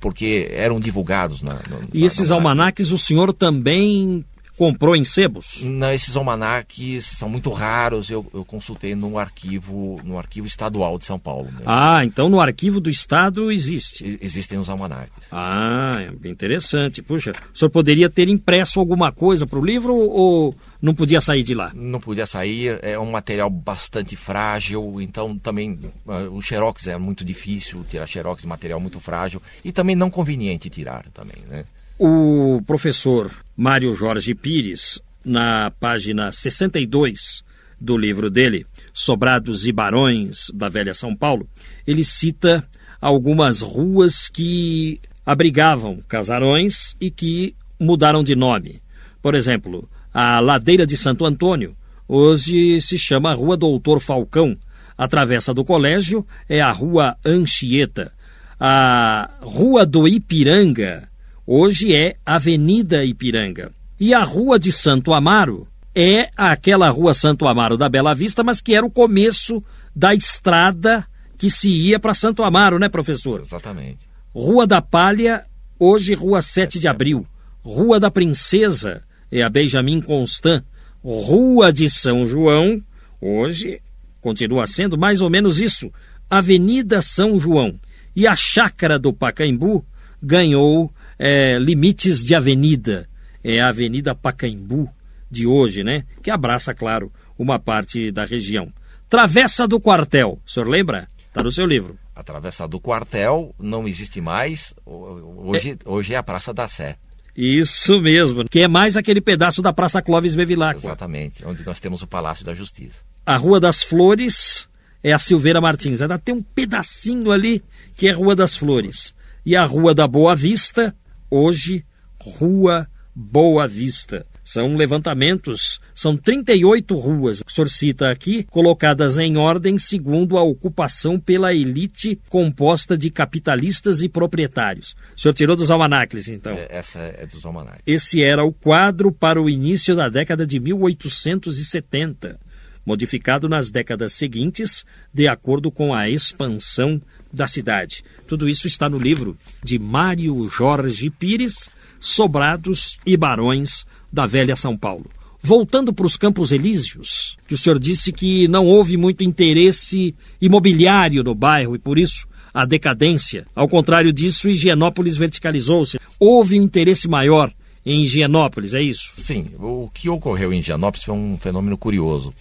porque 0.00 0.48
eram 0.52 0.78
divulgados. 0.80 1.42
Na, 1.42 1.58
e 1.92 2.00
na, 2.00 2.06
esses 2.06 2.30
na 2.30 2.36
almanaques 2.36 2.90
o 2.90 2.98
senhor 2.98 3.32
também 3.32 4.24
comprou 4.56 4.96
em 4.96 5.04
sebos? 5.04 5.62
Não, 5.62 5.92
esses 5.92 6.16
almanaques 6.16 7.04
são 7.04 7.28
muito 7.28 7.50
raros. 7.50 8.10
Eu, 8.10 8.26
eu, 8.32 8.44
consultei 8.44 8.94
no 8.94 9.18
arquivo, 9.18 10.00
no 10.02 10.18
arquivo 10.18 10.46
estadual 10.46 10.98
de 10.98 11.04
São 11.04 11.18
Paulo. 11.18 11.46
Mesmo. 11.46 11.64
Ah, 11.66 12.04
então 12.04 12.28
no 12.28 12.40
arquivo 12.40 12.80
do 12.80 12.88
estado 12.88 13.52
existe? 13.52 14.18
Existem 14.20 14.58
os 14.58 14.68
almanaques. 14.68 15.28
Ah, 15.30 15.98
é 16.00 16.10
bem 16.10 16.32
interessante. 16.32 17.02
Puxa, 17.02 17.32
o 17.54 17.58
senhor 17.58 17.70
poderia 17.70 18.08
ter 18.08 18.28
impresso 18.28 18.80
alguma 18.80 19.12
coisa 19.12 19.46
para 19.46 19.58
o 19.58 19.64
livro 19.64 19.94
ou 19.94 20.54
não 20.80 20.94
podia 20.94 21.20
sair 21.20 21.42
de 21.42 21.54
lá? 21.54 21.72
Não 21.74 22.00
podia 22.00 22.26
sair. 22.26 22.78
É 22.82 22.98
um 22.98 23.10
material 23.10 23.50
bastante 23.50 24.16
frágil. 24.16 25.00
Então 25.00 25.38
também 25.38 25.78
uh, 26.06 26.34
o 26.34 26.40
xerox 26.40 26.86
é 26.86 26.96
muito 26.96 27.24
difícil 27.24 27.84
tirar 27.88 28.06
xerox 28.06 28.44
material 28.44 28.80
muito 28.80 29.00
frágil 29.00 29.42
e 29.64 29.72
também 29.72 29.94
não 29.94 30.10
conveniente 30.10 30.70
tirar 30.70 31.06
também, 31.12 31.44
né? 31.48 31.64
O 31.98 32.60
professor 32.66 33.30
Mário 33.56 33.94
Jorge 33.94 34.34
Pires, 34.34 35.00
na 35.24 35.70
página 35.80 36.30
62 36.30 37.42
do 37.80 37.96
livro 37.96 38.28
dele, 38.28 38.66
Sobrados 38.92 39.66
e 39.66 39.72
Barões 39.72 40.50
da 40.52 40.68
Velha 40.68 40.92
São 40.92 41.16
Paulo, 41.16 41.48
ele 41.86 42.04
cita 42.04 42.62
algumas 43.00 43.62
ruas 43.62 44.28
que 44.28 45.00
abrigavam 45.24 46.02
casarões 46.06 46.94
e 47.00 47.10
que 47.10 47.54
mudaram 47.80 48.22
de 48.22 48.36
nome. 48.36 48.82
Por 49.22 49.34
exemplo, 49.34 49.88
a 50.12 50.38
Ladeira 50.38 50.86
de 50.86 50.98
Santo 50.98 51.24
Antônio, 51.24 51.74
hoje 52.06 52.78
se 52.82 52.98
chama 52.98 53.32
Rua 53.32 53.56
Doutor 53.56 54.00
Falcão. 54.00 54.54
A 54.98 55.08
travessa 55.08 55.54
do 55.54 55.64
colégio 55.64 56.26
é 56.46 56.60
a 56.60 56.70
Rua 56.72 57.16
Anchieta. 57.24 58.12
A 58.60 59.30
Rua 59.40 59.86
do 59.86 60.06
Ipiranga 60.06 61.08
Hoje 61.48 61.94
é 61.94 62.16
Avenida 62.26 63.04
Ipiranga. 63.04 63.70
E 64.00 64.12
a 64.12 64.24
Rua 64.24 64.58
de 64.58 64.72
Santo 64.72 65.12
Amaro 65.12 65.68
é 65.94 66.28
aquela 66.36 66.88
Rua 66.90 67.14
Santo 67.14 67.46
Amaro 67.46 67.76
da 67.76 67.88
Bela 67.88 68.16
Vista, 68.16 68.42
mas 68.42 68.60
que 68.60 68.74
era 68.74 68.84
o 68.84 68.90
começo 68.90 69.62
da 69.94 70.12
estrada 70.12 71.06
que 71.38 71.48
se 71.48 71.70
ia 71.70 72.00
para 72.00 72.14
Santo 72.14 72.42
Amaro, 72.42 72.80
né, 72.80 72.88
professor? 72.88 73.42
Exatamente. 73.42 74.00
Rua 74.34 74.66
da 74.66 74.82
Palha, 74.82 75.44
hoje 75.78 76.14
Rua 76.14 76.42
7 76.42 76.80
de 76.80 76.88
Abril. 76.88 77.24
Rua 77.62 78.00
da 78.00 78.10
Princesa 78.10 79.04
é 79.30 79.40
a 79.40 79.48
Benjamin 79.48 80.00
Constant. 80.00 80.64
Rua 81.00 81.72
de 81.72 81.88
São 81.88 82.26
João, 82.26 82.82
hoje 83.20 83.80
continua 84.20 84.66
sendo 84.66 84.98
mais 84.98 85.22
ou 85.22 85.30
menos 85.30 85.60
isso. 85.60 85.92
Avenida 86.28 87.00
São 87.00 87.38
João. 87.38 87.78
E 88.16 88.26
a 88.26 88.34
chácara 88.34 88.98
do 88.98 89.12
Pacaembu 89.12 89.86
ganhou 90.20 90.92
é, 91.18 91.58
limites 91.58 92.22
de 92.22 92.34
avenida. 92.34 93.08
É 93.42 93.60
a 93.60 93.68
Avenida 93.68 94.14
Pacaembu 94.14 94.90
de 95.30 95.46
hoje, 95.46 95.84
né? 95.84 96.04
Que 96.22 96.30
abraça, 96.30 96.74
claro, 96.74 97.12
uma 97.38 97.58
parte 97.58 98.10
da 98.10 98.24
região. 98.24 98.72
Travessa 99.08 99.68
do 99.68 99.80
Quartel, 99.80 100.40
o 100.44 100.50
senhor 100.50 100.68
lembra? 100.68 101.08
Está 101.28 101.42
no 101.42 101.52
seu 101.52 101.64
livro. 101.64 101.96
A 102.14 102.22
Travessa 102.22 102.66
do 102.66 102.80
Quartel 102.80 103.54
não 103.58 103.86
existe 103.86 104.20
mais. 104.20 104.74
Hoje 104.84 105.72
é, 105.72 105.88
hoje 105.88 106.14
é 106.14 106.16
a 106.16 106.22
Praça 106.22 106.52
da 106.52 106.66
Sé. 106.66 106.96
Isso 107.36 108.00
mesmo, 108.00 108.48
que 108.48 108.60
é 108.60 108.68
mais 108.68 108.96
aquele 108.96 109.20
pedaço 109.20 109.60
da 109.60 109.72
Praça 109.72 110.00
Clóvis 110.00 110.34
Bevilacqua. 110.34 110.80
Exatamente, 110.80 111.44
onde 111.46 111.64
nós 111.64 111.78
temos 111.78 112.02
o 112.02 112.06
Palácio 112.06 112.44
da 112.44 112.54
Justiça. 112.54 113.00
A 113.26 113.36
Rua 113.36 113.60
das 113.60 113.82
Flores 113.82 114.66
é 115.04 115.12
a 115.12 115.18
Silveira 115.18 115.60
Martins. 115.60 116.00
Ainda 116.00 116.18
tem 116.18 116.34
um 116.34 116.42
pedacinho 116.42 117.30
ali 117.30 117.62
que 117.94 118.08
é 118.08 118.12
Rua 118.12 118.34
das 118.34 118.56
Flores. 118.56 119.14
E 119.44 119.54
a 119.54 119.64
Rua 119.64 119.94
da 119.94 120.08
Boa 120.08 120.34
Vista, 120.34 120.96
hoje, 121.30 121.84
Rua 122.20 122.88
Boa 123.14 123.66
Vista. 123.66 124.26
São 124.46 124.76
levantamentos, 124.76 125.80
são 125.92 126.16
38 126.16 126.94
ruas, 126.96 127.42
o 127.44 127.50
senhor 127.50 127.68
cita 127.68 128.10
aqui, 128.10 128.44
colocadas 128.44 129.18
em 129.18 129.36
ordem 129.36 129.76
segundo 129.76 130.38
a 130.38 130.42
ocupação 130.44 131.18
pela 131.18 131.52
elite 131.52 132.20
composta 132.28 132.96
de 132.96 133.10
capitalistas 133.10 134.02
e 134.02 134.08
proprietários. 134.08 134.94
O 135.16 135.20
senhor 135.20 135.34
tirou 135.34 135.56
dos 135.56 135.68
almanaques, 135.68 136.28
então? 136.28 136.52
É, 136.52 136.68
essa 136.70 137.00
é 137.00 137.26
dos 137.26 137.44
almanaques. 137.44 137.82
Esse 137.84 138.22
era 138.22 138.44
o 138.44 138.52
quadro 138.52 139.10
para 139.10 139.42
o 139.42 139.50
início 139.50 139.96
da 139.96 140.08
década 140.08 140.46
de 140.46 140.60
1870, 140.60 142.38
modificado 142.86 143.48
nas 143.48 143.72
décadas 143.72 144.12
seguintes, 144.12 144.84
de 145.12 145.26
acordo 145.26 145.72
com 145.72 145.92
a 145.92 146.08
expansão 146.08 147.02
da 147.36 147.46
cidade. 147.46 148.02
Tudo 148.26 148.48
isso 148.48 148.66
está 148.66 148.88
no 148.88 148.98
livro 148.98 149.36
de 149.62 149.78
Mário 149.78 150.48
Jorge 150.48 151.10
Pires, 151.10 151.68
Sobrados 152.00 152.98
e 153.04 153.16
Barões 153.16 153.84
da 154.12 154.26
velha 154.26 154.56
São 154.56 154.76
Paulo. 154.76 155.10
Voltando 155.42 155.92
para 155.92 156.06
os 156.06 156.16
Campos 156.16 156.50
Elíseos, 156.50 157.36
que 157.46 157.54
o 157.54 157.58
senhor 157.58 157.78
disse 157.78 158.10
que 158.10 158.48
não 158.48 158.66
houve 158.66 158.96
muito 158.96 159.22
interesse 159.22 160.14
imobiliário 160.40 161.22
no 161.22 161.34
bairro 161.34 161.76
e 161.76 161.78
por 161.78 161.98
isso 161.98 162.26
a 162.52 162.64
decadência. 162.64 163.46
Ao 163.54 163.68
contrário 163.68 164.12
disso, 164.12 164.48
Higienópolis 164.48 165.16
verticalizou-se. 165.16 166.00
Houve 166.18 166.58
um 166.58 166.62
interesse 166.62 167.06
maior 167.06 167.52
em 167.84 168.02
Higienópolis, 168.02 168.74
é 168.74 168.82
isso? 168.82 169.12
Sim. 169.18 169.50
O 169.60 169.88
que 169.92 170.08
ocorreu 170.08 170.52
em 170.52 170.58
Higienópolis 170.58 171.04
foi 171.04 171.14
um 171.14 171.36
fenômeno 171.38 171.76
curioso, 171.76 172.34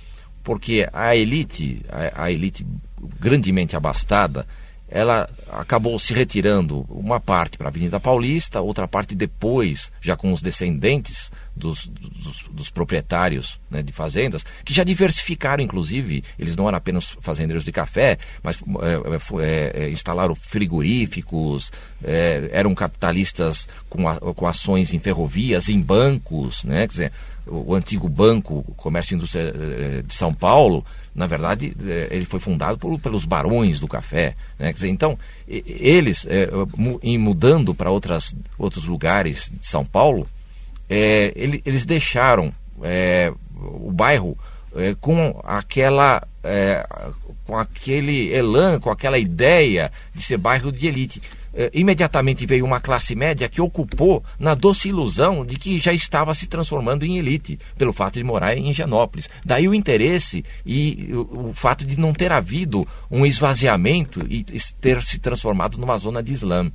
porque 0.43 0.87
a 0.91 1.15
elite, 1.15 1.81
a, 1.89 2.23
a 2.23 2.31
elite 2.31 2.65
grandemente 3.19 3.75
abastada, 3.75 4.47
ela 4.89 5.27
acabou 5.49 5.97
se 5.97 6.13
retirando 6.13 6.85
uma 6.89 7.19
parte 7.19 7.57
para 7.57 7.67
a 7.67 7.69
Avenida 7.69 7.99
Paulista, 7.99 8.61
outra 8.61 8.87
parte 8.87 9.15
depois, 9.15 9.91
já 9.99 10.15
com 10.15 10.31
os 10.31 10.41
descendentes 10.41 11.31
dos, 11.55 11.87
dos, 11.87 12.43
dos 12.51 12.69
proprietários 12.69 13.59
né, 13.69 13.81
de 13.81 13.91
fazendas, 13.91 14.45
que 14.63 14.73
já 14.73 14.83
diversificaram, 14.83 15.63
inclusive, 15.63 16.23
eles 16.37 16.55
não 16.55 16.67
eram 16.67 16.77
apenas 16.77 17.17
fazendeiros 17.21 17.63
de 17.63 17.71
café, 17.71 18.17
mas 18.43 18.61
é, 18.81 19.41
é, 19.43 19.85
é, 19.85 19.89
instalaram 19.89 20.35
frigoríficos, 20.35 21.71
é, 22.03 22.49
eram 22.51 22.75
capitalistas 22.75 23.67
com, 23.89 24.07
a, 24.07 24.17
com 24.19 24.45
ações 24.45 24.93
em 24.93 24.99
ferrovias, 24.99 25.69
em 25.69 25.81
bancos, 25.81 26.63
né, 26.63 26.81
quer 26.81 26.91
dizer, 26.91 27.11
o, 27.47 27.75
antigo 27.75 28.09
Banco 28.09 28.63
Comércio 28.75 29.13
e 29.13 29.15
Indústria 29.15 29.53
eh, 29.55 30.01
de 30.05 30.13
São 30.13 30.33
Paulo, 30.33 30.85
na 31.13 31.27
verdade, 31.27 31.75
é, 31.87 32.09
ele 32.11 32.25
foi 32.25 32.39
fundado 32.39 32.77
por, 32.77 32.99
pelos 32.99 33.23
barões 33.23 33.79
do 33.79 33.87
café. 33.87 34.35
Né? 34.59 34.67
Quer 34.67 34.73
dizer, 34.73 34.89
então, 34.89 35.17
eles, 35.47 36.25
é, 36.29 36.49
em 37.01 37.17
mudando 37.17 37.73
para 37.73 37.89
outros 37.89 38.85
lugares 38.85 39.49
de 39.49 39.67
São 39.67 39.85
Paulo, 39.85 40.27
é, 40.89 41.31
ele, 41.35 41.61
eles 41.65 41.85
deixaram 41.85 42.53
é, 42.83 43.31
o 43.55 43.91
bairro 43.91 44.37
com 44.99 45.41
aquela 45.45 46.21
é, 46.45 46.87
com 47.45 47.57
aquele 47.57 48.33
elan, 48.33 48.79
com 48.79 48.89
aquela 48.89 49.17
ideia 49.17 49.91
de 50.13 50.21
ser 50.21 50.37
bairro 50.37 50.71
de 50.71 50.87
elite 50.87 51.21
eh, 51.57 51.71
imediatamente 51.73 52.45
veio 52.45 52.65
uma 52.65 52.81
classe 52.81 53.15
média 53.15 53.47
que 53.47 53.61
ocupou 53.61 54.21
na 54.37 54.53
doce 54.53 54.89
ilusão 54.89 55.45
de 55.45 55.55
que 55.55 55.79
já 55.79 55.93
estava 55.93 56.33
se 56.33 56.47
transformando 56.47 57.05
em 57.05 57.17
elite, 57.17 57.57
pelo 57.77 57.93
fato 57.93 58.15
de 58.15 58.23
morar 58.25 58.57
em 58.57 58.69
Higienópolis. 58.69 59.29
Daí 59.43 59.65
o 59.65 59.73
interesse 59.73 60.43
e 60.65 61.09
o, 61.13 61.51
o 61.51 61.53
fato 61.53 61.85
de 61.85 61.97
não 61.97 62.11
ter 62.11 62.29
havido 62.33 62.85
um 63.09 63.25
esvaziamento 63.25 64.25
e 64.29 64.43
ter 64.81 65.01
se 65.01 65.17
transformado 65.17 65.77
numa 65.77 65.97
zona 65.97 66.21
de 66.21 66.33
Islã. 66.33 66.69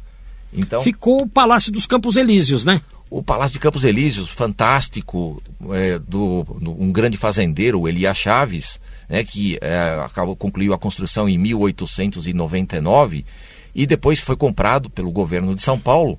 Então, 0.50 0.82
Ficou 0.82 1.22
o 1.22 1.28
Palácio 1.28 1.70
dos 1.70 1.86
Campos 1.86 2.16
Elíseos, 2.16 2.64
né? 2.64 2.80
O 3.10 3.22
Palácio 3.22 3.52
de 3.52 3.58
Campos 3.58 3.84
Elíseos, 3.84 4.30
fantástico, 4.30 5.42
é, 5.72 5.98
do, 5.98 6.44
do, 6.58 6.70
um 6.82 6.90
grande 6.90 7.18
fazendeiro, 7.18 7.86
Elia 7.86 8.14
Chaves, 8.14 8.80
né, 9.10 9.24
que 9.24 9.58
é, 9.60 10.00
acabou, 10.04 10.36
concluiu 10.36 10.72
a 10.72 10.78
construção 10.78 11.28
em 11.28 11.36
1899 11.36 13.26
e 13.74 13.84
depois 13.84 14.20
foi 14.20 14.36
comprado 14.36 14.88
pelo 14.88 15.10
governo 15.10 15.52
de 15.54 15.60
São 15.60 15.78
Paulo. 15.78 16.18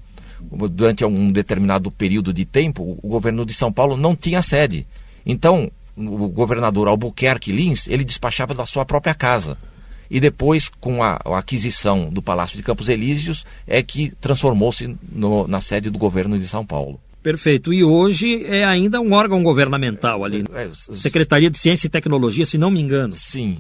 Durante 0.72 1.06
um 1.06 1.32
determinado 1.32 1.90
período 1.90 2.34
de 2.34 2.44
tempo, 2.44 3.00
o 3.02 3.08
governo 3.08 3.46
de 3.46 3.54
São 3.54 3.72
Paulo 3.72 3.96
não 3.96 4.16
tinha 4.16 4.42
sede. 4.42 4.86
Então, 5.26 5.72
o 5.96 6.28
governador 6.28 6.88
Albuquerque 6.88 7.52
Lins, 7.52 7.88
ele 7.88 8.04
despachava 8.04 8.54
da 8.54 8.66
sua 8.66 8.84
própria 8.84 9.14
casa. 9.14 9.58
E 10.10 10.20
depois, 10.20 10.68
com 10.68 11.02
a, 11.02 11.20
a 11.24 11.38
aquisição 11.38 12.10
do 12.10 12.22
Palácio 12.22 12.58
de 12.58 12.64
Campos 12.64 12.90
Elíseos, 12.90 13.46
é 13.66 13.82
que 13.82 14.12
transformou-se 14.20 14.98
na 15.48 15.62
sede 15.62 15.90
do 15.90 15.98
governo 15.98 16.38
de 16.38 16.48
São 16.48 16.66
Paulo. 16.66 17.00
Perfeito. 17.22 17.72
E 17.72 17.84
hoje 17.84 18.44
é 18.46 18.64
ainda 18.64 19.00
um 19.00 19.14
órgão 19.14 19.44
governamental 19.44 20.24
ali. 20.24 20.44
É, 20.54 20.70
Secretaria 20.96 21.50
de 21.50 21.58
Ciência 21.58 21.88
e 21.88 21.90
Tecnologia, 21.90 22.46
se 22.46 22.58
não 22.58 22.72
me 22.72 22.82
engano. 22.82 23.14
Sim. 23.14 23.60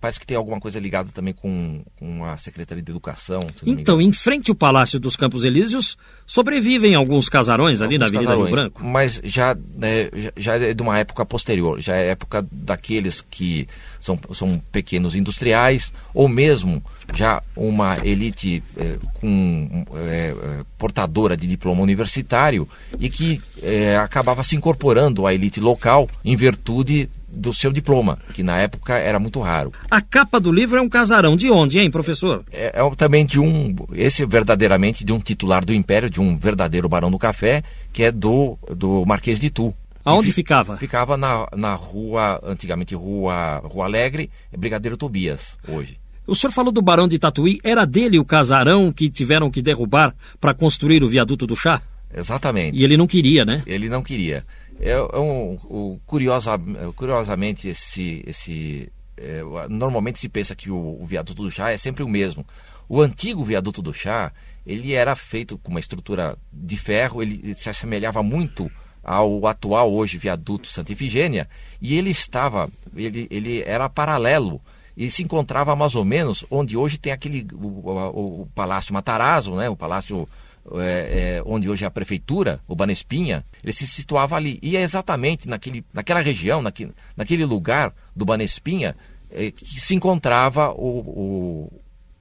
Parece 0.00 0.18
que 0.18 0.26
tem 0.26 0.36
alguma 0.36 0.60
coisa 0.60 0.80
ligada 0.80 1.10
também 1.12 1.32
com, 1.32 1.82
com 1.98 2.24
a 2.24 2.36
Secretaria 2.38 2.82
de 2.82 2.90
Educação. 2.90 3.46
então, 3.64 4.00
em 4.00 4.12
frente 4.12 4.50
ao 4.50 4.54
Palácio 4.54 4.98
dos 4.98 5.16
Campos 5.16 5.44
Elíseos, 5.44 5.96
sobrevivem 6.26 6.94
alguns 6.94 7.28
casarões 7.28 7.82
ali 7.82 7.94
alguns 7.94 8.00
na 8.00 8.06
Avenida 8.06 8.30
casarões, 8.30 8.46
Rio 8.48 8.56
Branco. 8.56 8.84
Mas 8.84 9.20
já, 9.24 9.56
né, 9.76 10.10
já 10.36 10.56
é 10.56 10.74
de 10.74 10.82
uma 10.82 10.98
época 10.98 11.24
posterior. 11.24 11.80
Já 11.80 11.96
é 11.96 12.08
época 12.08 12.46
daqueles 12.50 13.20
que 13.20 13.68
são, 14.02 14.18
são 14.32 14.60
pequenos 14.72 15.14
industriais, 15.14 15.92
ou 16.12 16.28
mesmo 16.28 16.82
já 17.14 17.40
uma 17.56 17.96
elite 18.04 18.62
é, 18.76 18.96
com, 19.14 19.84
é, 19.96 20.34
portadora 20.76 21.36
de 21.36 21.46
diploma 21.46 21.82
universitário 21.82 22.68
e 22.98 23.08
que 23.08 23.40
é, 23.62 23.96
acabava 23.96 24.42
se 24.42 24.56
incorporando 24.56 25.24
à 25.24 25.32
elite 25.32 25.60
local 25.60 26.08
em 26.24 26.34
virtude 26.34 27.08
do 27.28 27.54
seu 27.54 27.72
diploma, 27.72 28.18
que 28.34 28.42
na 28.42 28.58
época 28.58 28.94
era 28.98 29.18
muito 29.18 29.40
raro. 29.40 29.72
A 29.90 30.02
capa 30.02 30.38
do 30.38 30.52
livro 30.52 30.78
é 30.78 30.82
um 30.82 30.88
casarão. 30.88 31.34
De 31.34 31.50
onde, 31.50 31.78
hein, 31.78 31.90
professor? 31.90 32.44
É, 32.52 32.72
é 32.74 32.90
também 32.94 33.24
de 33.24 33.40
um, 33.40 33.74
esse 33.94 34.26
verdadeiramente 34.26 35.04
de 35.04 35.12
um 35.12 35.18
titular 35.18 35.64
do 35.64 35.72
Império, 35.72 36.10
de 36.10 36.20
um 36.20 36.36
verdadeiro 36.36 36.88
barão 36.88 37.10
do 37.10 37.18
café, 37.18 37.62
que 37.92 38.02
é 38.02 38.12
do, 38.12 38.58
do 38.76 39.06
Marquês 39.06 39.38
de 39.38 39.48
Tu. 39.48 39.72
Aonde 40.04 40.32
ficava? 40.32 40.76
Ficava 40.76 41.16
na, 41.16 41.46
na 41.56 41.74
rua, 41.74 42.40
antigamente 42.44 42.94
rua, 42.94 43.58
rua 43.64 43.84
Alegre, 43.84 44.30
Brigadeiro 44.56 44.96
Tobias, 44.96 45.58
hoje. 45.68 46.00
O 46.26 46.34
senhor 46.34 46.52
falou 46.52 46.72
do 46.72 46.82
Barão 46.82 47.08
de 47.08 47.18
Tatuí, 47.18 47.58
era 47.64 47.84
dele 47.84 48.18
o 48.18 48.24
casarão 48.24 48.92
que 48.92 49.10
tiveram 49.10 49.50
que 49.50 49.60
derrubar 49.60 50.14
para 50.40 50.54
construir 50.54 51.02
o 51.02 51.08
viaduto 51.08 51.46
do 51.46 51.56
chá? 51.56 51.82
Exatamente. 52.14 52.78
E 52.78 52.84
ele 52.84 52.96
não 52.96 53.06
queria, 53.06 53.44
né? 53.44 53.62
Ele 53.66 53.88
não 53.88 54.02
queria. 54.02 54.44
É, 54.80 54.92
é 54.92 55.18
um, 55.18 55.58
um, 55.70 56.00
curiosa, 56.06 56.52
curiosamente, 56.94 57.68
esse, 57.68 58.22
esse 58.26 58.92
é, 59.16 59.42
normalmente 59.68 60.18
se 60.18 60.28
pensa 60.28 60.54
que 60.54 60.70
o, 60.70 60.76
o, 61.00 61.06
viaduto 61.06 61.42
do 61.42 61.50
chá 61.50 61.70
é 61.70 61.78
sempre 61.78 62.02
o 62.02 62.08
mesmo. 62.08 62.46
O 62.88 63.00
antigo 63.00 63.44
viaduto 63.44 63.80
do 63.82 63.92
chá, 63.92 64.32
ele 64.66 64.92
era 64.92 65.16
feito 65.16 65.58
com 65.58 65.70
uma 65.70 65.80
estrutura 65.80 66.36
de 66.52 66.76
ferro, 66.76 67.22
ele 67.22 67.54
se 67.54 67.68
assemelhava 67.68 68.22
muito 68.22 68.70
ao 69.02 69.46
atual 69.46 69.92
hoje 69.92 70.18
viaduto 70.18 70.68
Santa 70.68 70.92
Ifigênia, 70.92 71.48
e 71.80 71.96
ele 71.96 72.10
estava, 72.10 72.68
ele, 72.94 73.26
ele 73.30 73.62
era 73.62 73.88
paralelo 73.88 74.60
e 74.96 75.10
se 75.10 75.22
encontrava 75.22 75.74
mais 75.74 75.94
ou 75.94 76.04
menos 76.04 76.44
onde 76.50 76.76
hoje 76.76 76.98
tem 76.98 77.12
aquele 77.12 77.46
o, 77.52 77.66
o, 77.66 78.42
o 78.42 78.48
Palácio 78.54 78.94
Matarazzo, 78.94 79.54
né, 79.54 79.68
o 79.68 79.76
Palácio 79.76 80.28
é, 80.74 81.38
é, 81.38 81.42
onde 81.44 81.68
hoje 81.68 81.84
é 81.84 81.86
a 81.86 81.90
prefeitura, 81.90 82.60
o 82.68 82.74
Banespinha, 82.74 83.44
ele 83.62 83.72
se 83.72 83.86
situava 83.86 84.36
ali. 84.36 84.58
E 84.62 84.76
é 84.76 84.82
exatamente 84.82 85.48
naquele, 85.48 85.84
naquela 85.92 86.20
região, 86.20 86.62
naquele, 86.62 86.92
naquele 87.16 87.44
lugar 87.44 87.92
do 88.14 88.24
Banespinha, 88.24 88.94
é, 89.30 89.50
que 89.50 89.80
se 89.80 89.94
encontrava 89.94 90.70
o, 90.70 91.70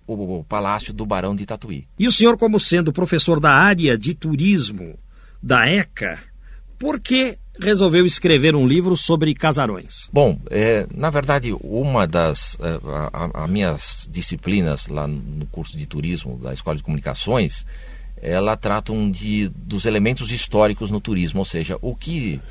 o, 0.08 0.12
o 0.40 0.44
Palácio 0.46 0.94
do 0.94 1.06
Barão 1.06 1.36
de 1.36 1.46
Tatuí. 1.46 1.88
E 2.00 2.08
o 2.08 2.12
senhor, 2.12 2.38
como 2.38 2.60
sendo 2.60 2.92
professor 2.92 3.40
da 3.40 3.52
área 3.52 3.98
de 3.98 4.14
turismo 4.14 4.98
da 5.42 5.68
ECA, 5.68 6.20
por 6.82 7.00
que 7.00 7.38
resolveu 7.62 8.08
escrever 8.08 8.56
um 8.56 8.68
livro 8.68 8.98
sobre 8.98 9.36
casarões? 9.36 10.10
Bom, 10.12 10.40
é, 10.50 10.88
na 10.92 11.12
verdade, 11.12 11.56
uma 11.62 12.08
das 12.08 12.58
é, 12.60 12.80
a, 13.14 13.44
a, 13.44 13.48
minhas 13.48 14.10
disciplinas 14.10 14.88
lá 14.88 15.06
no 15.06 15.46
curso 15.46 15.78
de 15.78 15.86
turismo 15.86 16.40
da 16.40 16.52
Escola 16.52 16.78
de 16.78 16.82
Comunicações, 16.82 17.68
ela 18.20 18.58
tratam 18.58 19.12
de 19.12 19.48
dos 19.50 19.86
elementos 19.86 20.32
históricos 20.32 20.90
no 20.90 21.00
turismo, 21.00 21.42
ou 21.42 21.46
seja, 21.46 21.78
o 21.84 21.96
que 21.96 22.42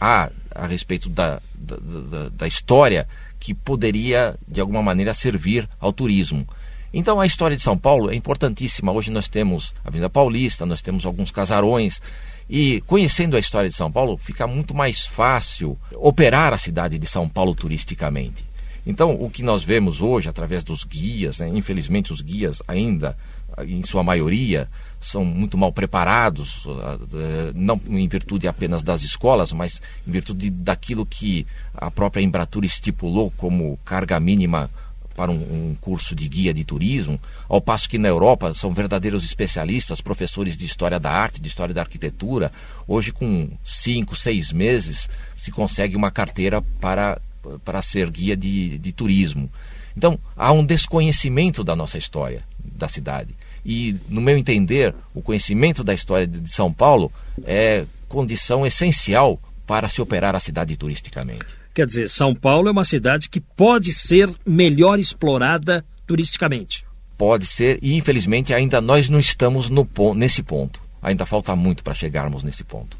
há 0.00 0.30
a 0.54 0.66
respeito 0.68 1.08
da, 1.08 1.42
da, 1.52 1.76
da, 1.76 2.28
da 2.28 2.46
história 2.46 3.08
que 3.40 3.52
poderia 3.52 4.38
de 4.46 4.60
alguma 4.60 4.80
maneira 4.80 5.12
servir 5.12 5.68
ao 5.80 5.92
turismo. 5.92 6.46
Então 6.92 7.20
a 7.20 7.26
história 7.26 7.56
de 7.56 7.62
São 7.62 7.78
Paulo 7.78 8.10
é 8.10 8.14
importantíssima. 8.14 8.92
Hoje 8.92 9.10
nós 9.10 9.28
temos 9.28 9.74
a 9.84 9.88
Avenida 9.88 10.10
Paulista, 10.10 10.66
nós 10.66 10.82
temos 10.82 11.06
alguns 11.06 11.30
casarões. 11.30 12.02
E 12.50 12.82
conhecendo 12.82 13.36
a 13.36 13.40
história 13.40 13.70
de 13.70 13.76
São 13.76 13.90
Paulo, 13.90 14.18
fica 14.18 14.46
muito 14.46 14.74
mais 14.74 15.06
fácil 15.06 15.78
operar 15.94 16.52
a 16.52 16.58
cidade 16.58 16.98
de 16.98 17.06
São 17.06 17.28
Paulo 17.28 17.54
turisticamente. 17.54 18.44
Então, 18.84 19.14
o 19.14 19.30
que 19.30 19.42
nós 19.42 19.62
vemos 19.62 20.00
hoje 20.00 20.28
através 20.28 20.64
dos 20.64 20.82
guias, 20.82 21.38
né, 21.38 21.48
infelizmente 21.48 22.12
os 22.12 22.20
guias 22.20 22.60
ainda, 22.66 23.16
em 23.60 23.82
sua 23.82 24.02
maioria, 24.02 24.68
são 25.00 25.24
muito 25.24 25.56
mal 25.56 25.72
preparados, 25.72 26.64
eh, 26.66 27.52
não 27.54 27.80
em 27.88 28.08
virtude 28.08 28.48
apenas 28.48 28.82
das 28.82 29.02
escolas, 29.02 29.52
mas 29.52 29.80
em 30.06 30.10
virtude 30.10 30.50
daquilo 30.50 31.04
que 31.04 31.46
a 31.74 31.90
própria 31.90 32.22
Embratur 32.22 32.64
estipulou 32.64 33.32
como 33.36 33.78
carga 33.84 34.18
mínima 34.18 34.70
para 35.14 35.30
um, 35.30 35.34
um, 35.70 35.76
curso 35.80 36.14
de 36.14 36.28
guia 36.28 36.52
de 36.52 36.64
turismo, 36.64 37.20
ao 37.48 37.60
passo 37.60 37.88
que 37.88 37.98
na 37.98 38.08
Europa 38.08 38.52
são 38.54 38.72
verdadeiros 38.72 39.24
especialistas, 39.24 40.00
professores 40.00 40.56
de 40.56 40.64
história 40.64 40.98
da 40.98 41.10
arte, 41.10 41.40
de 41.40 41.48
história 41.48 41.74
da 41.74 41.82
arquitetura. 41.82 42.50
Hoje, 42.86 43.12
com 43.12 43.50
cinco, 43.64 44.16
seis 44.16 44.52
meses, 44.52 45.08
se 45.36 45.50
consegue 45.50 45.96
uma 45.96 46.10
carteira 46.10 46.62
para, 46.80 47.20
para 47.64 47.82
ser 47.82 48.10
guia 48.10 48.36
de, 48.36 48.78
de 48.78 48.92
turismo. 48.92 49.50
Então, 49.96 50.18
há 50.36 50.52
um 50.52 50.64
desconhecimento 50.64 51.62
da 51.62 51.76
nossa 51.76 51.98
história, 51.98 52.42
da 52.64 52.88
cidade. 52.88 53.34
E, 53.64 53.96
no 54.08 54.20
meu 54.20 54.36
entender, 54.36 54.94
o 55.14 55.22
conhecimento 55.22 55.84
da 55.84 55.94
história 55.94 56.26
de 56.26 56.52
São 56.52 56.72
Paulo 56.72 57.12
é 57.44 57.84
condição 58.08 58.66
essencial 58.66 59.40
para 59.66 59.88
se 59.88 60.02
operar 60.02 60.34
a 60.34 60.40
cidade 60.40 60.76
turisticamente. 60.76 61.61
Quer 61.74 61.86
dizer, 61.86 62.08
São 62.08 62.34
Paulo 62.34 62.68
é 62.68 62.72
uma 62.72 62.84
cidade 62.84 63.30
que 63.30 63.40
pode 63.40 63.92
ser 63.92 64.28
melhor 64.46 64.98
explorada 64.98 65.84
turisticamente. 66.06 66.84
Pode 67.16 67.46
ser, 67.46 67.78
e 67.82 67.94
infelizmente 67.94 68.52
ainda 68.52 68.80
nós 68.80 69.08
não 69.08 69.18
estamos 69.18 69.70
no, 69.70 69.88
nesse 70.14 70.42
ponto. 70.42 70.82
Ainda 71.00 71.24
falta 71.24 71.56
muito 71.56 71.82
para 71.82 71.94
chegarmos 71.94 72.42
nesse 72.42 72.62
ponto. 72.62 72.98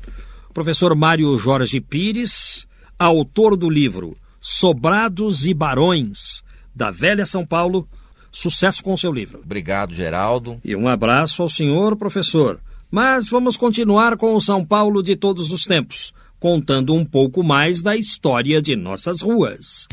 Professor 0.54 0.94
Mário 0.96 1.36
Jorge 1.36 1.80
Pires, 1.80 2.66
autor 2.98 3.56
do 3.56 3.68
livro 3.68 4.16
Sobrados 4.40 5.46
e 5.46 5.54
Barões, 5.54 6.42
da 6.74 6.90
Velha 6.90 7.26
São 7.26 7.46
Paulo, 7.46 7.86
sucesso 8.30 8.82
com 8.82 8.92
o 8.92 8.98
seu 8.98 9.12
livro. 9.12 9.40
Obrigado, 9.44 9.94
Geraldo. 9.94 10.58
E 10.64 10.74
um 10.74 10.88
abraço 10.88 11.42
ao 11.42 11.48
senhor, 11.48 11.94
professor. 11.96 12.58
Mas 12.90 13.28
vamos 13.28 13.56
continuar 13.56 14.16
com 14.16 14.34
o 14.34 14.40
São 14.40 14.64
Paulo 14.64 15.02
de 15.02 15.14
todos 15.14 15.52
os 15.52 15.64
tempos 15.64 16.12
contando 16.42 16.92
um 16.92 17.04
pouco 17.04 17.44
mais 17.44 17.84
da 17.84 17.96
história 17.96 18.60
de 18.60 18.74
nossas 18.74 19.20
ruas. 19.20 19.86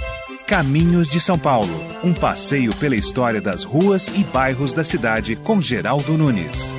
Caminhos 0.47 1.07
de 1.07 1.21
São 1.21 1.37
Paulo 1.37 1.69
um 2.03 2.11
passeio 2.11 2.75
pela 2.77 2.95
história 2.95 3.39
das 3.39 3.63
ruas 3.63 4.07
e 4.07 4.23
bairros 4.23 4.73
da 4.73 4.83
cidade 4.83 5.35
com 5.35 5.61
Geraldo 5.61 6.17
Nunes. 6.17 6.73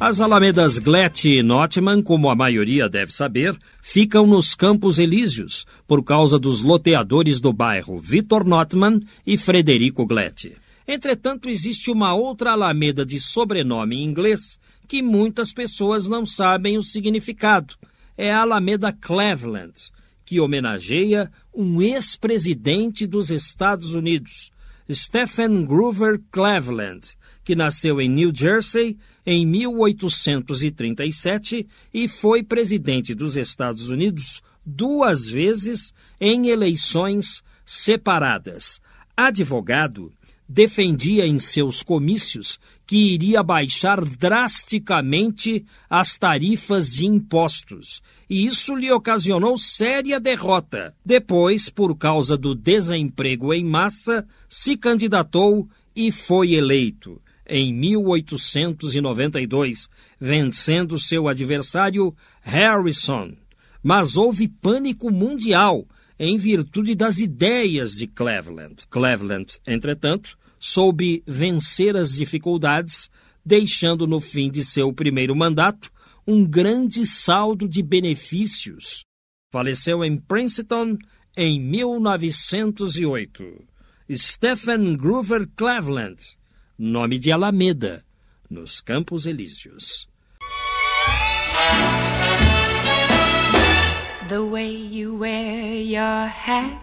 As 0.00 0.20
alamedas 0.20 0.76
Glett 0.80 1.28
e 1.28 1.40
Notman, 1.40 2.02
como 2.02 2.28
a 2.28 2.34
maioria 2.34 2.88
deve 2.88 3.12
saber, 3.12 3.56
ficam 3.80 4.26
nos 4.26 4.56
Campos 4.56 4.98
Elíseos, 4.98 5.64
por 5.86 6.02
causa 6.02 6.36
dos 6.36 6.64
loteadores 6.64 7.40
do 7.40 7.52
bairro 7.52 7.96
Vitor 7.96 8.44
Notman 8.44 8.98
e 9.24 9.36
Frederico 9.36 10.04
Glett. 10.04 10.56
Entretanto, 10.86 11.48
existe 11.48 11.92
uma 11.92 12.12
outra 12.12 12.52
alameda 12.52 13.06
de 13.06 13.20
sobrenome 13.20 13.98
em 13.98 14.04
inglês 14.04 14.58
que 14.88 15.00
muitas 15.00 15.52
pessoas 15.52 16.08
não 16.08 16.26
sabem 16.26 16.76
o 16.76 16.82
significado 16.82 17.76
é 18.18 18.30
a 18.32 18.40
Alameda 18.40 18.92
Cleveland, 18.92 19.90
que 20.24 20.40
homenageia 20.40 21.30
um 21.54 21.80
ex-presidente 21.80 23.06
dos 23.06 23.30
Estados 23.30 23.94
Unidos, 23.94 24.50
Stephen 24.90 25.64
Groover 25.64 26.20
Cleveland, 26.32 27.16
que 27.44 27.54
nasceu 27.54 28.00
em 28.00 28.08
New 28.08 28.32
Jersey 28.34 28.98
em 29.24 29.46
1837 29.46 31.68
e 31.94 32.08
foi 32.08 32.42
presidente 32.42 33.14
dos 33.14 33.36
Estados 33.36 33.88
Unidos 33.88 34.42
duas 34.66 35.28
vezes 35.28 35.94
em 36.20 36.48
eleições 36.48 37.40
separadas. 37.64 38.80
Advogado, 39.16 40.12
defendia 40.48 41.26
em 41.26 41.38
seus 41.38 41.82
comícios 41.82 42.58
que 42.86 42.96
iria 42.96 43.42
baixar 43.42 44.02
drasticamente 44.02 45.66
as 45.90 46.16
tarifas 46.16 46.94
de 46.94 47.04
impostos, 47.06 48.00
e 48.30 48.46
isso 48.46 48.74
lhe 48.74 48.90
ocasionou 48.90 49.58
séria 49.58 50.18
derrota. 50.18 50.94
Depois, 51.04 51.68
por 51.68 51.94
causa 51.94 52.34
do 52.34 52.54
desemprego 52.54 53.52
em 53.52 53.62
massa, 53.62 54.26
se 54.48 54.74
candidatou 54.74 55.68
e 55.94 56.10
foi 56.10 56.54
eleito. 56.54 57.20
Em 57.46 57.70
1892, 57.72 59.90
vencendo 60.18 60.98
seu 60.98 61.28
adversário 61.28 62.16
Harrison. 62.40 63.34
Mas 63.82 64.16
houve 64.16 64.48
pânico 64.48 65.10
mundial 65.10 65.86
em 66.18 66.36
virtude 66.36 66.94
das 66.94 67.18
ideias 67.18 67.96
de 67.96 68.06
Cleveland. 68.06 68.86
Cleveland, 68.90 69.58
entretanto, 69.66 70.36
soube 70.58 71.22
vencer 71.26 71.96
as 71.96 72.12
dificuldades, 72.14 73.10
deixando 73.44 74.06
no 74.06 74.20
fim 74.20 74.50
de 74.50 74.64
seu 74.64 74.90
primeiro 74.92 75.36
mandato 75.36 75.90
um 76.26 76.44
grande 76.44 77.06
saldo 77.06 77.68
de 77.68 77.82
benefícios. 77.82 79.04
Faleceu 79.50 80.04
em 80.04 80.18
Princeton 80.18 80.98
em 81.36 81.60
1908. 81.60 83.66
Stephen 84.10 84.96
Groover 84.96 85.46
Cleveland, 85.54 86.16
nome 86.76 87.16
de 87.18 87.30
Alameda, 87.30 88.04
nos 88.50 88.80
Campos 88.80 89.26
Elíseos. 89.26 90.08
Your 95.98 96.26
hat, 96.26 96.78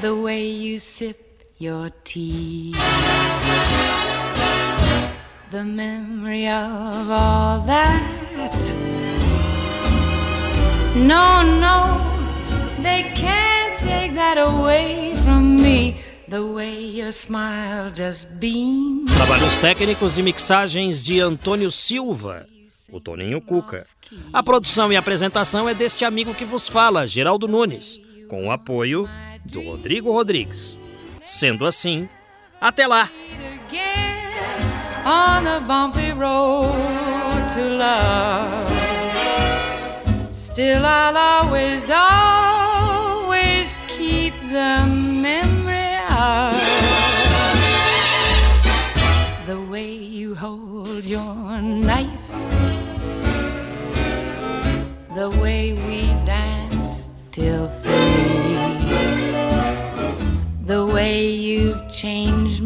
the 0.00 0.14
way 0.14 0.46
you 0.46 0.78
sip 0.78 1.18
your 1.58 1.90
tea, 2.04 2.72
the 5.50 5.64
memory 5.64 6.46
of 6.46 7.10
all 7.10 7.58
that. 7.66 8.60
No, 10.94 11.42
no, 11.42 11.80
they 12.80 13.02
can't 13.16 13.76
take 13.78 14.14
that 14.14 14.38
away 14.38 15.16
from 15.24 15.56
me. 15.56 15.96
The 16.28 16.46
way 16.46 16.78
your 16.80 17.12
smile 17.12 17.90
just 17.90 18.28
beams. 18.38 19.10
Trabalhos 19.12 19.58
técnicos 19.58 20.16
e 20.16 20.22
mixagens 20.22 21.04
de 21.04 21.20
Antônio 21.20 21.70
Silva 21.70 22.46
o 22.94 23.00
Toninho 23.00 23.40
Cuca. 23.40 23.86
A 24.32 24.42
produção 24.42 24.92
e 24.92 24.96
apresentação 24.96 25.68
é 25.68 25.74
deste 25.74 26.04
amigo 26.04 26.34
que 26.34 26.44
vos 26.44 26.68
fala, 26.68 27.06
Geraldo 27.06 27.48
Nunes, 27.48 28.00
com 28.28 28.46
o 28.46 28.50
apoio 28.50 29.08
do 29.44 29.62
Rodrigo 29.62 30.12
Rodrigues. 30.12 30.78
Sendo 31.24 31.66
assim, 31.66 32.08
até 32.60 32.86
lá! 32.86 33.10
On 35.06 35.44
the 35.44 35.60
bumpy 35.60 36.12
road 36.12 36.72
to 37.52 37.60
love. 37.76 38.72
Still 40.32 40.86
I'll 40.86 41.16
always, 41.16 41.90
always 41.90 43.78
keep 43.88 44.32
the 44.50 44.86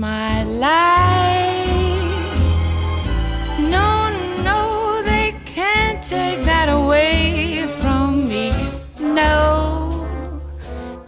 my 0.09 0.43
life. 0.69 1.69
No, 3.75 3.89
no, 4.49 4.61
they 5.11 5.29
can't 5.57 6.01
take 6.17 6.41
that 6.53 6.69
away 6.81 7.67
from 7.81 8.09
me. 8.33 8.47
No, 9.21 9.35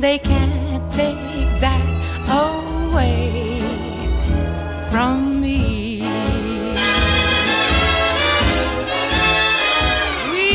they 0.05 0.19
can't 0.33 0.85
take 1.01 1.51
that 1.67 1.87
away 2.47 3.17
from 4.91 5.41
me. 5.45 5.61
We 10.33 10.51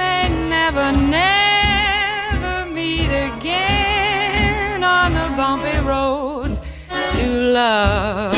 may 0.00 0.24
never, 0.56 0.88
never 1.20 2.56
meet 2.78 3.12
again 3.28 4.82
on 4.96 5.08
the 5.18 5.28
bumpy 5.38 5.78
road 5.88 5.97
love 7.58 8.37